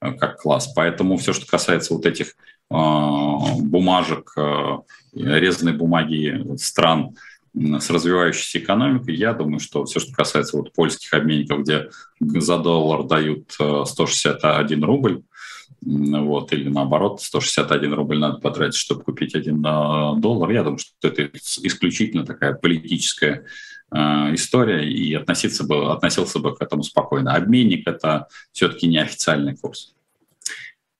как 0.00 0.40
класс. 0.40 0.72
Поэтому 0.74 1.16
все, 1.16 1.32
что 1.32 1.46
касается 1.46 1.94
вот 1.94 2.06
этих 2.06 2.28
э, 2.28 2.32
бумажек, 2.70 4.32
э, 4.36 4.78
резаной 5.14 5.72
бумаги 5.72 6.56
стран 6.56 7.16
с 7.52 7.90
развивающейся 7.90 8.60
экономикой, 8.60 9.16
я 9.16 9.32
думаю, 9.32 9.58
что 9.58 9.84
все, 9.84 9.98
что 9.98 10.12
касается 10.12 10.56
вот 10.56 10.72
польских 10.72 11.12
обменников, 11.14 11.62
где 11.62 11.90
за 12.20 12.58
доллар 12.58 13.04
дают 13.04 13.50
161 13.50 14.84
рубль, 14.84 15.22
вот, 15.82 16.52
или 16.52 16.68
наоборот, 16.68 17.20
161 17.20 17.92
рубль 17.94 18.18
надо 18.18 18.38
потратить, 18.38 18.76
чтобы 18.76 19.02
купить 19.02 19.34
один 19.34 19.62
доллар. 19.62 20.50
Я 20.50 20.62
думаю, 20.62 20.78
что 20.78 21.08
это 21.08 21.28
исключительно 21.34 22.24
такая 22.24 22.54
политическая 22.54 23.44
история 23.92 24.88
и 24.88 25.14
относиться 25.14 25.64
бы, 25.64 25.92
относился 25.92 26.38
бы 26.38 26.54
к 26.54 26.62
этому 26.62 26.82
спокойно. 26.82 27.34
Обменник– 27.34 27.82
это 27.86 28.28
все-таки 28.52 28.86
неофициальный 28.86 29.56
курс. 29.56 29.94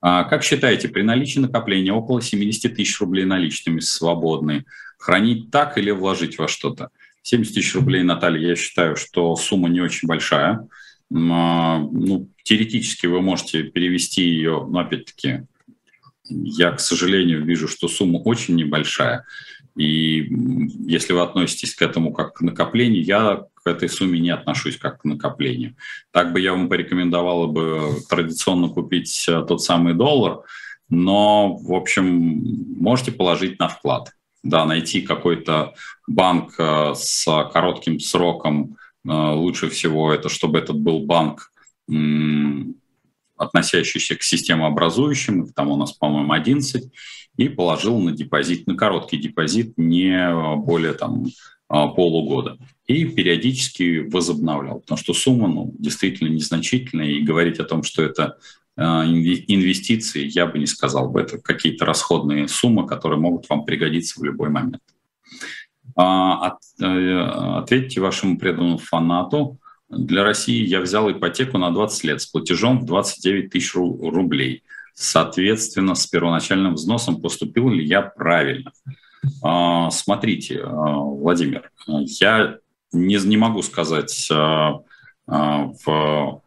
А 0.01 0.23
как 0.23 0.43
считаете, 0.43 0.89
при 0.89 1.03
наличии 1.03 1.39
накопления 1.39 1.93
около 1.93 2.21
70 2.21 2.75
тысяч 2.75 2.99
рублей 2.99 3.25
наличными 3.25 3.79
свободные, 3.79 4.65
хранить 4.97 5.51
так 5.51 5.77
или 5.77 5.91
вложить 5.91 6.37
во 6.37 6.47
что-то? 6.47 6.89
70 7.21 7.53
тысяч 7.53 7.75
рублей, 7.75 8.03
Наталья, 8.03 8.49
я 8.49 8.55
считаю, 8.55 8.95
что 8.95 9.35
сумма 9.35 9.69
не 9.69 9.79
очень 9.79 10.07
большая. 10.07 10.67
А, 11.13 11.77
ну, 11.77 12.29
теоретически 12.43 13.05
вы 13.05 13.21
можете 13.21 13.63
перевести 13.63 14.23
ее, 14.23 14.65
но 14.67 14.79
опять-таки 14.79 15.43
я, 16.29 16.71
к 16.71 16.79
сожалению, 16.79 17.43
вижу, 17.45 17.67
что 17.67 17.87
сумма 17.87 18.17
очень 18.17 18.55
небольшая. 18.55 19.25
И 19.75 20.27
если 20.85 21.13
вы 21.13 21.21
относитесь 21.21 21.75
к 21.75 21.81
этому 21.81 22.13
как 22.13 22.33
к 22.33 22.41
накоплению, 22.41 23.03
я 23.03 23.45
к 23.63 23.67
этой 23.67 23.89
сумме 23.89 24.19
не 24.19 24.31
отношусь 24.31 24.77
как 24.77 25.01
к 25.01 25.05
накоплению. 25.05 25.75
Так 26.11 26.33
бы 26.33 26.39
я 26.39 26.51
вам 26.51 26.69
порекомендовала 26.69 27.47
бы 27.47 27.97
традиционно 28.09 28.69
купить 28.69 29.25
э, 29.27 29.43
тот 29.47 29.61
самый 29.61 29.93
доллар, 29.93 30.41
но, 30.89 31.55
в 31.55 31.73
общем, 31.73 32.05
можете 32.79 33.11
положить 33.11 33.59
на 33.59 33.67
вклад. 33.67 34.11
Да, 34.43 34.65
найти 34.65 35.01
какой-то 35.01 35.75
банк 36.07 36.55
э, 36.57 36.93
с 36.95 37.25
коротким 37.53 37.99
сроком, 37.99 38.77
э, 39.07 39.11
лучше 39.11 39.69
всего 39.69 40.11
это, 40.11 40.29
чтобы 40.29 40.59
этот 40.59 40.79
был 40.79 41.05
банк 41.05 41.51
относящийся 43.41 44.15
к 44.15 44.23
системообразующим, 44.23 45.49
там 45.53 45.69
у 45.69 45.75
нас, 45.75 45.93
по-моему, 45.93 46.33
11, 46.33 46.91
и 47.37 47.49
положил 47.49 47.99
на 47.99 48.11
депозит, 48.11 48.67
на 48.67 48.75
короткий 48.75 49.17
депозит, 49.17 49.73
не 49.77 50.55
более 50.57 50.93
там 50.93 51.25
полугода. 51.67 52.57
И 52.85 53.05
периодически 53.05 54.07
возобновлял, 54.11 54.81
потому 54.81 54.97
что 54.97 55.13
сумма 55.13 55.47
ну, 55.47 55.73
действительно 55.79 56.27
незначительная, 56.27 57.07
и 57.07 57.23
говорить 57.23 57.59
о 57.59 57.63
том, 57.63 57.83
что 57.83 58.03
это 58.03 58.37
инвестиции, 58.77 60.29
я 60.33 60.45
бы 60.45 60.59
не 60.59 60.65
сказал 60.65 61.09
бы, 61.09 61.21
это 61.21 61.37
какие-то 61.39 61.85
расходные 61.85 62.47
суммы, 62.47 62.87
которые 62.87 63.19
могут 63.19 63.49
вам 63.49 63.65
пригодиться 63.65 64.19
в 64.19 64.23
любой 64.23 64.49
момент. 64.49 64.81
От, 65.95 66.57
э, 66.79 67.19
ответьте 67.57 67.99
вашему 67.99 68.37
преданному 68.37 68.77
фанату, 68.77 69.59
для 69.91 70.23
России 70.23 70.65
я 70.65 70.79
взял 70.79 71.11
ипотеку 71.11 71.57
на 71.57 71.71
20 71.71 72.03
лет 72.05 72.21
с 72.21 72.25
платежом 72.25 72.79
в 72.79 72.85
29 72.85 73.49
тысяч 73.49 73.75
рублей. 73.75 74.63
Соответственно, 74.93 75.95
с 75.95 76.07
первоначальным 76.07 76.75
взносом 76.75 77.21
поступил 77.21 77.69
ли 77.69 77.85
я 77.85 78.01
правильно? 78.01 78.71
А, 79.43 79.91
смотрите, 79.91 80.61
а, 80.63 80.69
Владимир, 80.69 81.71
я 81.87 82.57
не, 82.93 83.15
не 83.17 83.37
могу 83.37 83.61
сказать, 83.61 84.29
а, 84.31 84.79
в, 85.27 86.41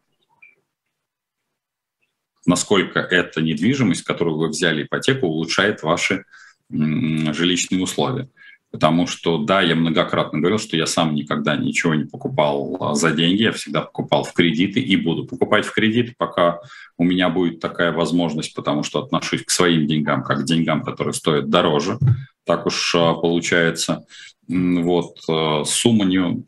насколько 2.46 2.98
эта 2.98 3.40
недвижимость, 3.40 4.04
которую 4.04 4.38
вы 4.38 4.48
взяли 4.48 4.84
ипотеку, 4.84 5.26
улучшает 5.26 5.82
ваши 5.82 6.24
жилищные 6.70 7.82
условия. 7.82 8.28
Потому 8.74 9.06
что, 9.06 9.38
да, 9.38 9.62
я 9.62 9.76
многократно 9.76 10.40
говорил, 10.40 10.58
что 10.58 10.76
я 10.76 10.86
сам 10.86 11.14
никогда 11.14 11.54
ничего 11.54 11.94
не 11.94 12.06
покупал 12.06 12.76
а, 12.80 12.94
за 12.96 13.12
деньги, 13.12 13.42
я 13.42 13.52
всегда 13.52 13.82
покупал 13.82 14.24
в 14.24 14.32
кредиты 14.32 14.80
и 14.80 14.96
буду 14.96 15.26
покупать 15.26 15.64
в 15.64 15.72
кредиты, 15.72 16.12
пока 16.18 16.58
у 16.98 17.04
меня 17.04 17.28
будет 17.28 17.60
такая 17.60 17.92
возможность, 17.92 18.52
потому 18.52 18.82
что 18.82 18.98
отношусь 18.98 19.44
к 19.44 19.50
своим 19.50 19.86
деньгам, 19.86 20.24
как 20.24 20.40
к 20.40 20.44
деньгам, 20.44 20.82
которые 20.82 21.14
стоят 21.14 21.48
дороже. 21.48 22.00
Так 22.44 22.66
уж 22.66 22.96
а, 22.96 23.14
получается. 23.14 24.06
Вот 24.48 25.18
а, 25.30 25.62
сумма 25.64 26.04
не... 26.04 26.44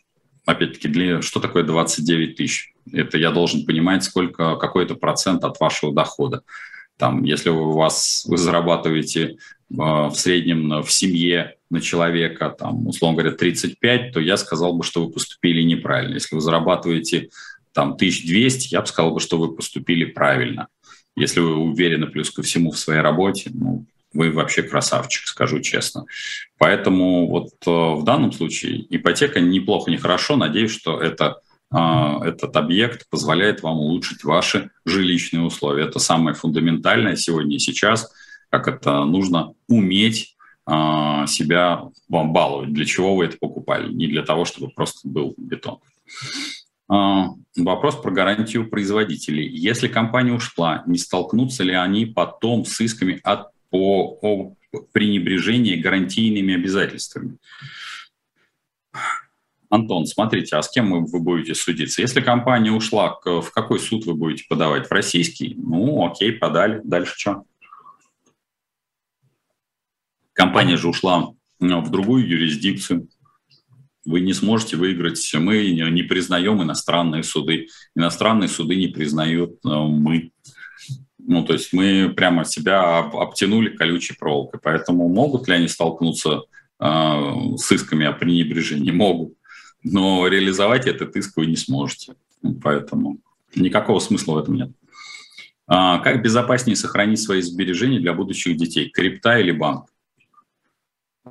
Опять-таки, 0.47 0.89
для... 0.89 1.23
что 1.23 1.39
такое 1.39 1.63
29 1.63 2.35
тысяч? 2.35 2.73
Это 2.93 3.19
я 3.19 3.31
должен 3.31 3.65
понимать, 3.65 4.03
сколько, 4.03 4.57
какой-то 4.57 4.97
процент 4.97 5.45
от 5.45 5.61
вашего 5.61 5.95
дохода. 5.95 6.43
Там, 6.99 7.23
если 7.23 7.51
у 7.51 7.71
вас 7.71 8.25
вы 8.27 8.37
зарабатываете 8.37 9.37
в 9.69 10.13
среднем 10.15 10.83
в 10.83 10.91
семье 10.91 11.56
на 11.71 11.81
человека, 11.81 12.51
там, 12.51 12.87
условно 12.87 13.19
говоря, 13.19 13.37
35, 13.37 14.13
то 14.13 14.21
я 14.21 14.37
сказал 14.37 14.75
бы, 14.75 14.85
что 14.85 15.05
вы 15.05 15.13
поступили 15.13 15.63
неправильно. 15.63 16.15
Если 16.15 16.35
вы 16.35 16.41
зарабатываете 16.41 17.31
там 17.73 17.93
1200, 17.93 18.73
я 18.73 18.81
бы 18.81 18.87
сказал 18.87 19.13
бы, 19.13 19.21
что 19.21 19.39
вы 19.39 19.55
поступили 19.55 20.05
правильно. 20.05 20.69
Если 21.17 21.41
вы 21.41 21.57
уверены 21.57 22.07
плюс 22.07 22.31
ко 22.31 22.43
всему 22.43 22.71
в 22.71 22.79
своей 22.79 23.01
работе, 23.01 23.51
ну, 23.53 23.85
вы 24.13 24.31
вообще 24.33 24.63
красавчик, 24.63 25.27
скажу 25.27 25.61
честно. 25.61 26.05
Поэтому 26.59 27.29
вот 27.29 27.51
э, 27.67 27.71
в 27.71 28.03
данном 28.05 28.33
случае 28.33 28.87
ипотека 28.95 29.41
неплохо, 29.41 29.91
не 29.91 29.99
хорошо. 29.99 30.37
Надеюсь, 30.37 30.71
что 30.71 31.01
это, 31.01 31.41
э, 31.71 31.79
этот 32.25 32.57
объект 32.57 33.09
позволяет 33.11 33.63
вам 33.63 33.79
улучшить 33.79 34.25
ваши 34.25 34.71
жилищные 34.85 35.43
условия. 35.43 35.85
Это 35.85 35.99
самое 35.99 36.35
фундаментальное 36.35 37.17
сегодня 37.17 37.57
и 37.57 37.61
сейчас, 37.61 38.11
как 38.51 38.69
это 38.69 39.05
нужно 39.05 39.53
уметь 39.69 40.36
а, 40.36 40.36
себя 40.69 41.83
вам 42.09 42.33
баловать. 42.33 42.73
Для 42.73 42.85
чего 42.85 43.15
вы 43.15 43.27
это 43.27 43.37
покупали? 43.39 43.93
Не 43.93 44.09
для 44.09 44.23
того, 44.23 44.45
чтобы 44.45 44.71
просто 44.71 45.09
был 45.09 45.33
бетон. 45.37 45.79
А, 46.89 47.31
вопрос 47.57 47.97
про 47.97 48.11
гарантию 48.11 48.69
производителей. 48.69 49.49
Если 49.49 49.89
компания 49.89 50.33
ушла, 50.33 50.85
не 50.87 50.99
столкнутся 50.99 51.65
ли 51.65 51.73
они 51.73 52.07
потом 52.07 52.65
с 52.65 52.81
исками 52.81 53.21
от, 53.25 53.49
по, 53.71 54.19
о 54.23 54.55
пренебрежении 54.93 55.77
гарантийными 55.77 56.55
обязательствами? 56.55 57.39
Антон, 59.69 60.07
смотрите, 60.07 60.57
а 60.57 60.63
с 60.63 60.71
кем 60.71 61.05
вы 61.07 61.21
будете 61.21 61.55
судиться? 61.55 62.01
Если 62.01 62.21
компания 62.21 62.71
ушла, 62.71 63.19
в 63.25 63.51
какой 63.51 63.81
суд 63.81 64.07
вы 64.07 64.15
будете 64.15 64.45
подавать? 64.49 64.87
В 64.87 64.93
российский? 64.93 65.55
Ну, 65.59 66.07
окей, 66.07 66.33
подали. 66.33 66.81
Дальше 66.85 67.15
что? 67.17 67.43
Компания 70.37 70.77
же 70.77 70.89
ушла 70.89 71.33
ну, 71.59 71.81
в 71.81 71.91
другую 71.91 72.29
юрисдикцию. 72.29 73.09
Вы 74.05 74.21
не 74.21 74.35
сможете 74.35 74.77
выиграть. 74.77 75.35
Мы 75.35 75.71
не 75.71 76.03
признаем 76.03 76.63
иностранные 76.63 77.23
суды. 77.23 77.69
Иностранные 77.97 78.49
суды 78.49 78.77
не 78.77 78.89
признают 78.89 79.53
э, 79.65 79.69
мы. 79.69 80.31
Ну, 81.19 81.43
то 81.45 81.55
есть 81.55 81.73
мы 81.73 82.13
прямо 82.15 82.45
себя 82.45 82.99
обтянули 82.99 83.71
колючей 83.71 84.15
проволокой. 84.15 84.61
Поэтому 84.63 85.09
могут 85.09 85.49
ли 85.49 85.55
они 85.55 85.69
столкнуться 85.69 86.43
э, 86.81 87.23
с 87.57 87.73
исками 87.73 88.05
о 88.05 88.13
пренебрежении? 88.13 88.91
Могут. 88.91 89.33
Но 89.83 90.29
реализовать 90.29 90.87
этот 90.87 91.17
иск 91.17 91.35
вы 91.39 91.47
не 91.47 91.57
сможете. 91.57 92.15
Поэтому 92.63 93.21
никакого 93.55 94.01
смысла 94.01 94.35
в 94.35 94.39
этом 94.39 94.55
нет. 94.55 94.71
А 95.67 95.99
как 95.99 96.23
безопаснее 96.23 96.77
сохранить 96.77 97.23
свои 97.23 97.41
сбережения 97.41 98.01
для 98.01 98.13
будущих 98.13 98.59
детей? 98.59 98.91
Крипта 98.91 99.39
или 99.39 99.51
банк? 99.51 99.87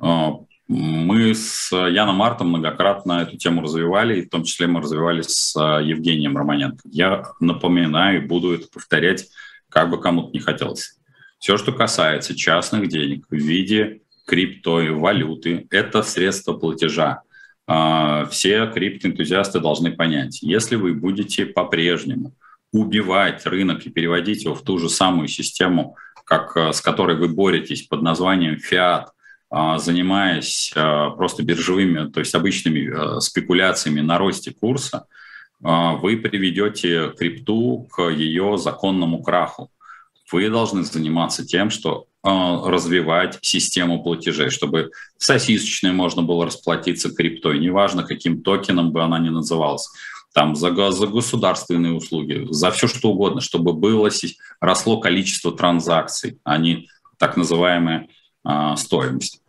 А, 0.00 0.34
мы 0.68 1.34
с 1.34 1.72
Яном 1.72 2.16
Мартом 2.16 2.48
многократно 2.48 3.22
эту 3.22 3.36
тему 3.36 3.62
развивали, 3.62 4.18
и 4.18 4.26
в 4.26 4.30
том 4.30 4.44
числе 4.44 4.66
мы 4.66 4.80
развивали 4.80 5.22
с 5.22 5.56
а, 5.56 5.80
Евгением 5.80 6.36
Романенко. 6.36 6.82
Я 6.90 7.24
напоминаю 7.40 8.22
и 8.22 8.26
буду 8.26 8.54
это 8.54 8.66
повторять, 8.68 9.28
как 9.68 9.90
бы 9.90 10.00
кому-то 10.00 10.32
не 10.32 10.40
хотелось. 10.40 10.98
Все, 11.38 11.56
что 11.56 11.72
касается 11.72 12.34
частных 12.34 12.88
денег 12.88 13.26
в 13.30 13.34
виде 13.34 14.00
крипто 14.26 14.80
и 14.80 14.88
валюты, 14.88 15.66
это 15.70 16.02
средство 16.02 16.54
платежа. 16.54 17.22
А, 17.66 18.26
все 18.26 18.66
криптоэнтузиасты 18.66 19.60
должны 19.60 19.92
понять, 19.92 20.42
если 20.42 20.76
вы 20.76 20.94
будете 20.94 21.46
по-прежнему 21.46 22.34
убивать 22.72 23.46
рынок 23.46 23.86
и 23.86 23.90
переводить 23.90 24.44
его 24.44 24.54
в 24.54 24.62
ту 24.62 24.78
же 24.78 24.88
самую 24.88 25.28
систему, 25.28 25.96
как, 26.24 26.56
с 26.56 26.80
которой 26.80 27.16
вы 27.16 27.28
боретесь 27.28 27.82
под 27.82 28.02
названием 28.02 28.58
фиат, 28.58 29.12
занимаясь 29.50 30.72
а, 30.74 31.10
просто 31.10 31.42
биржевыми, 31.42 32.10
то 32.10 32.20
есть 32.20 32.34
обычными 32.34 32.90
а, 32.90 33.20
спекуляциями 33.20 34.00
на 34.00 34.18
росте 34.18 34.52
курса, 34.52 35.06
вы 35.58 36.18
приведете 36.18 37.14
крипту 37.18 37.88
к 37.90 38.10
ее 38.10 38.58
законному 38.58 39.22
краху. 39.22 39.70
Вы 40.30 40.50
должны 40.50 40.84
заниматься 40.84 41.46
тем, 41.46 41.70
что 41.70 42.08
развивать 42.22 43.38
систему 43.40 44.02
платежей, 44.02 44.50
чтобы 44.50 44.90
в 45.16 45.24
сосисочной 45.24 45.92
можно 45.92 46.22
было 46.22 46.44
расплатиться 46.44 47.10
криптой, 47.10 47.58
неважно, 47.58 48.02
каким 48.02 48.42
токеном 48.42 48.92
бы 48.92 49.02
она 49.02 49.18
ни 49.18 49.30
называлась, 49.30 49.88
там, 50.34 50.54
за, 50.56 50.90
за 50.90 51.06
государственные 51.06 51.94
услуги, 51.94 52.46
за 52.50 52.70
все 52.70 52.86
что 52.86 53.12
угодно, 53.12 53.40
чтобы 53.40 53.72
было, 53.72 54.10
росло 54.60 55.00
количество 55.00 55.56
транзакций, 55.56 56.38
а 56.44 56.58
не 56.58 56.90
так 57.18 57.38
называемая 57.38 58.00
а, 58.00 58.08
стоимость. 58.76 59.40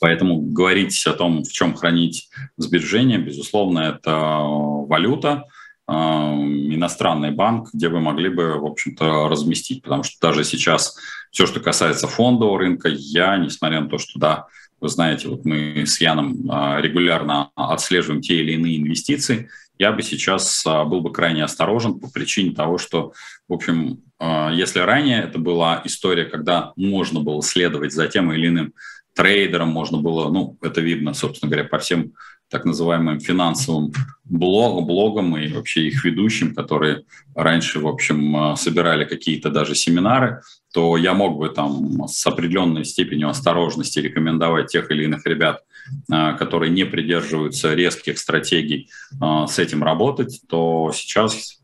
Поэтому 0.00 0.40
говорить 0.40 1.06
о 1.06 1.14
том, 1.14 1.44
в 1.44 1.50
чем 1.50 1.74
хранить 1.74 2.28
сбережения, 2.56 3.18
безусловно, 3.18 3.78
это 3.80 4.14
валюта, 4.14 5.44
а, 5.86 6.34
иностранный 6.34 7.30
банк, 7.30 7.70
где 7.72 7.88
вы 7.88 8.00
могли 8.00 8.28
бы, 8.28 8.58
в 8.58 8.64
общем-то, 8.64 9.28
разместить. 9.28 9.82
Потому 9.82 10.02
что 10.02 10.16
даже 10.20 10.44
сейчас 10.44 10.96
все, 11.30 11.46
что 11.46 11.60
касается 11.60 12.08
фондового 12.08 12.58
рынка, 12.58 12.88
я, 12.90 13.36
несмотря 13.36 13.80
на 13.80 13.88
то, 13.88 13.98
что, 13.98 14.18
да, 14.18 14.46
вы 14.80 14.88
знаете, 14.88 15.28
вот 15.28 15.44
мы 15.44 15.84
с 15.86 16.00
Яном 16.00 16.50
а, 16.50 16.80
регулярно 16.80 17.50
отслеживаем 17.54 18.22
те 18.22 18.40
или 18.40 18.52
иные 18.52 18.78
инвестиции, 18.78 19.48
я 19.78 19.92
бы 19.92 20.02
сейчас 20.02 20.64
был 20.64 21.00
бы 21.00 21.12
крайне 21.12 21.42
осторожен 21.42 21.98
по 21.98 22.08
причине 22.08 22.54
того, 22.54 22.78
что, 22.78 23.12
в 23.48 23.52
общем, 23.52 24.02
а, 24.03 24.03
если 24.20 24.78
ранее 24.78 25.22
это 25.22 25.38
была 25.38 25.82
история, 25.84 26.24
когда 26.24 26.72
можно 26.76 27.20
было 27.20 27.42
следовать 27.42 27.92
за 27.92 28.06
тем 28.06 28.32
или 28.32 28.48
иным 28.48 28.72
трейдером, 29.14 29.68
можно 29.68 29.98
было, 29.98 30.30
ну, 30.30 30.56
это 30.60 30.80
видно, 30.80 31.14
собственно 31.14 31.50
говоря, 31.50 31.68
по 31.68 31.78
всем 31.78 32.12
так 32.50 32.64
называемым 32.64 33.20
финансовым 33.20 33.92
блог, 34.24 34.86
блогам 34.86 35.36
и 35.36 35.52
вообще 35.52 35.88
их 35.88 36.04
ведущим, 36.04 36.54
которые 36.54 37.04
раньше, 37.34 37.80
в 37.80 37.86
общем, 37.88 38.36
а, 38.36 38.56
собирали 38.56 39.04
какие-то 39.04 39.50
даже 39.50 39.74
семинары, 39.74 40.42
то 40.72 40.96
я 40.96 41.14
мог 41.14 41.38
бы 41.38 41.48
там 41.48 42.06
с 42.06 42.26
определенной 42.26 42.84
степенью 42.84 43.28
осторожности 43.28 43.98
рекомендовать 43.98 44.68
тех 44.68 44.90
или 44.90 45.04
иных 45.04 45.26
ребят, 45.26 45.62
а, 46.10 46.34
которые 46.34 46.70
не 46.70 46.84
придерживаются 46.84 47.74
резких 47.74 48.18
стратегий, 48.18 48.88
с 49.20 49.58
этим 49.58 49.82
работать, 49.82 50.40
то 50.48 50.92
сейчас 50.94 51.60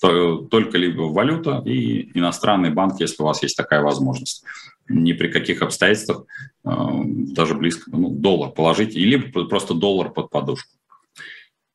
только 0.00 0.78
либо 0.78 1.02
валюта 1.02 1.62
и 1.64 2.10
иностранный 2.18 2.70
банк, 2.70 3.00
если 3.00 3.22
у 3.22 3.26
вас 3.26 3.42
есть 3.42 3.56
такая 3.56 3.82
возможность. 3.82 4.44
Ни 4.88 5.12
при 5.12 5.28
каких 5.28 5.62
обстоятельствах, 5.62 6.24
э, 6.64 6.70
даже 7.04 7.54
близко, 7.54 7.90
ну, 7.92 8.10
доллар 8.10 8.50
положить, 8.50 8.96
или 8.96 9.16
просто 9.18 9.74
доллар 9.74 10.10
под 10.10 10.30
подушку. 10.30 10.76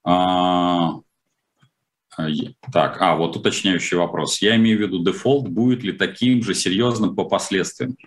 А, 0.03 0.99
так, 2.71 3.01
а 3.01 3.15
вот 3.15 3.35
уточняющий 3.35 3.97
вопрос. 3.97 4.41
Я 4.41 4.55
имею 4.55 4.77
в 4.77 4.81
виду, 4.81 5.03
дефолт 5.03 5.47
будет 5.47 5.83
ли 5.83 5.91
таким 5.91 6.43
же 6.43 6.53
серьезным 6.53 7.15
по 7.15 7.25
последствиям? 7.25 7.97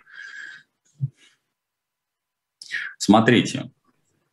Смотрите, 2.99 3.71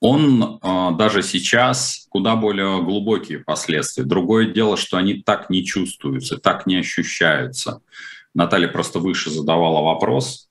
он 0.01 0.59
даже 0.97 1.21
сейчас 1.23 2.05
куда 2.09 2.35
более 2.35 2.81
глубокие 2.83 3.39
последствия. 3.39 4.03
Другое 4.03 4.51
дело, 4.51 4.77
что 4.77 4.97
они 4.97 5.15
так 5.15 5.49
не 5.49 5.65
чувствуются, 5.65 6.37
так 6.37 6.65
не 6.67 6.77
ощущаются. 6.77 7.81
Наталья 8.33 8.67
просто 8.67 8.99
выше 8.99 9.29
задавала 9.29 9.81
вопрос. 9.81 10.47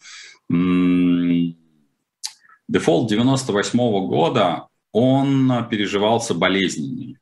Дефолт 2.68 3.08
98 3.10 3.78
-го 3.78 4.06
года, 4.06 4.68
он 4.92 5.68
переживался 5.70 6.34
болезненнее, 6.34 7.18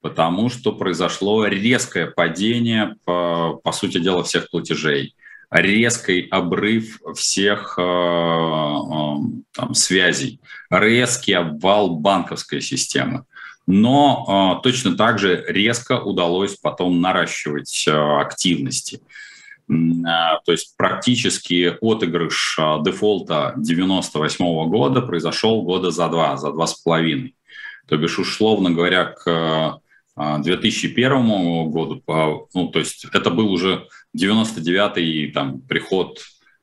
потому 0.00 0.48
что 0.48 0.72
произошло 0.72 1.46
резкое 1.46 2.06
падение, 2.06 2.96
по, 3.04 3.60
по 3.62 3.72
сути 3.72 3.98
дела, 3.98 4.22
всех 4.22 4.48
платежей, 4.50 5.14
резкий 5.50 6.26
обрыв 6.30 7.00
всех 7.14 7.76
э, 7.78 7.82
э, 7.82 9.14
там, 9.52 9.74
связей, 9.74 10.40
резкий 10.70 11.32
обвал 11.32 11.96
банковской 11.96 12.60
системы. 12.60 13.24
Но 13.66 14.58
э, 14.58 14.62
точно 14.62 14.96
так 14.96 15.18
же 15.18 15.44
резко 15.48 16.00
удалось 16.00 16.56
потом 16.56 17.00
наращивать 17.00 17.86
э, 17.86 17.92
активности. 17.92 19.00
То 19.68 20.52
есть 20.52 20.76
практически 20.76 21.76
отыгрыш 21.80 22.56
дефолта 22.84 23.52
98 23.56 24.68
года 24.68 25.02
произошел 25.02 25.62
года 25.62 25.90
за 25.90 26.08
два, 26.08 26.36
за 26.36 26.52
два 26.52 26.68
с 26.68 26.74
половиной. 26.74 27.34
То 27.88 27.96
бишь, 27.96 28.16
условно 28.20 28.70
говоря, 28.70 29.06
к 29.06 29.80
2001 30.16 31.12
а, 31.12 31.64
году, 31.66 32.02
ну, 32.54 32.68
то 32.68 32.78
есть 32.78 33.06
это 33.12 33.30
был 33.30 33.52
уже 33.52 33.86
99-й 34.16 35.30
там, 35.32 35.60
приход 35.60 36.20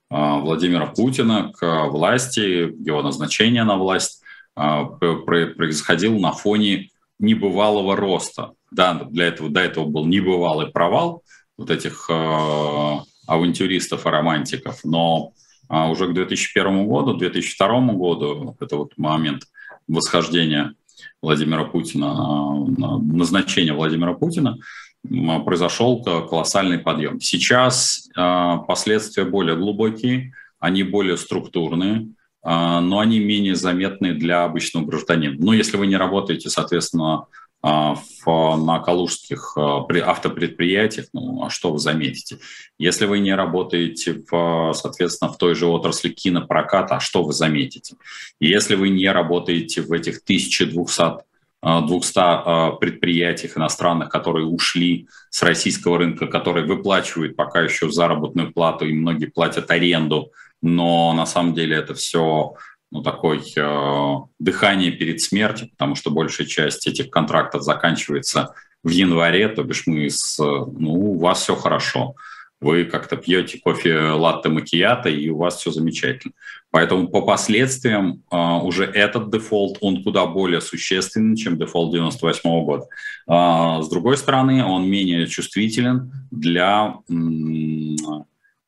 Владимира 0.10 0.88
Путина 0.88 1.52
к 1.56 1.88
власти, 1.88 2.72
его 2.88 3.02
назначение 3.02 3.64
на 3.64 3.78
власть 3.78 4.22
происходил 4.56 6.20
на 6.20 6.32
фоне 6.32 6.90
небывалого 7.20 7.96
роста. 7.96 8.54
Да, 8.72 8.94
для 9.10 9.28
этого, 9.28 9.50
до 9.50 9.62
этого 9.62 9.86
был 9.86 10.06
небывалый 10.06 10.68
провал, 10.68 11.24
вот 11.58 11.72
этих 11.72 12.10
авантюристов 13.28 14.06
и 14.06 14.10
романтиков. 14.10 14.84
Но 14.84 15.34
уже 15.70 16.08
к 16.08 16.14
2001 16.14 16.88
году, 16.88 17.16
2002 17.16 17.94
году, 17.94 18.56
это 18.60 18.78
вот 18.78 18.94
момент 18.98 19.44
восхождения 19.88 20.76
Владимира 21.22 21.64
Путина, 21.64 22.66
назначения 22.68 23.74
Владимира 23.74 24.14
Путина, 24.14 24.58
произошел 25.46 26.02
колоссальный 26.04 26.80
подъем. 26.80 27.20
Сейчас 27.20 28.10
э, 28.16 28.58
последствия 28.68 29.26
более 29.26 29.58
глубокие, 29.58 30.34
они 30.60 30.84
более 30.84 31.18
структурные, 31.18 32.08
э, 32.44 32.80
но 32.80 33.00
они 33.00 33.20
менее 33.20 33.56
заметны 33.56 34.14
для 34.14 34.46
обычного 34.46 34.86
гражданина. 34.86 35.36
Но 35.38 35.54
если 35.54 35.78
вы 35.78 35.88
не 35.88 35.98
работаете, 35.98 36.50
соответственно, 36.50 37.14
а, 37.16 37.26
в, 37.64 38.56
на 38.58 38.80
калужских 38.80 39.54
а, 39.56 39.86
автопредприятиях, 40.04 41.08
ну, 41.14 41.46
а 41.46 41.50
что 41.50 41.72
вы 41.72 41.80
заметите? 41.80 42.40
Если 42.78 43.06
вы 43.06 43.20
не 43.20 43.34
работаете, 43.34 44.22
в, 44.30 44.74
соответственно, 44.74 45.32
в 45.32 45.38
той 45.38 45.56
же 45.56 45.68
отрасли 45.68 46.10
кинопроката, 46.10 46.98
а 46.98 47.00
что 47.00 47.24
вы 47.24 47.32
заметите? 47.32 47.96
Если 48.42 48.76
вы 48.76 48.90
не 48.90 49.08
работаете 49.10 49.82
в 49.82 49.94
этих 49.94 50.20
1200 50.24 51.24
200 51.64 52.78
предприятиях 52.82 53.58
иностранных, 53.58 54.10
которые 54.10 54.46
ушли 54.46 55.08
с 55.30 55.42
российского 55.44 55.98
рынка, 55.98 56.28
которые 56.28 56.66
выплачивают 56.66 57.38
пока 57.38 57.62
еще 57.62 57.90
заработную 57.90 58.52
плату, 58.52 58.86
и 58.86 58.92
многие 58.92 59.28
платят 59.28 59.72
аренду, 59.72 60.34
но 60.62 61.14
на 61.14 61.26
самом 61.26 61.54
деле 61.54 61.78
это 61.78 61.94
все 61.94 62.56
ну, 62.94 63.02
такой 63.02 63.42
э, 63.56 64.16
дыхание 64.38 64.92
перед 64.92 65.20
смертью, 65.20 65.68
потому 65.72 65.96
что 65.96 66.12
большая 66.12 66.46
часть 66.46 66.86
этих 66.86 67.10
контрактов 67.10 67.64
заканчивается 67.64 68.54
в 68.84 68.90
январе, 68.90 69.48
то 69.50 69.64
бишь 69.64 69.88
мы 69.88 70.12
с, 70.12 70.38
ну, 70.38 71.14
у 71.14 71.18
вас 71.18 71.42
все 71.42 71.56
хорошо. 71.56 72.14
Вы 72.62 72.86
как-то 72.86 73.18
пьете 73.18 73.60
кофе 73.60 73.98
латте 74.12 74.50
макията, 74.50 75.10
и 75.10 75.28
у 75.30 75.38
вас 75.38 75.58
все 75.58 75.72
замечательно. 75.72 76.34
Поэтому 76.70 77.08
по 77.08 77.24
последствиям 77.24 78.22
э, 78.32 78.38
уже 78.38 78.86
этот 78.86 79.32
дефолт, 79.32 79.80
он 79.82 80.04
куда 80.04 80.28
более 80.28 80.62
существенный, 80.62 81.36
чем 81.36 81.58
дефолт 81.58 81.92
98 81.94 82.48
-го 82.48 82.64
года. 82.64 82.86
Э, 83.28 83.82
с 83.82 83.90
другой 83.90 84.18
стороны, 84.18 84.64
он 84.64 84.88
менее 84.88 85.26
чувствителен 85.26 86.12
для 86.30 86.94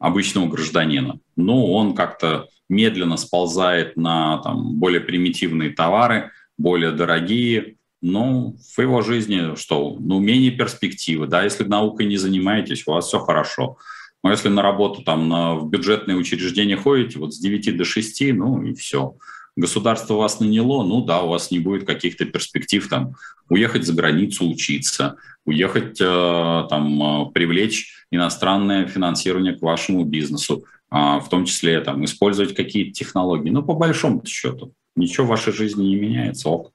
обычного 0.06 0.48
гражданина. 0.48 1.20
Ну, 1.36 1.72
он 1.74 1.96
как-то 1.96 2.48
медленно 2.70 3.18
сползает 3.18 3.98
на 3.98 4.38
там, 4.40 4.76
более 4.76 5.02
примитивные 5.02 5.72
товары, 5.72 6.32
более 6.58 6.92
дорогие, 6.92 7.78
ну, 8.02 8.56
в 8.76 8.80
его 8.80 9.02
жизни 9.02 9.56
что? 9.56 9.98
Ну, 10.00 10.20
менее 10.20 10.52
перспективы, 10.52 11.26
да, 11.26 11.44
если 11.44 11.64
наукой 11.64 12.06
не 12.06 12.18
занимаетесь, 12.18 12.84
у 12.86 12.92
вас 12.92 13.08
все 13.08 13.20
хорошо. 13.20 13.78
Но 14.24 14.30
если 14.30 14.50
на 14.50 14.62
работу 14.62 15.02
там 15.02 15.28
на, 15.28 15.56
в 15.56 15.70
бюджетные 15.70 16.16
учреждения 16.16 16.78
ходите, 16.78 17.18
вот 17.18 17.34
с 17.34 17.40
9 17.40 17.76
до 17.76 17.84
6, 17.84 18.34
ну 18.34 18.62
и 18.62 18.76
все. 18.76 19.16
Государство 19.56 20.16
вас 20.16 20.40
наняло, 20.40 20.84
ну 20.84 21.04
да, 21.04 21.22
у 21.22 21.30
вас 21.30 21.52
не 21.52 21.60
будет 21.60 21.86
каких-то 21.88 22.26
перспектив 22.26 22.88
там 22.90 23.16
уехать 23.50 23.86
за 23.86 23.94
границу 23.94 24.50
учиться, 24.50 25.16
уехать 25.46 26.00
э, 26.02 26.68
там 26.70 27.28
э, 27.28 27.32
привлечь 27.32 28.06
иностранное 28.12 28.88
финансирование 28.88 29.54
к 29.54 29.62
вашему 29.62 30.04
бизнесу. 30.04 30.66
А, 30.90 31.20
в 31.20 31.28
том 31.30 31.46
числе 31.46 31.82
там, 31.82 32.06
использовать 32.06 32.56
какие-то 32.56 32.94
технологии. 32.94 33.50
Но 33.50 33.64
по 33.64 33.74
большому 33.74 34.26
счету 34.26 34.74
ничего 34.96 35.26
в 35.26 35.30
вашей 35.30 35.52
жизни 35.52 35.88
не 35.88 35.96
меняется. 35.96 36.48
Ок. 36.50 36.72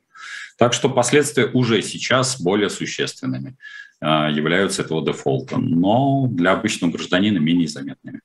Так 0.59 0.75
что 0.75 0.91
последствия 0.91 1.47
уже 1.47 1.81
сейчас 1.81 2.39
более 2.39 2.69
существенными 2.69 3.57
а, 4.01 4.31
являются 4.31 4.83
этого 4.83 5.03
дефолта, 5.05 5.57
но 5.57 6.27
для 6.29 6.53
обычного 6.53 6.91
гражданина 6.91 7.39
менее 7.39 7.69
заметными. 7.69 8.21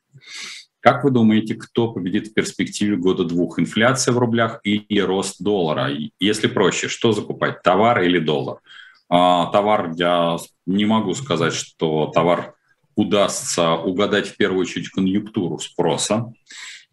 Как 0.86 1.04
вы 1.04 1.10
думаете, 1.10 1.56
кто 1.56 1.92
победит 1.92 2.28
в 2.28 2.34
перспективе 2.36 2.96
года 2.96 3.24
двух? 3.24 3.58
Инфляция 3.58 4.14
в 4.14 4.20
рублях 4.20 4.60
и 4.64 5.02
рост 5.02 5.42
доллара? 5.42 5.90
Если 6.20 6.46
проще, 6.46 6.90
что 6.90 7.12
закупать, 7.12 7.64
товар 7.64 8.04
или 8.04 8.20
доллар? 8.20 8.60
А, 9.10 9.48
товар, 9.48 9.94
я 9.96 10.38
не 10.68 10.86
могу 10.86 11.16
сказать, 11.16 11.54
что 11.54 12.12
товар 12.14 12.54
удастся 12.96 13.72
угадать 13.72 14.28
в 14.28 14.38
первую 14.38 14.62
очередь 14.62 14.90
конъюнктуру 14.90 15.58
спроса, 15.58 16.32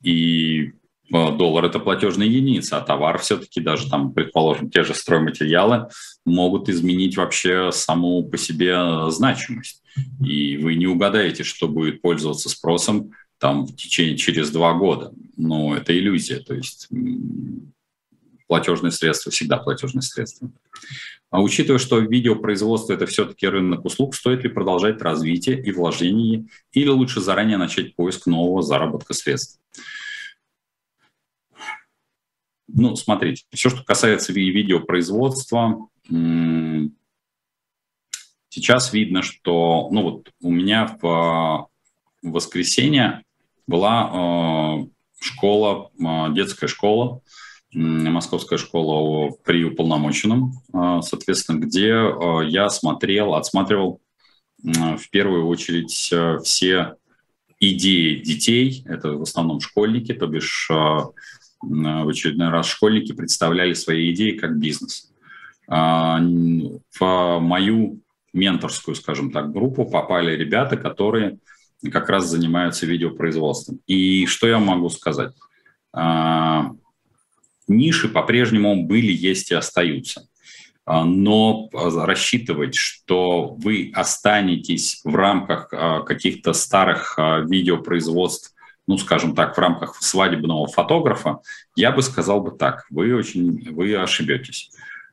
и 0.02 0.62
э, 0.62 0.70
доллар– 1.10 1.64
это 1.66 1.78
платежная 1.78 2.28
единица, 2.28 2.78
а 2.78 2.80
товар 2.80 3.18
все-таки 3.18 3.60
даже 3.60 3.90
там, 3.90 4.14
предположим, 4.14 4.70
те 4.70 4.84
же 4.84 4.94
стройматериалы 4.94 5.88
могут 6.24 6.70
изменить 6.70 7.18
вообще 7.18 7.70
саму 7.72 8.24
по 8.24 8.38
себе 8.38 9.10
значимость. 9.10 9.82
И 10.24 10.56
вы 10.56 10.76
не 10.76 10.86
угадаете, 10.86 11.44
что 11.44 11.68
будет 11.68 12.00
пользоваться 12.00 12.48
спросом 12.48 13.10
там 13.42 13.66
в 13.66 13.74
течение 13.74 14.16
через 14.16 14.52
два 14.52 14.72
года. 14.72 15.12
Но 15.36 15.76
это 15.76 15.98
иллюзия, 15.98 16.38
то 16.38 16.54
есть 16.54 16.88
платежные 18.46 18.92
средства 18.92 19.32
всегда 19.32 19.56
платежные 19.56 20.02
средства. 20.02 20.48
А 21.28 21.42
учитывая, 21.42 21.80
что 21.80 21.98
видеопроизводство– 21.98 22.92
это 22.94 23.06
все-таки 23.06 23.48
рынок 23.48 23.84
услуг, 23.84 24.14
стоит 24.14 24.44
ли 24.44 24.48
продолжать 24.48 25.02
развитие 25.02 25.60
и 25.60 25.72
вложение, 25.72 26.46
или 26.70 26.86
лучше 26.86 27.20
заранее 27.20 27.56
начать 27.56 27.96
поиск 27.96 28.26
нового 28.26 28.62
заработка 28.62 29.12
средств? 29.12 29.58
Ну, 32.68 32.94
смотрите, 32.94 33.42
все, 33.52 33.70
что 33.70 33.82
касается 33.82 34.32
видеопроизводства, 34.32 35.88
сейчас 38.50 38.92
видно, 38.92 39.22
что, 39.22 39.88
ну 39.90 40.02
вот 40.02 40.30
у 40.40 40.52
меня 40.52 40.96
в 41.02 41.68
воскресенье 42.22 43.24
была 43.66 44.82
э, 44.82 44.86
школа, 45.20 45.90
э, 45.98 46.34
детская 46.34 46.68
школа, 46.68 47.22
Московская 47.74 48.58
школа 48.58 49.32
при 49.44 49.64
уполномоченном, 49.64 50.52
а, 50.74 51.00
соответственно, 51.00 51.58
где 51.58 51.94
а, 51.94 52.40
я 52.42 52.68
смотрел, 52.68 53.34
отсматривал 53.34 54.00
в 54.62 55.10
первую 55.10 55.46
очередь 55.48 56.10
э, 56.12 56.38
все 56.44 56.94
идеи 57.58 58.20
детей, 58.22 58.84
это 58.86 59.12
в 59.12 59.22
основном 59.22 59.60
школьники, 59.60 60.12
то 60.12 60.26
бишь 60.26 60.68
а, 60.70 61.06
в 61.62 62.08
очередной 62.08 62.50
раз 62.50 62.66
школьники 62.66 63.12
представляли 63.12 63.72
свои 63.72 64.12
идеи 64.12 64.32
как 64.36 64.58
бизнес. 64.58 65.10
В 65.68 67.38
мою 67.40 68.00
менторскую, 68.32 68.94
скажем 68.96 69.30
так, 69.30 69.52
группу 69.52 69.84
попали 69.84 70.36
ребята, 70.36 70.76
которые 70.76 71.38
как 71.90 72.08
раз 72.08 72.26
занимаются 72.26 72.86
видеопроизводством. 72.86 73.80
И 73.86 74.26
что 74.26 74.46
я 74.46 74.58
могу 74.58 74.88
сказать? 74.88 75.32
ниши 77.68 78.08
по-прежнему 78.08 78.84
были, 78.84 79.12
есть 79.12 79.50
и 79.50 79.54
остаются. 79.54 80.26
А, 80.84 81.04
но 81.04 81.68
рассчитывать, 81.72 82.74
что 82.74 83.54
вы 83.54 83.92
останетесь 83.94 85.00
в 85.04 85.14
рамках 85.14 85.68
а, 85.72 86.00
каких-то 86.00 86.52
старых 86.52 87.18
а, 87.18 87.40
видеопроизводств 87.40 88.52
ну, 88.88 88.98
скажем 88.98 89.36
так, 89.36 89.56
в 89.56 89.60
рамках 89.60 89.94
свадебного 90.02 90.66
фотографа, 90.66 91.38
я 91.76 91.92
бы 91.92 92.02
сказал 92.02 92.40
бы 92.40 92.50
так, 92.50 92.84
вы 92.90 93.14
очень, 93.14 93.72
вы 93.72 93.94
ошибетесь. 93.94 94.72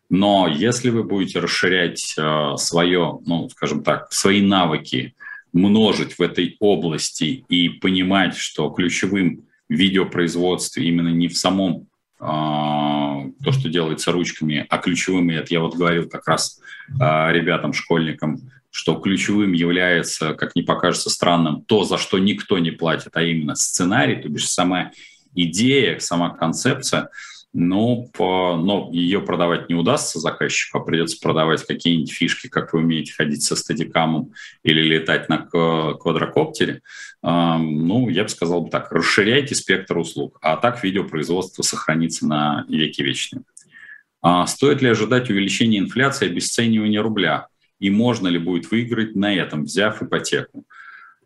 Но 0.09 0.47
если 0.47 0.89
вы 0.89 1.03
будете 1.03 1.39
расширять 1.39 2.17
свое, 2.57 3.19
ну, 3.27 3.47
скажем 3.49 3.83
так, 3.83 4.11
свои 4.11 4.41
навыки, 4.41 5.13
множить 5.53 6.17
в 6.17 6.21
этой 6.21 6.57
области 6.59 7.45
и 7.49 7.69
понимать, 7.69 8.35
что 8.35 8.69
ключевым 8.69 9.45
в 9.67 9.73
видеопроизводстве 9.73 10.87
именно 10.87 11.09
не 11.09 11.27
в 11.27 11.37
самом 11.37 11.87
э, 12.19 12.23
то, 12.23 13.51
что 13.51 13.69
делается 13.69 14.11
ручками, 14.11 14.65
а 14.69 14.77
ключевым, 14.77 15.31
и 15.31 15.35
это 15.35 15.53
я 15.53 15.59
вот 15.59 15.75
говорил 15.75 16.09
как 16.09 16.27
раз 16.27 16.59
э, 16.89 17.31
ребятам, 17.31 17.73
школьникам, 17.73 18.39
что 18.71 18.95
ключевым 18.95 19.53
является, 19.53 20.33
как 20.33 20.55
не 20.55 20.63
покажется 20.63 21.09
странным, 21.09 21.63
то, 21.63 21.83
за 21.83 21.97
что 21.97 22.19
никто 22.19 22.59
не 22.59 22.71
платит, 22.71 23.15
а 23.15 23.23
именно 23.23 23.55
сценарий, 23.55 24.21
то 24.21 24.29
бишь 24.29 24.47
сама 24.47 24.91
идея, 25.35 25.99
сама 25.99 26.29
концепция, 26.31 27.09
ну, 27.53 28.09
по, 28.13 28.55
но 28.57 28.89
ее 28.91 29.21
продавать 29.21 29.69
не 29.69 29.75
удастся 29.75 30.19
заказчику, 30.19 30.77
а 30.77 30.81
придется 30.81 31.17
продавать 31.21 31.65
какие-нибудь 31.65 32.11
фишки, 32.11 32.47
как 32.47 32.73
вы 32.73 32.79
умеете 32.79 33.13
ходить 33.13 33.43
со 33.43 33.55
стадикамом 33.55 34.33
или 34.63 34.81
летать 34.81 35.29
на 35.29 35.39
квадрокоптере. 35.39 36.81
Ну, 37.23 38.09
я 38.09 38.23
бы 38.23 38.29
сказал 38.29 38.69
так, 38.69 38.91
расширяйте 38.91 39.55
спектр 39.55 39.97
услуг, 39.97 40.37
а 40.41 40.57
так 40.57 40.83
видеопроизводство 40.83 41.63
сохранится 41.63 42.27
на 42.27 42.65
веки 42.69 43.01
вечные. 43.01 43.43
А 44.21 44.45
стоит 44.45 44.81
ли 44.81 44.89
ожидать 44.89 45.29
увеличения 45.29 45.79
инфляции 45.79 46.27
и 46.27 46.31
обесценивания 46.31 47.01
рубля? 47.01 47.47
и 47.79 47.89
можно 47.89 48.27
ли 48.27 48.37
будет 48.37 48.69
выиграть 48.69 49.15
на 49.15 49.33
этом, 49.33 49.63
взяв 49.63 50.01
ипотеку. 50.03 50.65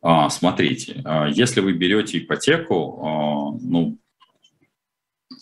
А, 0.02 0.30
смотрите, 0.30 1.02
а, 1.04 1.28
если 1.28 1.60
вы 1.60 1.74
берете 1.74 2.20
ипотеку, 2.20 3.60
ну, 3.62 3.98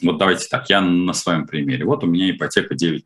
вот 0.01 0.17
давайте 0.17 0.47
так, 0.47 0.69
я 0.69 0.81
на 0.81 1.13
своем 1.13 1.47
примере. 1.47 1.85
Вот 1.85 2.03
у 2.03 2.07
меня 2.07 2.29
ипотека 2.29 2.75
9%. 2.75 3.01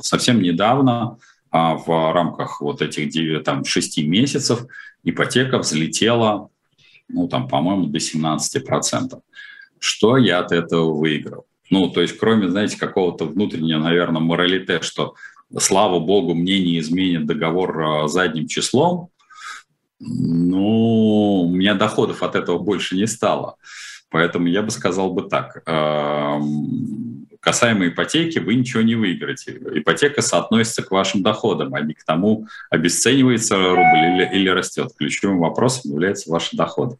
Совсем 0.00 0.40
недавно 0.40 1.18
в 1.50 2.12
рамках 2.12 2.60
вот 2.60 2.82
этих 2.82 3.08
9, 3.08 3.42
там, 3.44 3.64
6 3.64 3.98
месяцев 4.06 4.66
ипотека 5.04 5.58
взлетела, 5.58 6.50
ну, 7.08 7.28
там, 7.28 7.48
по-моему, 7.48 7.86
до 7.86 7.98
17%. 7.98 9.20
Что 9.78 10.16
я 10.16 10.40
от 10.40 10.52
этого 10.52 10.92
выиграл? 10.92 11.46
Ну, 11.70 11.88
то 11.90 12.00
есть, 12.00 12.18
кроме, 12.18 12.48
знаете, 12.48 12.78
какого-то 12.78 13.24
внутреннего, 13.24 13.80
наверное, 13.80 14.20
моралите, 14.20 14.80
что 14.82 15.14
слава 15.58 15.98
богу, 16.00 16.34
мне 16.34 16.60
не 16.60 16.78
изменит 16.78 17.26
договор 17.26 17.82
а, 17.82 18.08
задним 18.08 18.46
числом, 18.46 19.10
ну, 19.98 21.42
у 21.46 21.50
меня 21.50 21.74
доходов 21.74 22.22
от 22.22 22.34
этого 22.34 22.58
больше 22.58 22.96
не 22.96 23.06
стало. 23.06 23.56
Поэтому 24.10 24.46
я 24.46 24.62
бы 24.62 24.70
сказал 24.70 25.12
бы 25.12 25.22
так. 25.28 25.62
Касаемо 27.40 27.86
ипотеки, 27.86 28.40
вы 28.40 28.56
ничего 28.56 28.82
не 28.82 28.96
выиграете. 28.96 29.52
Ипотека 29.52 30.20
соотносится 30.20 30.82
к 30.82 30.90
вашим 30.90 31.22
доходам, 31.22 31.74
а 31.74 31.80
не 31.80 31.94
к 31.94 32.02
тому, 32.04 32.48
обесценивается 32.70 33.56
рубль 33.56 33.98
или, 33.98 34.30
или 34.32 34.48
растет. 34.48 34.90
Ключевым 34.98 35.38
вопросом 35.38 35.92
является 35.92 36.28
ваши 36.28 36.56
доходы. 36.56 36.96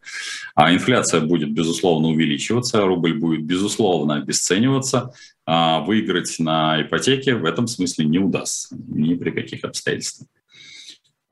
А 0.54 0.72
инфляция 0.72 1.20
будет, 1.20 1.52
безусловно, 1.52 2.08
увеличиваться, 2.08 2.82
рубль 2.82 3.14
будет, 3.14 3.42
безусловно, 3.42 4.16
обесцениваться, 4.16 5.12
а 5.46 5.80
выиграть 5.80 6.36
на 6.38 6.80
ипотеке 6.80 7.34
в 7.34 7.44
этом 7.44 7.66
смысле 7.66 8.04
не 8.04 8.18
удастся 8.18 8.76
ни 8.88 9.14
при 9.14 9.30
каких 9.30 9.64
обстоятельствах. 9.64 10.28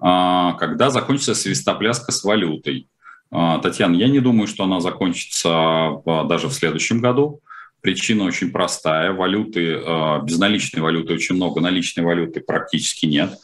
А 0.01 0.55
когда 0.55 0.91
закончится 0.91 1.35
свистопляска 1.35 2.11
с 2.11 2.25
валютой? 2.25 2.89
А, 3.35 3.59
Татьяна, 3.59 3.97
я 3.97 4.09
не 4.09 4.21
думаю, 4.21 4.47
что 4.47 4.65
она 4.65 4.81
закончится 4.81 6.01
даже 6.05 6.49
в 6.49 6.53
следующем 6.53 7.01
году. 7.01 7.41
Причина 7.81 8.25
очень 8.25 8.51
простая. 8.51 9.13
Валюты, 9.13 9.81
безналичной 10.23 10.81
валюты 10.81 11.13
очень 11.13 11.35
много, 11.35 11.61
наличной 11.61 12.05
валюты 12.05 12.41
практически 12.41 13.05
нет. 13.05 13.37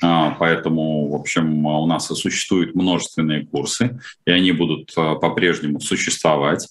Поэтому, 0.00 1.08
в 1.08 1.14
общем, 1.16 1.66
у 1.66 1.86
нас 1.86 2.10
и 2.10 2.14
существуют 2.14 2.74
множественные 2.74 3.46
курсы, 3.46 4.00
и 4.26 4.30
они 4.30 4.52
будут 4.52 4.94
по-прежнему 4.94 5.80
существовать. 5.80 6.68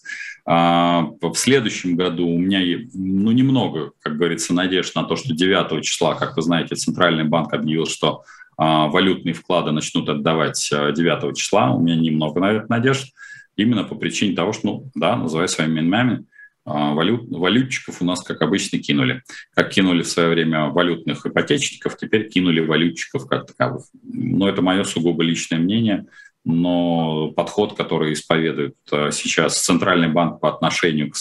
А, 0.51 1.11
в 1.21 1.35
следующем 1.35 1.95
году 1.95 2.27
у 2.27 2.39
меня 2.39 2.59
ну, 2.95 3.31
немного, 3.31 3.91
как 4.01 4.17
говорится, 4.17 4.51
надежд 4.51 4.95
на 4.95 5.03
то, 5.03 5.15
что 5.15 5.35
9 5.35 5.83
числа, 5.83 6.15
как 6.15 6.35
вы 6.35 6.41
знаете, 6.41 6.73
Центральный 6.73 7.23
банк 7.23 7.53
объявил, 7.53 7.85
что 7.85 8.23
а, 8.23 8.23
валютные 8.65 9.33
вклады 9.33 9.71
начнут 9.71 10.09
отдавать 10.09 10.67
9 10.69 11.23
а, 11.23 11.33
числа. 11.33 11.71
У 11.71 11.81
меня 11.81 11.95
немного 11.95 12.39
на 12.39 12.51
это 12.51 12.65
надежд, 12.69 13.13
именно 13.55 13.83
по 13.83 13.95
причине 13.95 14.35
того, 14.35 14.53
что, 14.53 14.67
ну, 14.67 14.91
да, 14.95 15.15
называя 15.15 15.47
своими 15.47 15.79
именами, 15.79 16.25
валют, 16.65 17.29
валютчиков 17.29 18.01
у 18.01 18.05
нас, 18.05 18.21
как 18.21 18.41
обычно, 18.41 18.79
кинули. 18.79 19.23
Как 19.55 19.69
кинули 19.69 20.03
в 20.03 20.07
свое 20.07 20.29
время 20.29 20.67
валютных 20.67 21.25
ипотечников, 21.25 21.97
теперь 21.97 22.29
кинули 22.29 22.59
валютчиков 22.59 23.27
как 23.27 23.47
таковых. 23.47 23.85
Но 24.03 24.47
это 24.47 24.61
мое 24.61 24.83
сугубо 24.83 25.23
личное 25.23 25.59
мнение– 25.59 26.05
но 26.45 27.31
подход, 27.31 27.75
который 27.75 28.13
исповедует 28.13 28.75
э, 28.91 29.11
сейчас 29.11 29.61
Центральный 29.61 30.07
банк 30.07 30.39
по 30.39 30.49
отношению 30.49 31.11
к 31.11 31.15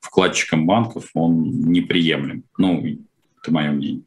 вкладчикам 0.00 0.66
банков, 0.66 1.10
он 1.14 1.50
неприемлем. 1.70 2.44
Ну, 2.58 2.84
это 3.40 3.52
мое 3.52 3.70
мнение. 3.70 4.04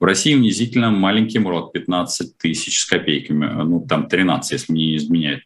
В 0.00 0.04
России 0.04 0.34
унизительно 0.34 0.90
маленький 0.90 1.38
МРОД 1.38 1.72
15 1.72 2.38
тысяч 2.38 2.80
с 2.80 2.86
копейками, 2.86 3.46
ну 3.64 3.84
там 3.86 4.08
13, 4.08 4.52
если 4.52 4.72
мне 4.72 4.86
не 4.86 4.96
изменяет. 4.96 5.42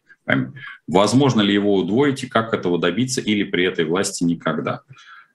Возможно 0.87 1.41
ли 1.41 1.55
его 1.55 1.75
удвоить 1.75 2.23
и 2.23 2.29
как 2.29 2.55
этого 2.55 2.79
добиться 2.79 3.21
или 3.21 3.43
при 3.45 3.65
этой 3.65 3.85
власти 3.85 4.25
никогда? 4.25 4.83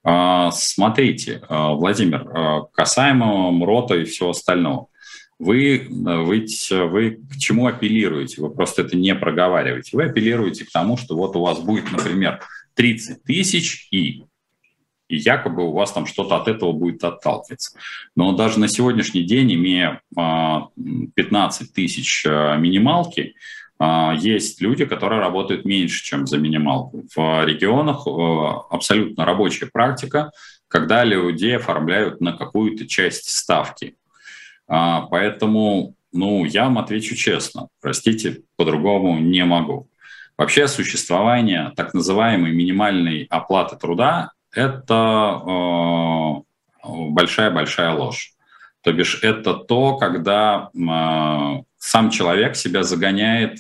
А, 0.04 0.52
смотрите, 0.52 1.42
э, 1.42 1.46
Владимир, 1.50 2.22
э, 2.22 2.62
касаемо 2.74 3.52
МРОТа 3.52 3.96
и 3.96 4.06
всего 4.06 4.30
остального– 4.30 4.88
вы, 5.40 5.86
вы, 5.90 6.46
вы 6.70 7.12
к 7.32 7.38
чему 7.38 7.68
апеллируете? 7.68 8.42
Вы 8.42 8.50
просто 8.50 8.82
это 8.82 8.98
не 8.98 9.14
проговариваете. 9.14 9.96
Вы 9.96 10.06
апеллируете 10.06 10.66
к 10.66 10.72
тому, 10.72 10.98
что 10.98 11.16
вот 11.16 11.36
у 11.36 11.42
вас 11.42 11.60
будет, 11.60 11.92
например, 11.92 12.42
30 12.74 13.24
тысяч 13.24 13.88
и 13.92 14.24
и 15.08 15.18
якобы 15.18 15.64
у 15.64 15.72
вас 15.72 15.92
там 15.92 16.06
что-то 16.06 16.36
от 16.36 16.48
этого 16.48 16.72
будет 16.72 17.04
отталкиваться. 17.04 17.78
Но 18.16 18.34
даже 18.34 18.60
на 18.60 18.68
сегодняшний 18.68 19.24
день, 19.24 19.54
имея 19.54 20.02
15 20.16 20.16
а, 20.18 21.74
тысяч 21.74 22.26
а, 22.26 22.58
минималки, 22.58 23.36
а, 23.80 24.14
есть 24.18 24.62
люди, 24.62 24.86
которые 24.86 25.22
работают 25.22 25.66
меньше, 25.66 26.04
чем 26.04 26.28
за 26.28 26.38
минималку. 26.38 27.04
В 27.16 27.46
регионах 27.46 28.06
абсолютно 28.70 29.26
рабочая 29.26 29.68
практика, 29.68 30.32
когда 30.68 31.04
людей 31.04 31.56
оформляют 31.56 32.20
на 32.20 32.34
какую-то 32.34 32.88
часть 32.88 33.30
ставки. 33.30 33.96
А, 34.68 35.02
поэтому, 35.02 35.96
ну, 36.12 36.44
я 36.44 36.66
вам 36.66 36.80
отвечу 36.80 37.16
честно, 37.16 37.70
простите, 37.82 38.42
по-другому 38.58 39.20
не 39.20 39.46
могу. 39.46 39.90
Вообще 40.38 40.68
существование 40.68 41.72
так 41.76 41.94
называемой 41.94 42.52
минимальной 42.52 43.26
оплаты 43.30 43.78
труда– 43.78 44.32
это 44.58 46.44
большая-большая 46.84 47.92
э, 47.92 47.98
ложь. 47.98 48.34
То 48.82 48.92
бишь 48.92 49.20
это 49.24 49.54
то, 49.54 49.98
когда 49.98 50.70
э, 50.74 51.64
сам 51.78 52.10
человек 52.10 52.56
себя 52.56 52.84
загоняет 52.84 53.60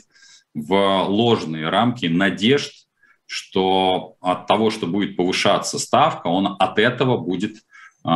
в 0.53 1.03
ложные 1.07 1.69
рамки 1.69 2.07
надежд, 2.07 2.87
что 3.25 4.15
от 4.21 4.47
того, 4.47 4.71
что 4.71 4.87
будет 4.87 5.15
повышаться 5.17 5.77
ставка, 5.79 6.27
он 6.27 6.55
от 6.59 6.79
этого 6.79 7.17
будет 7.17 7.57
э, 8.05 8.09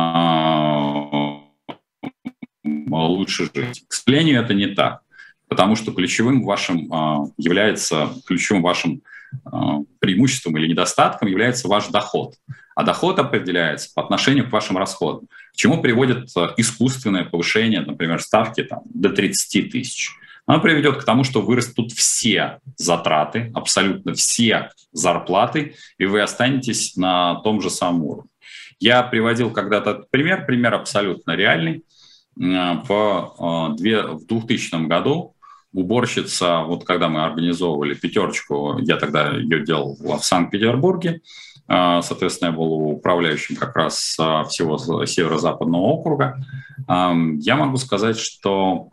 лучше 2.64 3.50
жить. 3.54 3.84
К 3.86 3.92
сожалению, 3.92 4.42
это 4.42 4.54
не 4.54 4.66
так, 4.68 5.02
потому 5.48 5.76
что 5.76 5.92
ключевым 5.92 6.42
вашим 6.44 7.32
является, 7.36 8.10
ключевым 8.26 8.62
вашим 8.62 9.02
преимуществом 9.98 10.56
или 10.56 10.68
недостатком 10.68 11.28
является 11.28 11.68
ваш 11.68 11.88
доход. 11.88 12.34
А 12.74 12.82
доход 12.84 13.18
определяется 13.18 13.90
по 13.94 14.02
отношению 14.02 14.48
к 14.48 14.52
вашим 14.52 14.78
расходам. 14.78 15.28
К 15.52 15.56
чему 15.56 15.82
приводит 15.82 16.28
а, 16.36 16.54
искусственное 16.56 17.24
повышение, 17.24 17.80
например, 17.80 18.20
ставки 18.20 18.62
там, 18.62 18.80
до 18.86 19.10
30 19.10 19.70
тысяч? 19.70 20.10
Оно 20.46 20.60
приведет 20.60 20.96
к 20.96 21.04
тому, 21.04 21.24
что 21.24 21.40
вырастут 21.40 21.92
все 21.92 22.58
затраты, 22.76 23.52
абсолютно 23.54 24.14
все 24.14 24.70
зарплаты, 24.92 25.76
и 25.98 26.06
вы 26.06 26.20
останетесь 26.20 26.96
на 26.96 27.36
том 27.36 27.60
же 27.60 27.70
самом 27.70 28.04
уровне. 28.04 28.30
Я 28.80 29.02
приводил 29.04 29.50
когда-то 29.50 30.04
пример, 30.10 30.44
пример 30.44 30.74
абсолютно 30.74 31.36
реальный. 31.36 31.84
Э, 32.40 32.82
в, 32.88 33.76
э, 33.78 34.02
в 34.14 34.26
2000 34.26 34.86
году 34.86 35.34
уборщица, 35.72 36.62
вот 36.62 36.84
когда 36.84 37.08
мы 37.08 37.24
организовывали 37.24 37.94
пятерочку, 37.94 38.78
я 38.80 38.96
тогда 38.96 39.30
ее 39.30 39.64
делал 39.64 39.96
в 39.98 40.18
Санкт-Петербурге, 40.22 41.10
э, 41.10 41.51
соответственно, 41.68 42.50
я 42.50 42.56
был 42.56 42.72
управляющим 42.90 43.56
как 43.56 43.76
раз 43.76 43.94
всего 44.48 45.06
северо-западного 45.06 45.82
округа, 45.82 46.44
я 46.88 47.56
могу 47.56 47.76
сказать, 47.76 48.18
что 48.18 48.88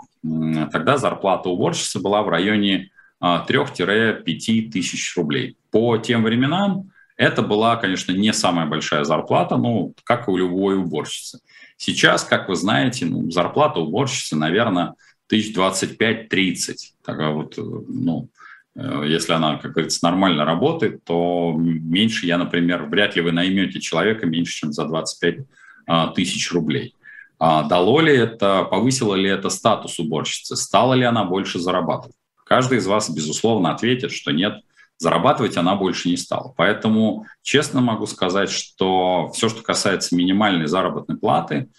тогда 0.71 0.97
зарплата 0.97 1.49
уборщицы 1.49 1.99
была 1.99 2.23
в 2.23 2.29
районе 2.29 2.91
3-5 3.21 4.69
тысяч 4.71 5.17
рублей. 5.17 5.57
по 5.71 5.97
тем 5.97 6.23
временам 6.23 6.91
это 7.19 7.41
была, 7.41 7.75
конечно, 7.75 8.13
не 8.13 8.31
самая 8.31 8.65
большая 8.65 9.03
зарплата, 9.03 9.57
ну, 9.57 9.93
как 10.05 10.29
и 10.29 10.31
у 10.31 10.37
любой 10.37 10.77
уборщицы. 10.77 11.39
Сейчас, 11.75 12.23
как 12.23 12.47
вы 12.47 12.55
знаете, 12.55 13.05
ну, 13.05 13.29
зарплата 13.29 13.81
уборщицы, 13.81 14.37
наверное, 14.37 14.93
тысяч 15.27 15.53
25-30. 15.53 16.75
Такая 17.03 17.31
вот, 17.31 17.57
э, 17.57 17.61
ну, 17.61 18.29
если 19.05 19.33
она, 19.33 19.57
как 19.57 19.71
говорится, 19.71 19.99
нормально 20.03 20.45
работает, 20.45 21.03
то 21.03 21.53
меньше 21.57 22.25
я, 22.25 22.37
например, 22.37 22.85
вряд 22.85 23.15
ли 23.15 23.21
вы 23.21 23.31
наймете 23.31 23.79
человека 23.79 24.25
меньше, 24.25 24.53
чем 24.53 24.73
за 24.73 24.85
25 24.85 25.37
а, 25.87 26.07
тысяч 26.07 26.51
рублей. 26.51 26.95
А 27.39 27.63
дало 27.63 28.01
ли 28.01 28.15
это, 28.15 28.63
повысило 28.63 29.15
ли 29.15 29.29
это 29.29 29.49
статус 29.49 29.97
уборщицы, 29.99 30.55
стала 30.55 30.93
ли 30.93 31.03
она 31.03 31.23
больше 31.23 31.59
зарабатывать? 31.59 32.15
Каждый 32.45 32.79
из 32.79 32.87
вас, 32.87 33.09
безусловно, 33.09 33.71
ответит, 33.71 34.11
что 34.11 34.31
нет, 34.31 34.61
зарабатывать 34.97 35.55
она 35.57 35.75
больше 35.75 36.09
не 36.09 36.17
стала. 36.17 36.53
Поэтому 36.57 37.25
честно 37.41 37.79
могу 37.79 38.05
сказать, 38.05 38.51
что 38.51 39.31
все, 39.33 39.49
что 39.49 39.61
касается 39.61 40.15
минимальной 40.15 40.67
заработной 40.67 41.17
платы, 41.17 41.69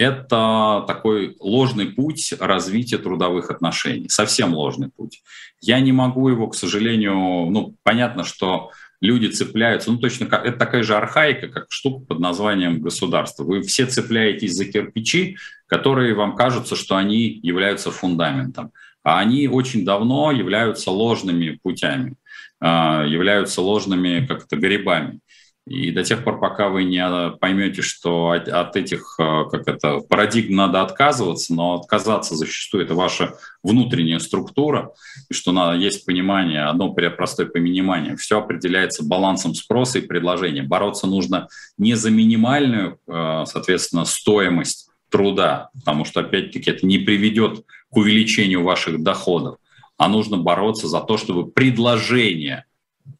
это 0.00 0.82
такой 0.86 1.36
ложный 1.40 1.84
путь 1.84 2.32
развития 2.40 2.96
трудовых 2.96 3.50
отношений, 3.50 4.08
совсем 4.08 4.54
ложный 4.54 4.88
путь. 4.88 5.22
Я 5.60 5.78
не 5.80 5.92
могу 5.92 6.30
его, 6.30 6.48
к 6.48 6.54
сожалению, 6.54 7.14
ну, 7.50 7.76
понятно, 7.82 8.24
что 8.24 8.70
люди 9.02 9.26
цепляются, 9.26 9.92
ну, 9.92 9.98
точно 9.98 10.24
как, 10.24 10.46
это 10.46 10.56
такая 10.56 10.84
же 10.84 10.96
архаика, 10.96 11.48
как 11.48 11.66
штука 11.68 12.06
под 12.06 12.18
названием 12.18 12.80
государство. 12.80 13.44
Вы 13.44 13.60
все 13.60 13.84
цепляетесь 13.84 14.54
за 14.54 14.64
кирпичи, 14.64 15.36
которые 15.66 16.14
вам 16.14 16.34
кажутся, 16.34 16.76
что 16.76 16.96
они 16.96 17.38
являются 17.42 17.90
фундаментом, 17.90 18.72
а 19.02 19.18
они 19.18 19.48
очень 19.48 19.84
давно 19.84 20.32
являются 20.32 20.90
ложными 20.90 21.58
путями, 21.62 22.14
а, 22.58 23.04
являются 23.04 23.60
ложными 23.60 24.24
как-то 24.24 24.56
грибами. 24.56 25.20
И 25.66 25.90
до 25.92 26.02
тех 26.02 26.24
пор, 26.24 26.40
пока 26.40 26.68
вы 26.68 26.84
не 26.84 27.30
поймете, 27.38 27.82
что 27.82 28.30
от, 28.30 28.48
от 28.48 28.76
этих 28.76 29.16
э, 29.18 29.44
как 29.50 29.68
это, 29.68 30.00
парадигм 30.00 30.56
надо 30.56 30.80
отказываться, 30.80 31.54
но 31.54 31.74
отказаться 31.74 32.34
зачастую 32.34 32.84
это 32.84 32.94
ваша 32.94 33.34
внутренняя 33.62 34.18
структура, 34.18 34.92
и 35.28 35.34
что 35.34 35.52
надо, 35.52 35.76
есть 35.76 36.06
понимание, 36.06 36.64
одно 36.64 36.92
простое 36.92 37.46
понимание, 37.46 38.16
все 38.16 38.38
определяется 38.38 39.04
балансом 39.04 39.54
спроса 39.54 39.98
и 39.98 40.06
предложения. 40.06 40.62
Бороться 40.62 41.06
нужно 41.06 41.48
не 41.76 41.94
за 41.94 42.10
минимальную, 42.10 42.98
э, 43.06 43.44
соответственно, 43.46 44.06
стоимость 44.06 44.88
труда, 45.10 45.70
потому 45.74 46.04
что, 46.04 46.20
опять-таки, 46.20 46.70
это 46.70 46.86
не 46.86 46.98
приведет 46.98 47.64
к 47.90 47.96
увеличению 47.96 48.62
ваших 48.62 49.02
доходов, 49.02 49.58
а 49.98 50.08
нужно 50.08 50.38
бороться 50.38 50.88
за 50.88 51.00
то, 51.00 51.18
чтобы 51.18 51.50
предложение 51.50 52.64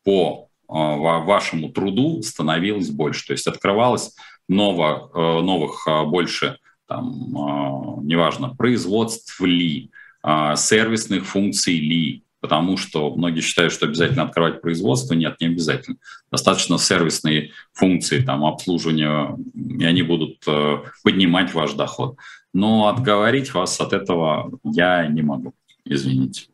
по 0.04 0.46
а, 0.46 0.49
вашему 0.70 1.70
труду 1.70 2.22
становилось 2.22 2.90
больше. 2.90 3.26
То 3.26 3.32
есть 3.32 3.46
открывалось 3.46 4.14
ново, 4.48 5.10
э, 5.14 5.42
новых 5.42 5.86
а, 5.86 6.04
больше, 6.04 6.58
там, 6.88 8.00
неважно, 8.02 8.54
производств 8.56 9.40
ли, 9.40 9.90
сервисных 10.56 11.24
функций 11.24 11.78
ли, 11.78 12.24
потому 12.40 12.76
что 12.76 13.14
многие 13.14 13.40
считают, 13.40 13.72
что 13.72 13.86
обязательно 13.86 14.24
открывать 14.24 14.60
производство. 14.60 15.14
Нет, 15.14 15.36
не 15.40 15.48
обязательно. 15.48 15.98
Достаточно 16.30 16.78
сервисные 16.78 17.52
функции, 17.72 18.22
там, 18.22 18.44
обслуживания, 18.44 19.36
и 19.54 19.84
они 19.84 20.02
будут 20.02 20.42
э, 20.46 20.78
поднимать 21.04 21.54
ваш 21.54 21.74
доход. 21.74 22.16
Но 22.52 22.88
отговорить 22.88 23.54
вас 23.54 23.80
от 23.80 23.92
этого 23.92 24.58
я 24.64 25.06
не 25.06 25.22
могу, 25.22 25.54
извините. 25.84 26.46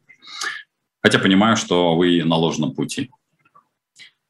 Хотя 1.03 1.19
понимаю, 1.19 1.57
что 1.57 1.97
вы 1.97 2.23
на 2.25 2.37
ложном 2.37 2.75
пути. 2.75 3.11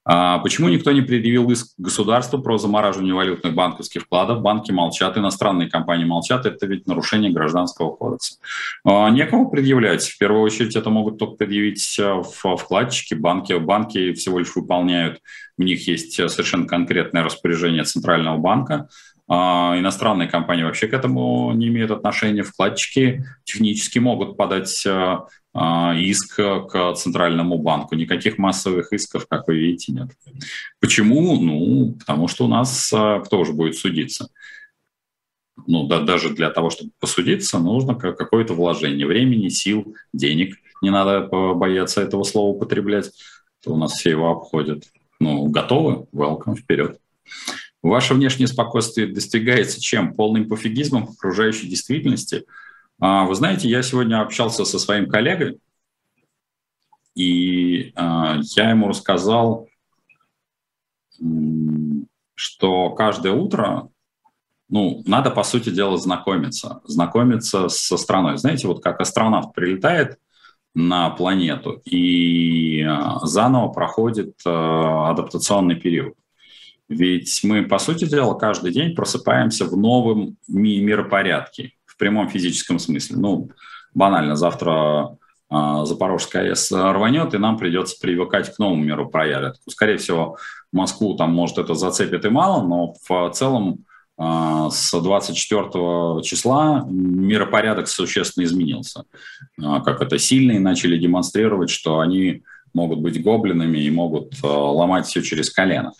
А 0.09 0.39
почему 0.39 0.69
никто 0.69 0.93
не 0.93 1.03
предъявил 1.03 1.51
иск 1.51 1.73
государству 1.79 2.41
про 2.41 2.59
замораживание 2.59 3.13
валютных 3.13 3.55
банковских 3.55 4.03
вкладов? 4.03 4.41
Банки 4.41 4.71
молчат, 4.71 5.19
иностранные 5.19 5.69
компании 5.69 6.05
молчат. 6.05 6.47
Это 6.47 6.65
ведь 6.67 6.87
нарушение 6.87 7.33
гражданского 7.33 7.91
кодекса. 7.91 8.37
А, 8.85 9.11
некому 9.11 9.51
предъявлять. 9.51 10.07
В 10.07 10.17
первую 10.17 10.43
очередь 10.43 10.77
это 10.77 10.91
могут 10.91 11.19
только 11.19 11.35
предъявить 11.35 11.99
э, 11.99 12.23
вкладчики, 12.23 13.15
банки. 13.15 13.55
Банки 13.55 14.13
всего 14.13 14.39
лишь 14.39 14.55
выполняют, 14.55 15.21
у 15.59 15.65
них 15.65 15.89
есть 15.89 16.15
совершенно 16.15 16.69
конкретное 16.69 17.25
распоряжение 17.25 17.83
Центрального 17.83 18.37
банка, 18.37 18.89
а 19.29 19.75
иностранные 19.77 20.29
компании 20.29 20.63
вообще 20.63 20.87
к 20.87 20.93
этому 20.93 21.53
не 21.53 21.67
имеют 21.67 21.91
отношения. 21.91 22.45
Вкладчики 22.45 23.25
технически 23.43 23.99
могут 23.99 24.37
подать 24.37 24.87
а, 25.59 25.95
иск 25.95 26.37
к 26.37 26.95
Центральному 26.97 27.57
банку. 27.57 27.95
Никаких 27.95 28.37
массовых 28.37 28.93
исков, 28.93 29.27
как 29.27 29.49
вы 29.49 29.57
видите, 29.57 29.91
нет. 29.91 30.11
Почему? 30.81 31.41
Ну, 31.41 31.95
потому 31.99 32.29
что 32.29 32.45
у 32.45 32.49
нас 32.49 32.93
а, 32.93 33.21
кто 33.21 33.43
же 33.45 33.55
будет 33.55 33.75
судиться? 33.75 34.29
Ну, 35.67 35.87
да, 35.89 36.01
даже 36.01 36.29
для 36.29 36.51
того, 36.51 36.69
чтобы 36.69 36.91
посудиться, 37.01 37.59
нужно 37.59 37.95
какое-то 37.95 38.53
вложение 38.53 39.07
времени, 39.07 39.49
сил, 39.49 39.97
денег. 40.13 40.57
Не 40.83 40.91
надо 40.91 41.23
бояться 41.55 42.03
этого 42.03 42.25
слова 42.25 42.55
употреблять, 42.55 43.11
то 43.65 43.73
у 43.73 43.79
нас 43.79 43.93
все 43.93 44.11
его 44.11 44.31
обходят. 44.31 44.85
Ну, 45.21 45.47
готовы? 45.47 46.07
Welcome, 46.13 46.57
вперед. 46.57 47.01
Ваше 47.83 48.13
внешнее 48.13 48.47
спокойствие 48.47 49.07
достигается 49.07 49.81
чем? 49.81 50.13
Полным 50.13 50.49
пофигизмом 50.49 51.05
окружающей 51.05 51.67
действительности– 51.67 52.45
вы 52.99 53.35
знаете, 53.35 53.69
я 53.69 53.83
сегодня 53.83 54.21
общался 54.21 54.65
со 54.65 54.79
своим 54.79 55.09
коллегой, 55.09 55.59
и 57.17 57.93
а, 57.97 58.37
я 58.57 58.71
ему 58.71 58.89
рассказал, 58.89 59.69
что 62.35 62.91
каждое 62.91 63.33
утро 63.33 63.89
ну, 64.69 65.03
надо, 65.07 65.31
по 65.31 65.45
сути 65.45 65.71
дела, 65.71 65.97
знакомиться. 65.97 66.81
Знакомиться 66.85 67.69
со 67.69 67.97
страной. 67.97 68.37
Знаете, 68.37 68.67
вот 68.67 68.83
как 68.83 69.01
астронавт 69.01 69.55
прилетает 69.55 70.19
на 70.75 71.09
планету 71.11 71.81
и 71.85 72.83
а, 72.83 73.21
заново 73.25 73.69
проходит 73.69 74.35
адаптационный 74.45 75.77
период. 75.77 76.15
Ведь 76.89 77.41
мы, 77.43 77.63
по 77.65 77.79
сути 77.79 78.05
дела, 78.05 78.35
каждый 78.35 78.73
день 78.73 78.95
просыпаемся 78.95 79.65
в 79.65 79.77
новом 79.77 80.37
миропорядке 80.47 81.73
в 81.97 81.99
прямом 81.99 82.29
физическом 82.29 82.79
смысле. 82.79 83.17
Ну, 83.17 83.51
банально, 83.95 84.37
завтра 84.37 85.17
э, 85.51 85.85
Запорожская 85.85 86.51
АЭС 86.51 86.71
рванет, 86.73 87.35
и 87.35 87.39
нам 87.39 87.57
придется 87.57 87.97
привыкать 88.01 88.55
к 88.55 88.59
новому 88.59 88.83
миру 88.83 89.09
проявлять. 89.09 89.57
Скорее 89.69 89.97
всего, 89.97 90.37
Москву 90.73 91.17
там, 91.17 91.33
может, 91.35 91.57
это 91.57 91.75
зацепит 91.75 92.25
и 92.27 92.29
мало, 92.29 92.63
но 92.63 92.95
в 93.09 93.31
целом 93.31 93.87
э, 94.19 94.69
с 94.71 94.93
24 94.93 96.23
числа 96.23 96.85
миропорядок 96.87 97.89
существенно 97.89 98.45
изменился. 98.45 99.05
Э, 99.59 99.81
как 99.83 100.03
это 100.03 100.19
сильные 100.19 100.61
начали 100.61 100.99
демонстрировать, 100.99 101.71
что 101.71 102.01
они 102.01 102.43
могут 102.75 102.99
быть 102.99 103.23
гоблинами 103.23 103.79
и 103.79 103.91
могут 103.91 104.35
ломать 104.43 105.07
все 105.07 105.23
через 105.23 105.49
колено. 105.49 105.93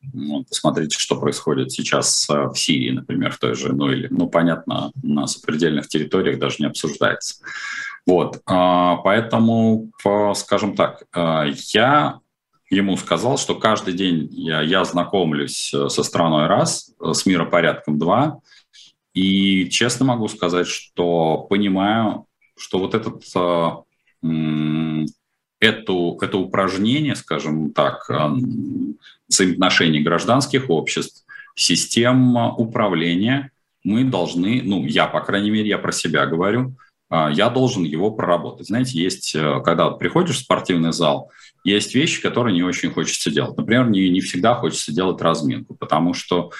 Ну, 0.00 0.44
посмотрите, 0.44 0.96
что 0.98 1.16
происходит 1.18 1.72
сейчас 1.72 2.28
э, 2.30 2.48
в 2.48 2.54
Сирии, 2.54 2.90
например, 2.90 3.32
в 3.32 3.38
той 3.38 3.54
же, 3.54 3.72
ну 3.72 3.90
или, 3.90 4.06
ну 4.10 4.28
понятно, 4.28 4.92
на 5.02 5.26
сопредельных 5.26 5.88
территориях 5.88 6.38
даже 6.38 6.56
не 6.60 6.66
обсуждается. 6.66 7.42
Вот, 8.06 8.40
а, 8.46 8.96
поэтому, 8.96 9.90
скажем 10.34 10.76
так, 10.76 11.02
э, 11.14 11.52
я 11.74 12.20
ему 12.70 12.96
сказал, 12.96 13.38
что 13.38 13.54
каждый 13.54 13.94
день 13.94 14.28
я, 14.30 14.62
я 14.62 14.84
знакомлюсь 14.84 15.72
э, 15.74 15.88
со 15.88 16.02
страной 16.02 16.46
раз, 16.46 16.92
с 17.00 17.26
миропорядком 17.26 17.98
два, 17.98 18.40
и 19.14 19.68
честно 19.68 20.06
могу 20.06 20.28
сказать, 20.28 20.68
что 20.68 21.46
понимаю, 21.50 22.26
что 22.56 22.78
вот 22.78 22.94
этот 22.94 23.24
эту, 25.60 26.18
это 26.20 26.38
упражнение, 26.38 27.14
скажем 27.16 27.72
так, 27.72 28.08
взаимоотношений 29.28 30.00
гражданских 30.00 30.70
обществ, 30.70 31.24
систем 31.54 32.36
управления, 32.36 33.50
мы 33.84 34.04
должны, 34.04 34.62
ну, 34.64 34.84
я, 34.84 35.06
по 35.06 35.20
крайней 35.20 35.50
мере, 35.50 35.68
я 35.68 35.78
про 35.78 35.92
себя 35.92 36.26
говорю, 36.26 36.74
а, 37.10 37.30
я 37.30 37.48
должен 37.48 37.84
его 37.84 38.10
проработать. 38.10 38.66
Знаете, 38.66 38.98
есть, 38.98 39.34
э, 39.34 39.60
когда 39.64 39.90
приходишь 39.90 40.36
в 40.36 40.44
спортивный 40.44 40.92
зал, 40.92 41.30
есть 41.64 41.94
вещи, 41.94 42.20
которые 42.20 42.54
не 42.54 42.62
очень 42.62 42.90
хочется 42.90 43.30
делать. 43.30 43.56
Например, 43.56 43.88
не, 43.88 44.10
не 44.10 44.20
всегда 44.20 44.54
хочется 44.54 44.92
делать 44.92 45.20
разминку, 45.22 45.74
потому 45.74 46.12
что 46.12 46.50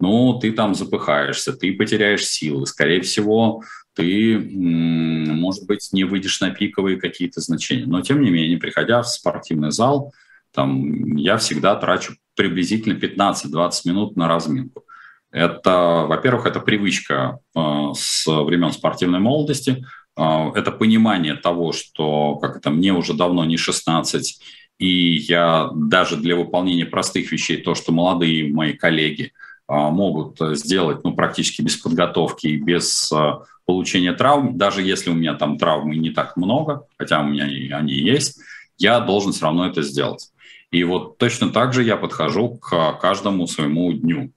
ну, 0.00 0.38
ты 0.38 0.52
там 0.52 0.74
запыхаешься, 0.74 1.52
ты 1.52 1.72
потеряешь 1.72 2.26
силы, 2.26 2.66
скорее 2.66 3.00
всего, 3.00 3.62
ты, 3.94 4.38
может 4.38 5.66
быть, 5.66 5.88
не 5.92 6.04
выйдешь 6.04 6.40
на 6.40 6.50
пиковые 6.50 6.98
какие-то 6.98 7.40
значения. 7.40 7.86
Но, 7.86 8.00
тем 8.02 8.20
не 8.20 8.30
менее, 8.30 8.58
приходя 8.58 9.02
в 9.02 9.08
спортивный 9.08 9.70
зал, 9.70 10.12
там, 10.52 11.16
я 11.16 11.36
всегда 11.36 11.74
трачу 11.76 12.14
приблизительно 12.36 12.98
15-20 12.98 13.70
минут 13.86 14.16
на 14.16 14.28
разминку. 14.28 14.84
Это, 15.30 16.06
во-первых, 16.08 16.46
это 16.46 16.60
привычка 16.60 17.40
э, 17.56 17.60
с 17.96 18.26
времен 18.26 18.72
спортивной 18.72 19.18
молодости, 19.18 19.84
э, 20.16 20.50
это 20.54 20.70
понимание 20.70 21.34
того, 21.34 21.72
что 21.72 22.36
как 22.36 22.56
это, 22.56 22.70
мне 22.70 22.92
уже 22.92 23.14
давно 23.14 23.44
не 23.44 23.56
16, 23.56 24.40
И 24.78 25.16
я 25.16 25.70
даже 25.74 26.16
для 26.16 26.36
выполнения 26.36 26.86
простых 26.86 27.32
вещей, 27.32 27.56
то, 27.56 27.74
что 27.74 27.92
молодые 27.92 28.52
мои 28.52 28.74
коллеги 28.74 29.32
могут 29.68 30.38
сделать 30.56 31.04
ну, 31.04 31.14
практически 31.14 31.62
без 31.62 31.76
подготовки 31.76 32.48
и 32.48 32.56
без 32.56 33.10
а, 33.12 33.44
получения 33.64 34.12
травм, 34.12 34.58
даже 34.58 34.82
если 34.82 35.10
у 35.10 35.14
меня 35.14 35.34
там 35.34 35.58
травмы 35.58 35.96
не 35.96 36.10
так 36.10 36.36
много, 36.36 36.86
хотя 36.98 37.20
у 37.20 37.26
меня 37.26 37.50
и 37.50 37.70
они 37.70 37.94
есть, 37.94 38.40
я 38.76 39.00
должен 39.00 39.32
все 39.32 39.46
равно 39.46 39.66
это 39.66 39.82
сделать. 39.82 40.30
И 40.70 40.82
вот 40.84 41.18
точно 41.18 41.50
так 41.50 41.72
же 41.72 41.82
я 41.82 41.96
подхожу 41.96 42.56
к 42.56 42.98
каждому 43.00 43.46
своему 43.46 43.92
дню. 43.92 44.32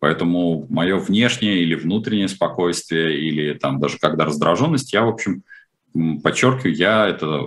Поэтому 0.00 0.66
мое 0.68 0.96
внешнее 0.96 1.62
или 1.62 1.74
внутреннее 1.74 2.28
спокойствие, 2.28 3.18
или 3.20 3.54
там 3.54 3.80
даже 3.80 3.98
когда 3.98 4.24
раздраженность, 4.24 4.92
я, 4.92 5.02
в 5.02 5.08
общем, 5.08 5.42
подчеркиваю, 6.22 6.74
я 6.74 7.08
это 7.08 7.46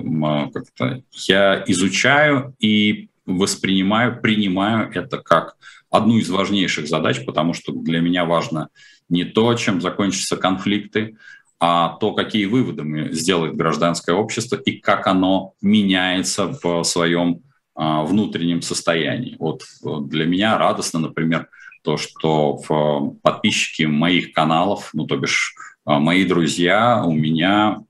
как-то 0.53 1.01
я 1.27 1.63
изучаю 1.67 2.55
и 2.59 3.09
воспринимаю, 3.25 4.19
принимаю 4.19 4.91
это 4.93 5.19
как 5.19 5.55
одну 5.91 6.17
из 6.17 6.29
важнейших 6.29 6.87
задач, 6.87 7.23
потому 7.25 7.53
что 7.53 7.73
для 7.73 7.99
меня 7.99 8.25
важно 8.25 8.69
не 9.09 9.25
то, 9.25 9.53
чем 9.55 9.81
закончатся 9.81 10.37
конфликты, 10.37 11.17
а 11.59 11.97
то, 11.99 12.13
какие 12.13 12.45
выводы 12.45 13.09
сделает 13.11 13.55
гражданское 13.55 14.13
общество 14.13 14.55
и 14.55 14.79
как 14.79 15.05
оно 15.05 15.53
меняется 15.61 16.57
в 16.63 16.83
своем 16.83 17.41
а, 17.75 18.03
внутреннем 18.03 18.63
состоянии. 18.63 19.35
Вот 19.37 19.63
для 19.83 20.25
меня 20.25 20.57
радостно, 20.57 20.99
например, 20.99 21.49
то, 21.83 21.97
что 21.97 22.57
в 22.57 23.15
подписчики 23.21 23.83
моих 23.83 24.33
каналов, 24.33 24.89
ну, 24.93 25.05
то 25.05 25.17
бишь 25.17 25.53
а, 25.85 25.99
мои 25.99 26.25
друзья, 26.25 27.03
у 27.05 27.13
меня, 27.13 27.83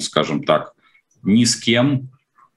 скажем 0.00 0.42
так, 0.42 0.72
ни 1.22 1.44
с 1.44 1.56
кем 1.56 2.10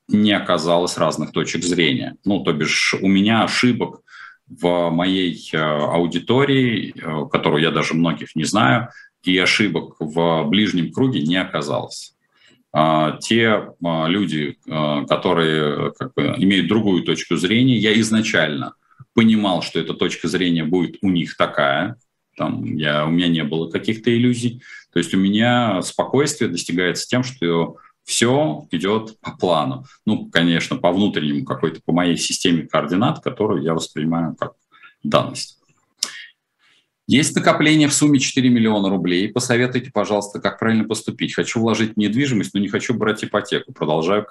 не 0.08 0.34
оказалось 0.34 0.98
разных 0.98 1.32
точек 1.32 1.64
зрения. 1.64 2.18
Ну, 2.26 2.44
то 2.44 2.52
бишь 2.52 2.96
у 3.00 3.08
меня 3.08 3.44
ошибок 3.44 4.02
в 4.50 4.90
моей 4.90 5.40
а, 5.54 5.94
аудитории, 5.94 6.94
которую 7.32 7.62
я 7.62 7.72
даже 7.72 7.94
многих 7.94 8.36
не 8.36 8.44
знаю, 8.44 8.90
и 9.24 9.38
ошибок 9.38 9.96
в 10.00 10.44
ближнем 10.46 10.92
круге 10.92 11.22
не 11.22 11.38
оказалось. 11.38 12.16
А, 12.72 13.18
те 13.18 13.74
а, 13.84 14.08
люди, 14.08 14.58
которые 15.08 15.94
как 15.98 16.14
бы, 16.14 16.36
имеют 16.38 16.68
другую 16.68 17.04
точку 17.04 17.36
зрения, 17.36 17.78
я 17.78 18.00
изначально 18.00 18.74
понимал, 19.14 19.62
что 19.62 19.80
эта 19.80 19.94
точка 19.94 20.28
зрения 20.28 20.64
будет 20.64 20.98
у 21.02 21.10
них 21.10 21.36
такая, 21.36 21.98
там 22.38 22.64
я, 22.78 23.06
у 23.06 23.10
меня 23.10 23.28
не 23.28 23.44
было 23.44 23.70
каких-то 23.70 24.16
иллюзий. 24.16 24.62
То 24.94 25.00
есть 25.00 25.14
у 25.14 25.18
меня 25.18 25.82
спокойствие 25.82 26.50
достигается 26.50 27.08
тем, 27.08 27.24
что 27.24 27.78
все 28.10 28.68
идет 28.72 29.20
по 29.20 29.38
плану. 29.38 29.86
Ну, 30.04 30.32
конечно, 30.32 30.78
по 30.78 30.92
внутреннему 30.92 31.46
какой-то, 31.46 31.80
по 31.86 31.94
моей 31.94 32.18
системе 32.18 32.64
координат, 32.64 33.20
которую 33.20 33.62
я 33.62 33.76
воспринимаю 33.76 34.36
как 34.36 34.54
данность. 35.04 35.59
Есть 37.10 37.36
накопление 37.36 37.88
в 37.88 37.94
сумме 37.96 38.20
4 38.20 38.50
миллиона 38.50 38.88
рублей. 38.88 39.30
Посоветуйте, 39.30 39.90
пожалуйста, 39.92 40.40
как 40.40 40.60
правильно 40.60 40.84
поступить. 40.84 41.34
Хочу 41.34 41.60
вложить 41.60 41.94
в 41.96 41.98
недвижимость, 41.98 42.54
но 42.54 42.60
не 42.60 42.68
хочу 42.68 42.94
брать 42.94 43.24
ипотеку. 43.24 43.74
Продолжаю 43.74 44.28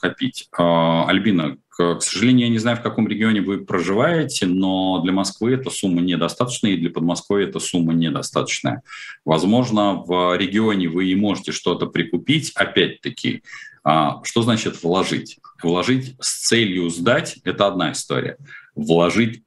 копить. 0.00 0.48
А, 0.56 1.06
Альбина, 1.10 1.58
к 1.68 2.00
сожалению, 2.00 2.46
я 2.46 2.50
не 2.50 2.56
знаю, 2.56 2.78
в 2.78 2.82
каком 2.82 3.06
регионе 3.06 3.42
вы 3.42 3.58
проживаете, 3.66 4.46
но 4.46 5.02
для 5.02 5.12
Москвы 5.12 5.52
эта 5.52 5.68
сумма 5.68 6.00
недостаточная, 6.00 6.70
и 6.70 6.78
для 6.78 6.88
Подмосковья 6.88 7.48
эта 7.48 7.60
сумма 7.60 7.92
недостаточная. 7.92 8.82
Возможно, 9.26 9.96
в 9.96 10.34
регионе 10.34 10.88
вы 10.88 11.08
и 11.08 11.14
можете 11.14 11.52
что-то 11.52 11.84
прикупить. 11.84 12.52
Опять-таки, 12.54 13.42
а, 13.84 14.22
что 14.24 14.40
значит 14.40 14.82
вложить? 14.82 15.38
Вложить 15.62 16.16
с 16.18 16.46
целью 16.46 16.88
сдать– 16.88 17.40
это 17.44 17.66
одна 17.66 17.92
история. 17.92 18.38
Вложить 18.74 19.42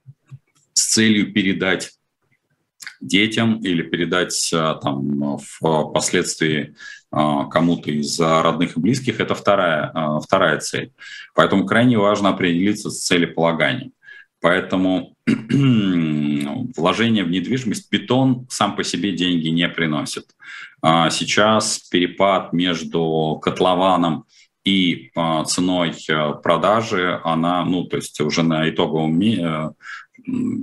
с 0.73 0.85
целью 0.85 1.33
передать 1.33 1.89
детям 3.01 3.59
или 3.59 3.81
передать 3.81 4.51
а, 4.53 4.75
там 4.75 5.37
впоследствии 5.37 6.75
а, 7.11 7.45
кому-то 7.45 7.91
из 7.91 8.19
родных 8.19 8.77
и 8.77 8.79
близких, 8.79 9.19
это 9.19 9.35
вторая, 9.35 9.91
а, 9.93 10.19
вторая 10.19 10.59
цель. 10.59 10.91
Поэтому 11.33 11.65
крайне 11.65 11.97
важно 11.97 12.29
определиться 12.29 12.89
с 12.89 13.03
целеполаганием. 13.03 13.91
Поэтому 14.41 15.15
вложение 15.25 17.23
в 17.23 17.29
недвижимость, 17.29 17.91
бетон 17.91 18.47
сам 18.49 18.75
по 18.75 18.83
себе 18.83 19.11
деньги 19.11 19.47
не 19.47 19.67
приносит. 19.69 20.27
Сейчас 20.83 21.79
перепад 21.89 22.53
между 22.53 23.39
котлованом 23.41 24.25
и 24.63 25.09
ценой 25.47 25.95
продажи, 26.43 27.19
она, 27.23 27.65
ну, 27.65 27.85
то 27.85 27.95
есть 27.95 28.21
уже 28.21 28.43
на 28.43 28.69
итоговом 28.69 29.19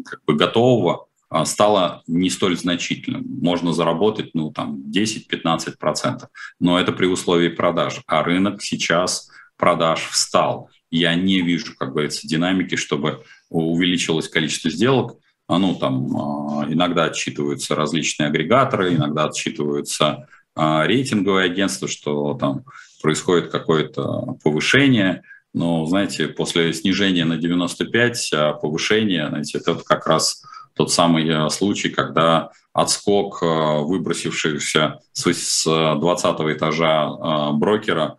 как 0.04 0.24
бы 0.24 0.34
готового 0.34 0.94
а, 0.94 1.11
стало 1.44 2.02
не 2.06 2.30
столь 2.30 2.56
значительным. 2.58 3.24
Можно 3.40 3.72
заработать 3.72 4.30
ну, 4.34 4.50
там, 4.52 4.82
10-15%, 4.94 6.26
но 6.60 6.78
это 6.78 6.92
при 6.92 7.06
условии 7.06 7.48
продаж. 7.48 8.00
А 8.06 8.22
рынок 8.22 8.62
сейчас 8.62 9.30
продаж 9.56 10.08
встал. 10.10 10.70
Я 10.90 11.14
не 11.14 11.40
вижу, 11.40 11.74
как 11.76 11.92
говорится, 11.92 12.26
динамики, 12.28 12.76
чтобы 12.76 13.22
увеличилось 13.48 14.28
количество 14.28 14.70
сделок. 14.70 15.16
А, 15.48 15.58
ну, 15.58 15.74
там, 15.74 16.16
а, 16.16 16.66
иногда 16.68 17.04
отчитываются 17.04 17.74
различные 17.74 18.28
агрегаторы, 18.28 18.94
иногда 18.94 19.24
отчитываются 19.24 20.28
рейтинговые 20.54 21.46
агентства, 21.46 21.88
что 21.88 22.34
там 22.34 22.64
происходит 23.00 23.50
какое-то 23.50 24.36
повышение. 24.44 25.22
Но, 25.54 25.86
знаете, 25.86 26.28
после 26.28 26.72
снижения 26.74 27.24
на 27.24 27.36
95 27.36 28.32
повышение, 28.60 29.28
знаете, 29.28 29.58
это 29.58 29.74
как 29.76 30.06
раз 30.06 30.42
тот 30.74 30.92
самый 30.92 31.28
э, 31.28 31.48
случай, 31.50 31.88
когда 31.88 32.50
отскок 32.72 33.42
э, 33.42 33.46
выбросившихся 33.82 35.00
с 35.12 35.64
20 35.64 36.56
этажа 36.56 37.08
э, 37.08 37.52
брокера 37.52 38.16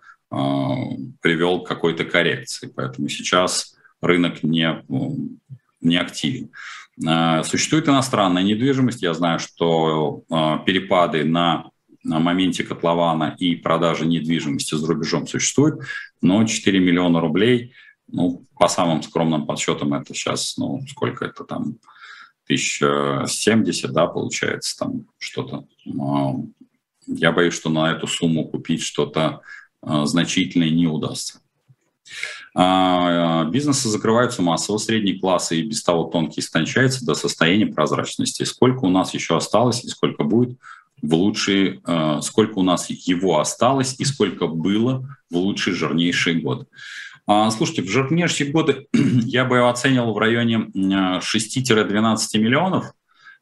привел 1.21 1.61
к 1.61 1.67
какой-то 1.67 2.05
коррекции. 2.05 2.65
Поэтому 2.75 3.07
сейчас 3.07 3.75
рынок 4.01 4.41
не, 4.41 4.83
не 5.79 5.95
активен. 5.95 6.49
Существует 7.43 7.87
иностранная 7.87 8.41
недвижимость. 8.41 9.03
Я 9.03 9.13
знаю, 9.13 9.37
что 9.37 10.23
перепады 10.65 11.23
на 11.23 11.65
на 12.03 12.19
моменте 12.19 12.63
котлована 12.63 13.35
и 13.39 13.55
продажи 13.55 14.05
недвижимости 14.05 14.75
за 14.75 14.87
рубежом 14.87 15.25
существуют, 15.25 15.81
но 16.21 16.43
4 16.45 16.79
миллиона 16.79 17.21
рублей, 17.21 17.73
ну, 18.07 18.45
по 18.59 18.67
самым 18.67 19.01
скромным 19.03 19.45
подсчетам, 19.45 19.93
это 19.93 20.13
сейчас, 20.13 20.57
ну, 20.57 20.81
сколько 20.87 21.25
это 21.25 21.43
там, 21.43 21.77
1070, 22.45 23.91
да, 23.91 24.07
получается, 24.07 24.77
там 24.77 25.05
что-то. 25.17 25.65
Я 27.07 27.31
боюсь, 27.31 27.53
что 27.53 27.69
на 27.69 27.91
эту 27.91 28.07
сумму 28.07 28.47
купить 28.47 28.81
что-то 28.81 29.41
а, 29.81 30.05
значительное 30.05 30.69
не 30.69 30.87
удастся. 30.87 31.39
А, 32.55 33.45
бизнесы 33.45 33.89
закрываются 33.89 34.41
массово, 34.41 34.77
средний 34.77 35.19
класс 35.19 35.51
и 35.51 35.63
без 35.63 35.83
того 35.83 36.05
тонкий 36.05 36.41
истончается 36.41 37.05
до 37.05 37.15
состояния 37.15 37.65
прозрачности. 37.65 38.43
Сколько 38.43 38.85
у 38.85 38.89
нас 38.89 39.13
еще 39.13 39.35
осталось 39.35 39.83
и 39.83 39.89
сколько 39.89 40.23
будет 40.23 40.57
в 41.01 41.13
лучшие, 41.15 41.81
а, 41.83 42.21
сколько 42.21 42.59
у 42.59 42.63
нас 42.63 42.89
его 42.89 43.39
осталось 43.39 43.95
и 43.99 44.05
сколько 44.05 44.47
было 44.47 45.17
в 45.29 45.37
лучшие 45.37 45.75
жирнейшие 45.75 46.39
годы. 46.39 46.67
А, 47.25 47.49
слушайте, 47.51 47.83
в 47.83 47.89
жирнейшие 47.89 48.51
годы 48.51 48.87
я 48.93 49.45
бы 49.45 49.69
оценивал 49.69 50.13
в 50.13 50.17
районе 50.17 50.69
6-12 50.75 52.37
миллионов, 52.37 52.91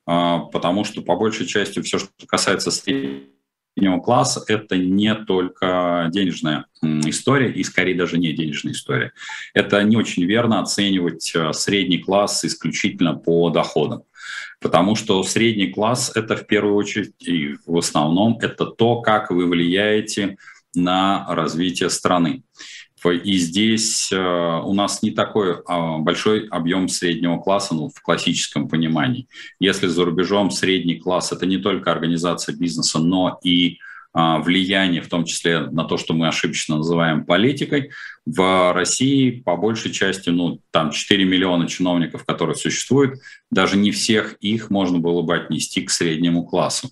а, 0.05 0.39
потому 0.39 0.83
что 0.83 1.01
по 1.01 1.15
большей 1.15 1.47
части 1.47 1.81
все, 1.81 1.97
что 1.97 2.09
касается 2.27 2.69
среднего 2.69 3.99
класса, 4.03 4.43
это 4.47 4.77
не 4.77 5.15
только 5.15 6.09
денежная 6.11 6.65
история 6.81 7.51
и 7.51 7.63
скорее 7.63 7.95
даже 7.95 8.19
не 8.19 8.33
денежная 8.33 8.73
история. 8.73 9.13
Это 9.53 9.81
не 9.83 9.97
очень 9.97 10.25
верно 10.25 10.59
оценивать 10.59 11.33
а, 11.35 11.51
средний 11.51 11.97
класс 11.99 12.45
исключительно 12.45 13.15
по 13.15 13.49
доходам. 13.49 14.03
Потому 14.59 14.95
что 14.95 15.23
средний 15.23 15.71
класс– 15.71 16.11
это 16.15 16.35
в 16.35 16.45
первую 16.45 16.75
очередь 16.75 17.15
и 17.19 17.55
в 17.65 17.77
основном 17.77 18.37
это 18.41 18.67
то, 18.67 19.01
как 19.01 19.31
вы 19.31 19.47
влияете 19.47 20.37
на 20.75 21.25
развитие 21.29 21.89
страны. 21.89 22.43
И 23.09 23.37
здесь 23.37 24.11
э, 24.11 24.17
у 24.17 24.73
нас 24.73 25.01
не 25.01 25.11
такой 25.11 25.57
а, 25.65 25.97
большой 25.97 26.47
объем 26.47 26.87
среднего 26.87 27.39
класса 27.39 27.73
ну, 27.73 27.89
в 27.89 28.01
классическом 28.01 28.67
понимании. 28.67 29.27
Если 29.59 29.87
за 29.87 30.05
рубежом 30.05 30.51
средний 30.51 30.95
класс– 30.95 31.31
это 31.33 31.45
не 31.45 31.57
только 31.57 31.91
организация 31.91 32.55
бизнеса, 32.55 32.99
но 32.99 33.39
и 33.43 33.79
а, 34.13 34.39
влияние, 34.39 35.01
в 35.01 35.07
том 35.07 35.23
числе 35.23 35.61
на 35.61 35.85
то, 35.85 35.97
что 35.97 36.13
мы 36.13 36.27
ошибочно 36.27 36.77
называем 36.77 37.25
политикой. 37.25 37.91
В 38.25 38.73
России 38.73 39.31
по 39.39 39.55
большей 39.55 39.91
части, 39.91 40.29
ну, 40.29 40.59
там 40.71 40.91
4 40.91 41.23
миллиона 41.23 41.67
чиновников, 41.67 42.25
которые 42.25 42.55
существуют, 42.55 43.19
даже 43.49 43.77
не 43.77 43.91
всех 43.91 44.33
их 44.41 44.69
можно 44.69 44.99
было 44.99 45.21
бы 45.21 45.35
отнести 45.35 45.81
к 45.81 45.89
среднему 45.89 46.43
классу. 46.43 46.91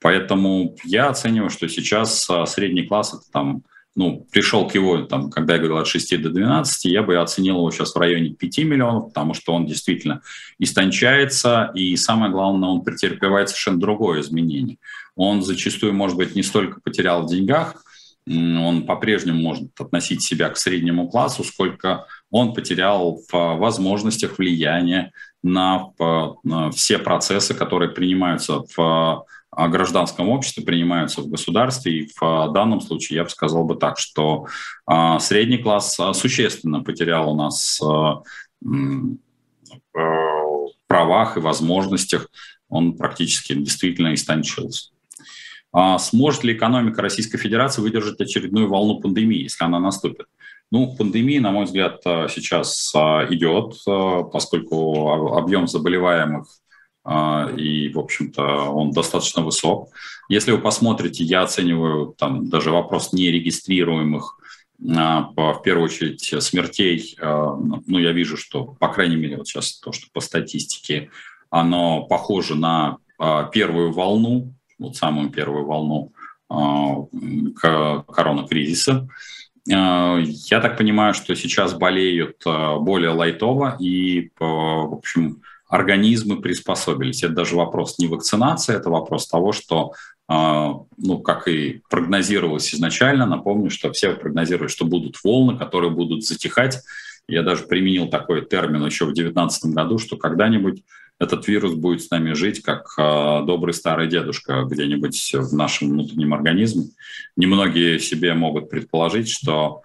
Поэтому 0.00 0.74
я 0.84 1.08
оцениваю, 1.08 1.50
что 1.50 1.68
сейчас 1.68 2.28
а, 2.28 2.46
средний 2.46 2.82
класс– 2.82 3.14
это 3.14 3.30
там 3.32 3.62
ну, 3.96 4.26
пришел 4.30 4.68
к 4.68 4.74
его, 4.74 5.02
там, 5.02 5.30
когда 5.30 5.54
я 5.54 5.58
говорил 5.58 5.78
от 5.78 5.86
6 5.86 6.22
до 6.22 6.28
12, 6.28 6.84
я 6.84 7.02
бы 7.02 7.16
оценил 7.16 7.56
его 7.56 7.70
сейчас 7.70 7.94
в 7.94 7.98
районе 7.98 8.30
5 8.30 8.58
миллионов, 8.58 9.08
потому 9.08 9.32
что 9.32 9.54
он 9.54 9.64
действительно 9.66 10.20
истончается, 10.58 11.72
и 11.74 11.96
самое 11.96 12.30
главное, 12.30 12.68
он 12.68 12.84
претерпевает 12.84 13.48
совершенно 13.48 13.80
другое 13.80 14.20
изменение. 14.20 14.76
Он 15.14 15.42
зачастую, 15.42 15.94
может 15.94 16.18
быть, 16.18 16.36
не 16.36 16.42
столько 16.42 16.80
потерял 16.80 17.22
в 17.22 17.30
деньгах, 17.30 17.82
он 18.28 18.84
по-прежнему 18.86 19.40
может 19.40 19.70
относить 19.80 20.20
себя 20.20 20.50
к 20.50 20.58
среднему 20.58 21.08
классу, 21.08 21.42
сколько 21.42 22.06
он 22.30 22.52
потерял 22.52 23.20
в 23.30 23.56
возможностях 23.56 24.38
влияния 24.38 25.12
на, 25.42 25.90
на 26.42 26.70
все 26.72 26.98
процессы, 26.98 27.54
которые 27.54 27.90
принимаются 27.90 28.62
в 28.76 29.24
гражданском 29.68 30.28
обществе, 30.28 30.62
принимаются 30.62 31.22
в 31.22 31.28
государстве. 31.28 32.00
И 32.00 32.10
в 32.20 32.52
данном 32.52 32.80
случае 32.80 33.16
я 33.16 33.24
бы 33.24 33.30
сказал 33.30 33.64
бы 33.64 33.76
так, 33.76 33.98
что 33.98 34.46
а, 34.86 35.18
средний 35.18 35.58
класс 35.58 35.98
а, 35.98 36.12
существенно 36.12 36.82
потерял 36.82 37.32
у 37.32 37.36
нас 37.36 37.80
а, 37.82 38.22
в 38.60 39.16
правах 40.86 41.36
и 41.36 41.40
возможностях, 41.40 42.28
он 42.68 42.96
практически 42.96 43.54
действительно 43.54 44.14
истончился. 44.14 44.90
Сможет 45.98 46.44
ли 46.44 46.54
экономика 46.54 47.02
Российской 47.02 47.38
Федерации 47.38 47.82
выдержать 47.82 48.20
очередную 48.20 48.68
волну 48.68 49.00
пандемии, 49.00 49.42
если 49.42 49.62
она 49.64 49.78
наступит? 49.78 50.26
Ну, 50.70 50.96
пандемия, 50.96 51.40
на 51.40 51.50
мой 51.50 51.66
взгляд, 51.66 52.00
сейчас 52.02 52.92
идет, 52.94 53.74
поскольку 54.32 55.34
объем 55.34 55.66
заболеваемых 55.66 56.46
и, 57.56 57.88
в 57.94 57.98
общем-то, 57.98 58.42
он 58.70 58.90
достаточно 58.90 59.42
высок. 59.42 59.90
Если 60.28 60.50
вы 60.50 60.58
посмотрите, 60.58 61.22
я 61.22 61.42
оцениваю 61.42 62.14
там 62.18 62.48
даже 62.48 62.70
вопрос 62.70 63.12
нерегистрируемых, 63.12 64.38
в 64.78 65.60
первую 65.64 65.84
очередь, 65.84 66.34
смертей, 66.42 67.16
ну, 67.20 67.98
я 67.98 68.12
вижу, 68.12 68.36
что, 68.36 68.64
по 68.64 68.88
крайней 68.88 69.16
мере, 69.16 69.36
вот 69.38 69.46
сейчас 69.48 69.78
то, 69.78 69.92
что 69.92 70.08
по 70.12 70.20
статистике, 70.20 71.10
оно 71.48 72.02
похоже 72.02 72.56
на 72.56 72.98
первую 73.52 73.92
волну, 73.92 74.52
вот 74.78 74.96
самую 74.96 75.30
первую 75.30 75.64
волну 75.64 76.12
коронакризиса. 77.56 79.08
Я 79.64 80.60
так 80.60 80.76
понимаю, 80.76 81.14
что 81.14 81.34
сейчас 81.34 81.72
болеют 81.72 82.42
более 82.44 83.10
лайтово 83.10 83.76
и, 83.80 84.30
в 84.38 84.94
общем, 84.94 85.40
организмы 85.68 86.40
приспособились. 86.40 87.22
Это 87.22 87.34
даже 87.34 87.56
вопрос 87.56 87.98
не 87.98 88.06
вакцинации, 88.06 88.74
это 88.74 88.90
вопрос 88.90 89.26
того, 89.26 89.52
что, 89.52 89.92
ну, 90.28 91.18
как 91.24 91.48
и 91.48 91.82
прогнозировалось 91.90 92.74
изначально, 92.74 93.26
напомню, 93.26 93.70
что 93.70 93.92
все 93.92 94.14
прогнозировали, 94.14 94.68
что 94.68 94.84
будут 94.84 95.16
волны, 95.24 95.58
которые 95.58 95.90
будут 95.90 96.24
затихать. 96.24 96.80
Я 97.28 97.42
даже 97.42 97.64
применил 97.64 98.08
такой 98.08 98.44
термин 98.44 98.84
еще 98.86 99.04
в 99.04 99.14
2019 99.14 99.72
году, 99.72 99.98
что 99.98 100.16
когда-нибудь 100.16 100.82
этот 101.18 101.48
вирус 101.48 101.74
будет 101.74 102.02
с 102.02 102.10
нами 102.10 102.34
жить, 102.34 102.62
как 102.62 102.86
э, 102.98 103.42
добрый 103.46 103.72
старый 103.72 104.06
дедушка 104.06 104.64
где-нибудь 104.70 105.34
в 105.34 105.54
нашем 105.54 105.90
внутреннем 105.90 106.34
организме. 106.34 106.84
Немногие 107.36 107.98
себе 107.98 108.34
могут 108.34 108.68
предположить, 108.68 109.30
что 109.30 109.82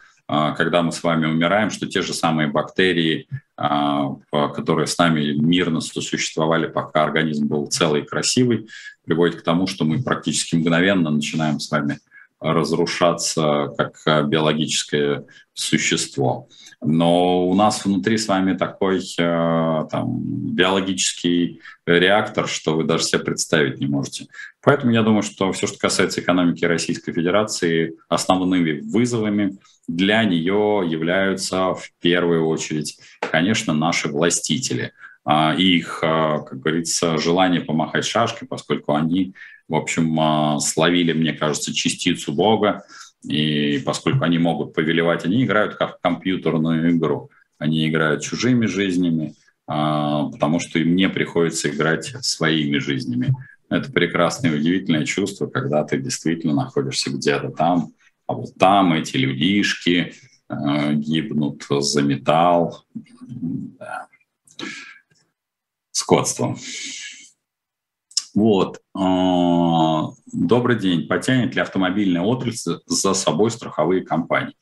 когда 0.55 0.81
мы 0.81 0.91
с 0.91 1.03
вами 1.03 1.25
умираем, 1.25 1.69
что 1.69 1.87
те 1.87 2.01
же 2.01 2.13
самые 2.13 2.47
бактерии, 2.47 3.27
э, 3.57 4.47
которые 4.55 4.87
с 4.87 4.97
нами 4.97 5.33
мирно 5.33 5.81
существовали, 5.81 6.67
пока 6.67 7.03
организм 7.03 7.47
был 7.47 7.67
целый 7.67 8.01
и 8.01 8.05
красивый, 8.05 8.69
приводит 9.03 9.41
к 9.41 9.43
тому, 9.43 9.67
что 9.67 9.83
мы 9.83 10.01
практически 10.01 10.55
мгновенно 10.55 11.09
начинаем 11.09 11.59
с 11.59 11.69
вами 11.69 11.99
разрушаться 12.39 13.73
как 13.77 14.27
биологическое 14.27 15.25
существо. 15.53 16.47
Но 16.83 17.47
у 17.47 17.53
нас 17.53 17.85
внутри 17.85 18.17
с 18.17 18.27
вами 18.27 18.57
такой 18.57 18.99
э, 18.99 19.85
там, 19.91 20.19
биологический 20.23 21.61
реактор, 21.85 22.47
что 22.47 22.75
вы 22.75 22.85
даже 22.85 23.03
себе 23.03 23.23
представить 23.23 23.79
не 23.79 23.85
можете. 23.85 24.25
Поэтому 24.63 24.91
я 24.91 25.03
думаю, 25.03 25.21
что 25.21 25.51
все, 25.51 25.67
что 25.67 25.77
касается 25.77 26.21
экономики 26.21 26.65
Российской 26.65 27.13
Федерации, 27.13 27.93
основными 28.09 28.81
вызовами 28.81 29.57
для 29.87 30.23
нее 30.23 30.83
являются 30.87 31.75
в 31.75 31.91
первую 31.99 32.47
очередь, 32.47 32.97
конечно, 33.19 33.73
наши 33.73 34.07
властители 34.07 34.91
а, 35.23 35.53
и 35.55 35.77
их, 35.77 35.99
э, 36.01 36.07
как 36.47 36.59
говорится, 36.59 37.17
желание 37.19 37.61
помахать 37.61 38.05
шашкой, 38.05 38.47
поскольку 38.47 38.95
они, 38.95 39.35
в 39.67 39.75
общем, 39.75 40.19
э, 40.19 40.59
словили, 40.61 41.13
мне 41.13 41.33
кажется, 41.33 41.73
частицу 41.73 42.33
Бога, 42.33 42.83
и 43.23 43.79
поскольку 43.79 44.23
они 44.23 44.39
могут 44.39 44.73
повелевать, 44.73 45.25
они 45.25 45.43
играют 45.43 45.75
как 45.75 45.97
в 45.97 46.01
компьютерную 46.01 46.91
игру. 46.91 47.29
Они 47.57 47.87
играют 47.87 48.23
чужими 48.23 48.65
жизнями, 48.65 49.35
а, 49.67 50.25
потому 50.29 50.59
что 50.59 50.79
им 50.79 50.95
не 50.95 51.07
приходится 51.09 51.69
играть 51.69 52.05
своими 52.25 52.79
жизнями. 52.79 53.35
Это 53.69 53.91
прекрасное 53.91 54.51
и 54.51 54.55
удивительное 54.55 55.05
чувство, 55.05 55.47
когда 55.47 55.83
ты 55.83 55.97
действительно 55.97 56.53
находишься 56.53 57.11
где-то 57.11 57.49
там, 57.49 57.93
а 58.27 58.33
вот 58.33 58.55
там 58.57 58.93
эти 58.93 59.17
людишки 59.17 60.13
э, 60.49 60.93
гибнут 60.93 61.65
за 61.69 62.01
металл. 62.01 62.85
Да. 63.21 64.07
Скотство. 65.91 66.57
Вот. 68.33 68.79
А, 68.93 70.09
добрый 70.31 70.77
день. 70.79 71.07
Потянет 71.07 71.55
ли 71.55 71.61
автомобильная 71.61 72.21
отрасль 72.21 72.77
за 72.85 73.13
собой 73.13 73.51
страховые 73.51 74.03
компании? 74.03 74.55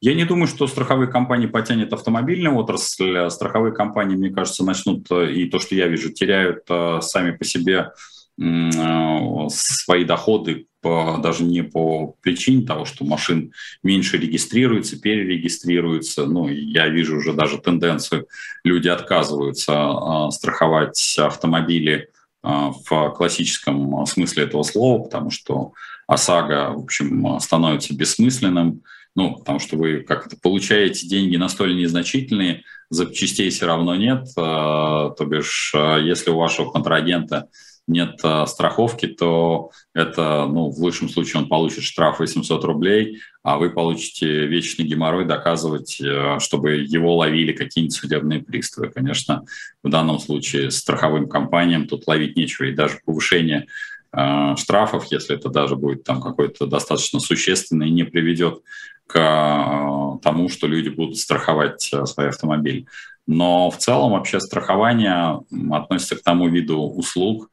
Я 0.00 0.14
не 0.14 0.24
думаю, 0.24 0.46
что 0.46 0.66
страховые 0.66 1.10
компании 1.10 1.46
потянет 1.46 1.92
автомобильная 1.92 2.52
отрасль. 2.52 3.30
Страховые 3.30 3.74
компании, 3.74 4.16
мне 4.16 4.30
кажется, 4.30 4.64
начнут, 4.64 5.10
и 5.10 5.46
то, 5.46 5.58
что 5.58 5.74
я 5.74 5.88
вижу, 5.88 6.12
теряют 6.12 6.64
а, 6.68 7.00
сами 7.00 7.32
по 7.32 7.44
себе 7.44 7.92
а, 8.38 9.48
свои 9.48 10.04
доходы 10.04 10.66
по, 10.82 11.18
даже 11.22 11.42
не 11.42 11.62
по 11.62 12.14
причине 12.20 12.66
того, 12.66 12.84
что 12.84 13.06
машин 13.06 13.52
меньше 13.82 14.18
регистрируется, 14.18 15.00
перерегистрируется. 15.00 16.26
Ну, 16.26 16.48
я 16.48 16.88
вижу 16.88 17.16
уже 17.16 17.32
даже 17.32 17.58
тенденцию, 17.58 18.26
люди 18.62 18.88
отказываются 18.88 20.28
страховать 20.30 21.16
автомобили 21.18 22.10
в 22.42 23.10
классическом 23.16 24.06
смысле 24.06 24.44
этого 24.44 24.62
слова, 24.62 25.02
потому 25.02 25.30
что 25.30 25.72
ОСАГО, 26.06 26.74
в 26.76 26.84
общем, 26.84 27.40
становится 27.40 27.94
бессмысленным, 27.94 28.82
ну, 29.14 29.36
потому 29.36 29.58
что 29.58 29.76
вы 29.76 30.00
как 30.00 30.28
то 30.28 30.36
получаете 30.40 31.08
деньги 31.08 31.36
настолько 31.36 31.74
незначительные, 31.74 32.62
запчастей 32.90 33.50
все 33.50 33.66
равно 33.66 33.96
нет, 33.96 34.28
то 34.34 35.16
бишь, 35.26 35.74
если 35.74 36.30
у 36.30 36.36
вашего 36.36 36.70
контрагента 36.70 37.48
нет 37.86 38.18
а, 38.22 38.46
страховки, 38.46 39.06
то 39.06 39.70
это, 39.94 40.46
ну, 40.46 40.70
в 40.70 40.78
лучшем 40.78 41.08
случае 41.08 41.42
он 41.42 41.48
получит 41.48 41.84
штраф 41.84 42.18
800 42.18 42.64
рублей, 42.64 43.20
а 43.42 43.58
вы 43.58 43.70
получите 43.70 44.46
вечный 44.46 44.84
геморрой 44.84 45.24
доказывать, 45.24 46.00
э, 46.00 46.38
чтобы 46.40 46.76
его 46.76 47.16
ловили 47.16 47.52
какие-нибудь 47.52 47.94
судебные 47.94 48.42
приставы. 48.42 48.88
Конечно, 48.88 49.44
в 49.82 49.88
данном 49.88 50.18
случае 50.18 50.70
страховым 50.70 51.28
компаниям 51.28 51.86
тут 51.86 52.06
ловить 52.06 52.36
нечего, 52.36 52.66
и 52.66 52.74
даже 52.74 52.98
повышение 53.04 53.66
э, 54.12 54.56
штрафов, 54.56 55.06
если 55.12 55.36
это 55.36 55.48
даже 55.48 55.76
будет 55.76 56.02
там 56.02 56.20
какой-то 56.20 56.66
достаточно 56.66 57.20
существенный, 57.20 57.90
не 57.90 58.02
приведет 58.04 58.62
к 59.06 59.16
э, 59.16 60.18
тому, 60.22 60.48
что 60.48 60.66
люди 60.66 60.88
будут 60.88 61.18
страховать 61.18 61.88
э, 61.92 62.04
свои 62.06 62.28
автомобили. 62.28 62.86
Но 63.26 63.70
в 63.70 63.78
целом 63.78 64.12
вообще 64.12 64.40
страхование 64.40 65.40
относится 65.72 66.16
к 66.16 66.22
тому 66.22 66.48
виду 66.48 66.78
услуг, 66.78 67.50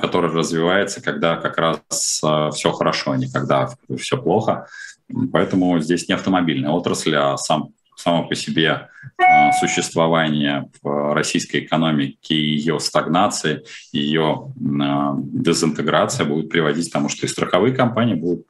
который 0.00 0.30
развивается, 0.30 1.02
когда 1.02 1.36
как 1.36 1.58
раз 1.58 2.20
а, 2.24 2.50
все 2.50 2.72
хорошо, 2.72 3.10
а 3.10 3.16
не 3.16 3.30
когда 3.30 3.68
все 3.98 4.16
плохо. 4.16 4.68
Поэтому 5.32 5.78
здесь 5.80 6.08
не 6.08 6.14
автомобильная 6.14 6.70
отрасль, 6.70 7.14
а 7.14 7.36
сам, 7.36 7.74
само 7.94 8.26
по 8.26 8.34
себе 8.34 8.88
существование 9.60 10.70
в 10.82 11.14
российской 11.14 11.58
экономике, 11.58 12.34
ее 12.34 12.80
стагнация, 12.80 13.62
ее 13.92 14.52
дезинтеграция 14.56 16.26
будет 16.26 16.48
приводить 16.48 16.88
к 16.88 16.92
тому, 16.92 17.08
что 17.08 17.26
и 17.26 17.28
страховые 17.28 17.74
компании 17.74 18.14
будут 18.14 18.46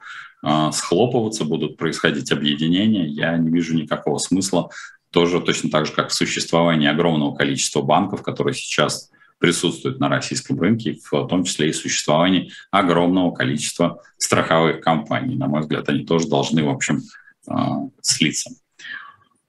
схлопываться, 0.71 1.45
будут 1.45 1.77
происходить 1.77 2.31
объединения. 2.31 3.05
Я 3.05 3.37
не 3.37 3.51
вижу 3.51 3.75
никакого 3.75 4.17
смысла 4.17 4.69
тоже 5.11 5.41
точно 5.41 5.69
так 5.69 5.85
же, 5.85 5.93
как 5.93 6.11
существование 6.11 6.89
огромного 6.89 7.35
количества 7.35 7.81
банков, 7.81 8.23
которые 8.23 8.53
сейчас 8.53 9.11
присутствует 9.39 9.99
на 9.99 10.09
российском 10.09 10.59
рынке, 10.59 10.97
в 11.11 11.27
том 11.27 11.43
числе 11.43 11.69
и 11.69 11.73
существование 11.73 12.49
огромного 12.71 13.31
количества 13.31 14.01
страховых 14.17 14.81
компаний. 14.81 15.35
На 15.35 15.47
мой 15.47 15.61
взгляд, 15.61 15.87
они 15.89 16.05
тоже 16.05 16.27
должны, 16.27 16.63
в 16.63 16.69
общем, 16.69 17.01
а, 17.47 17.81
слиться. 18.01 18.51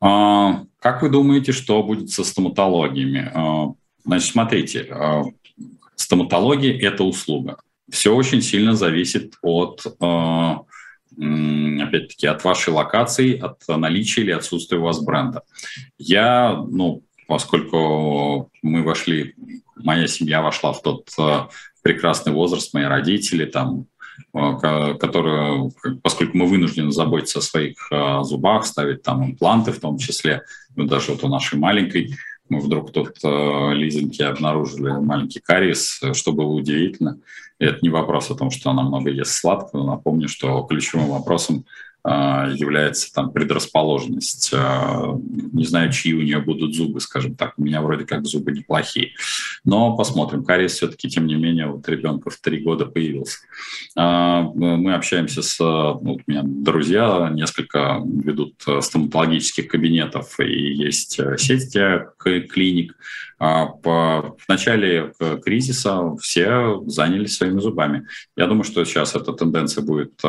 А, 0.01 0.64
как 0.78 1.03
вы 1.03 1.11
думаете, 1.11 1.53
что 1.53 1.82
будет 1.82 2.11
со 2.11 2.24
стоматологиями? 2.24 3.30
А, 3.34 3.72
значит, 4.05 4.32
смотрите, 4.32 4.95
стоматология– 5.97 6.78
это 6.80 7.05
услуга. 7.05 7.59
Все 7.91 8.14
очень 8.14 8.43
сильно 8.43 8.74
зависит 8.74 9.34
от 9.43 9.84
опять-таки, 11.80 12.28
от 12.28 12.45
вашей 12.45 12.72
локации, 12.72 13.36
от 13.36 13.66
наличия 13.66 14.20
или 14.20 14.30
отсутствия 14.30 14.78
у 14.78 14.82
вас 14.82 15.03
бренда. 15.03 15.43
Я, 15.99 16.53
ну, 16.68 17.03
поскольку 17.29 18.51
мы 18.62 18.83
вошли, 18.83 19.35
моя 19.76 20.09
семья 20.09 20.43
вошла 20.43 20.72
в 20.72 20.83
тот 20.83 21.11
э, 21.18 21.43
прекрасный 21.83 22.33
возраст, 22.33 22.72
мои 22.72 22.85
родители, 22.85 23.45
там, 23.45 23.87
э, 24.35 24.95
которые, 24.99 25.70
поскольку 26.03 26.39
мы 26.39 26.47
вынуждены 26.47 26.91
заботиться 26.91 27.41
о 27.41 27.43
своих 27.43 27.76
э, 27.93 28.22
зубах, 28.22 28.64
ставить 28.64 29.03
там 29.03 29.24
импланты 29.24 29.72
в 29.72 29.79
том 29.79 29.99
числе, 29.99 30.43
ну, 30.74 30.85
даже 30.85 31.12
вот 31.12 31.22
у 31.22 31.29
нашей 31.29 31.59
маленькой, 31.59 32.16
мы 32.49 32.61
вдруг 32.61 32.93
тут 32.93 33.12
лизинки 33.22 34.22
обнаружили 34.22 34.89
маленький 34.93 35.39
кариес, 35.39 36.01
что 36.14 36.33
было 36.33 36.51
удивительно. 36.51 37.20
И 37.59 37.66
это 37.66 37.81
не 37.83 37.91
вопрос 37.91 38.31
о 38.31 38.37
том, 38.37 38.51
что 38.51 38.70
она 38.70 38.85
много 38.85 39.11
ест 39.11 39.33
сладкого. 39.33 39.85
Напомню, 39.85 40.29
что 40.29 40.62
ключевым 40.62 41.09
вопросом 41.09 41.66
является 42.05 43.12
там 43.12 43.32
предрасположенность. 43.32 44.51
А, 44.55 45.14
не 45.53 45.64
знаю, 45.64 45.92
чьи 45.92 46.14
у 46.14 46.22
нее 46.22 46.40
будут 46.40 46.74
зубы, 46.74 47.01
скажем 47.01 47.34
так. 47.34 47.55
У 47.57 47.64
меня 47.64 47.82
вроде 47.82 48.07
как 48.07 48.24
зубы 48.24 48.53
неплохие. 48.53 49.12
Но 49.64 49.96
посмотрим. 49.96 50.44
Кариес 50.44 50.72
все-таки, 50.72 51.09
тем 51.09 51.26
не 51.26 51.34
менее, 51.34 51.66
вот 51.66 51.88
ребенка 51.88 52.30
в 52.30 52.36
три 52.38 52.61
года 52.61 52.86
появился. 52.86 53.38
А, 53.96 54.42
мы 54.42 54.94
общаемся 54.94 55.42
с... 55.42 55.59
Ну, 55.59 56.18
у 56.26 56.30
меня 56.30 56.42
друзья 56.44 57.30
несколько 57.32 58.01
ведут 58.05 58.55
стоматологических 58.80 59.68
кабинетов, 59.68 60.38
и 60.40 60.74
есть 60.74 61.20
сеть 61.38 61.76
клиник. 62.49 62.96
В 63.39 64.34
начале 64.49 65.12
кризиса 65.45 66.16
все 66.20 66.80
занялись 66.86 67.36
своими 67.36 67.61
зубами. 67.61 68.07
Я 68.36 68.47
думаю, 68.47 68.64
что 68.64 68.84
сейчас 68.84 69.14
эта 69.14 69.32
тенденция 69.32 69.84
будет 69.84 70.20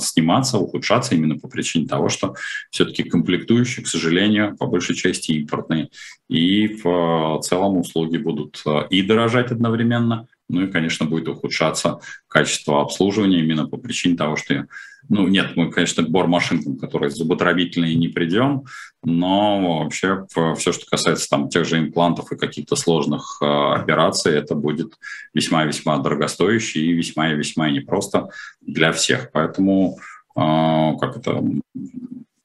сниматься, 0.00 0.58
ухудшаться 0.58 1.14
именно 1.14 1.38
по 1.38 1.48
причине 1.48 1.86
того, 1.88 2.08
что 2.08 2.34
все-таки 2.70 3.02
комплектующие, 3.02 3.84
к 3.84 3.88
сожалению, 3.88 4.56
по 4.56 4.66
большей 4.66 4.94
части 4.94 5.32
импортные. 5.32 5.88
И 6.28 6.68
в 6.68 7.40
целом 7.42 7.78
услуги 7.78 8.16
будут 8.16 8.62
э, 8.66 8.88
и 8.90 9.02
дорожать 9.02 9.52
одновременно, 9.52 10.26
ну 10.48 10.62
и, 10.62 10.70
конечно, 10.70 11.06
будет 11.06 11.28
ухудшаться 11.28 12.00
качество 12.28 12.80
обслуживания 12.80 13.40
именно 13.40 13.66
по 13.66 13.76
причине 13.76 14.16
того, 14.16 14.36
что, 14.36 14.66
ну, 15.08 15.26
нет, 15.28 15.56
мы, 15.56 15.70
конечно, 15.70 16.02
к 16.02 16.10
бормашинкам, 16.10 16.78
которые 16.78 17.10
зуботравительные, 17.10 17.94
не 17.94 18.08
придем, 18.08 18.64
но 19.02 19.80
вообще 19.80 20.26
все, 20.56 20.72
что 20.72 20.86
касается 20.86 21.28
там 21.28 21.48
тех 21.48 21.64
же 21.64 21.78
имплантов 21.78 22.32
и 22.32 22.36
каких-то 22.36 22.76
сложных 22.76 23.38
э, 23.40 23.46
операций, 23.46 24.32
это 24.32 24.54
будет 24.54 24.94
весьма-весьма 25.34 25.98
дорогостоящий 25.98 26.86
и 26.86 26.92
весьма 26.92 27.32
и 27.32 27.36
весьма 27.36 27.70
непросто 27.70 28.30
для 28.60 28.92
всех. 28.92 29.30
Поэтому 29.32 29.98
а, 30.36 30.94
как 30.96 31.16
это, 31.16 31.42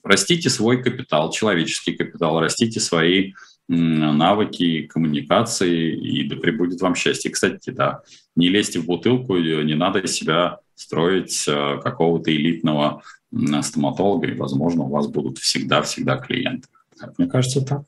растите 0.03 0.49
свой 0.49 0.81
капитал, 0.81 1.29
человеческий 1.31 1.93
капитал, 1.93 2.39
растите 2.39 2.79
свои 2.79 3.33
навыки 3.67 4.87
коммуникации, 4.87 5.95
и 5.95 6.27
да 6.27 6.35
пребудет 6.35 6.81
вам 6.81 6.95
счастье. 6.95 7.31
Кстати, 7.31 7.69
да, 7.69 8.01
не 8.35 8.49
лезьте 8.49 8.79
в 8.79 8.85
бутылку, 8.85 9.37
не 9.37 9.75
надо 9.75 9.99
из 9.99 10.11
себя 10.13 10.59
строить 10.75 11.45
а, 11.47 11.77
какого-то 11.77 12.35
элитного 12.35 13.01
стоматолога, 13.61 14.27
и, 14.27 14.35
возможно, 14.35 14.83
у 14.83 14.89
вас 14.89 15.07
будут 15.07 15.37
всегда-всегда 15.37 16.17
клиенты. 16.17 16.67
Мне 17.17 17.27
кажется, 17.27 17.61
так. 17.61 17.83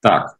Так, 0.00 0.38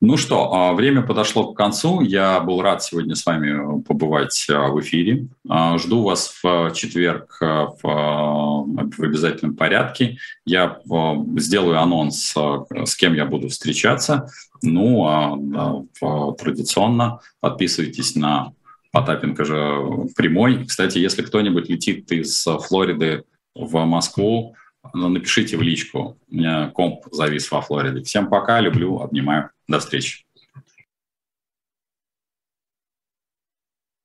ну 0.00 0.16
что, 0.16 0.54
а, 0.54 0.74
время 0.74 1.02
подошло 1.02 1.52
к 1.52 1.56
концу. 1.56 2.02
Я 2.02 2.38
был 2.38 2.62
рад 2.62 2.84
сегодня 2.84 3.16
с 3.16 3.26
вами 3.26 3.82
побывать 3.82 4.46
а, 4.48 4.68
в 4.68 4.80
эфире. 4.80 5.26
А, 5.48 5.76
жду 5.76 6.04
вас 6.04 6.38
в 6.40 6.72
четверг 6.72 7.36
в, 7.40 7.80
в 7.82 9.02
обязательном 9.02 9.56
порядке. 9.56 10.18
Я 10.44 10.80
сделаю 11.36 11.80
анонс, 11.80 12.32
с 12.32 12.94
кем 12.94 13.14
я 13.14 13.26
буду 13.26 13.48
встречаться. 13.48 14.30
Ну, 14.62 15.04
а 15.04 16.32
традиционно 16.34 17.20
подписывайтесь 17.40 18.14
на 18.14 18.52
Потапенко 18.92 19.44
же 19.44 20.08
прямой. 20.16 20.64
Кстати, 20.64 20.98
если 20.98 21.22
кто-нибудь 21.22 21.68
летит 21.68 22.10
из 22.12 22.44
Флориды 22.44 23.24
в 23.54 23.84
Москву, 23.84 24.54
напишите 24.94 25.56
в 25.56 25.62
личку. 25.62 26.16
У 26.30 26.34
меня 26.34 26.68
комп 26.68 27.04
завис 27.10 27.50
во 27.50 27.60
Флориде. 27.60 28.04
Всем 28.04 28.28
пока, 28.28 28.60
люблю, 28.60 29.00
обнимаю. 29.00 29.50
До 29.68 29.78
встречи. 29.80 30.27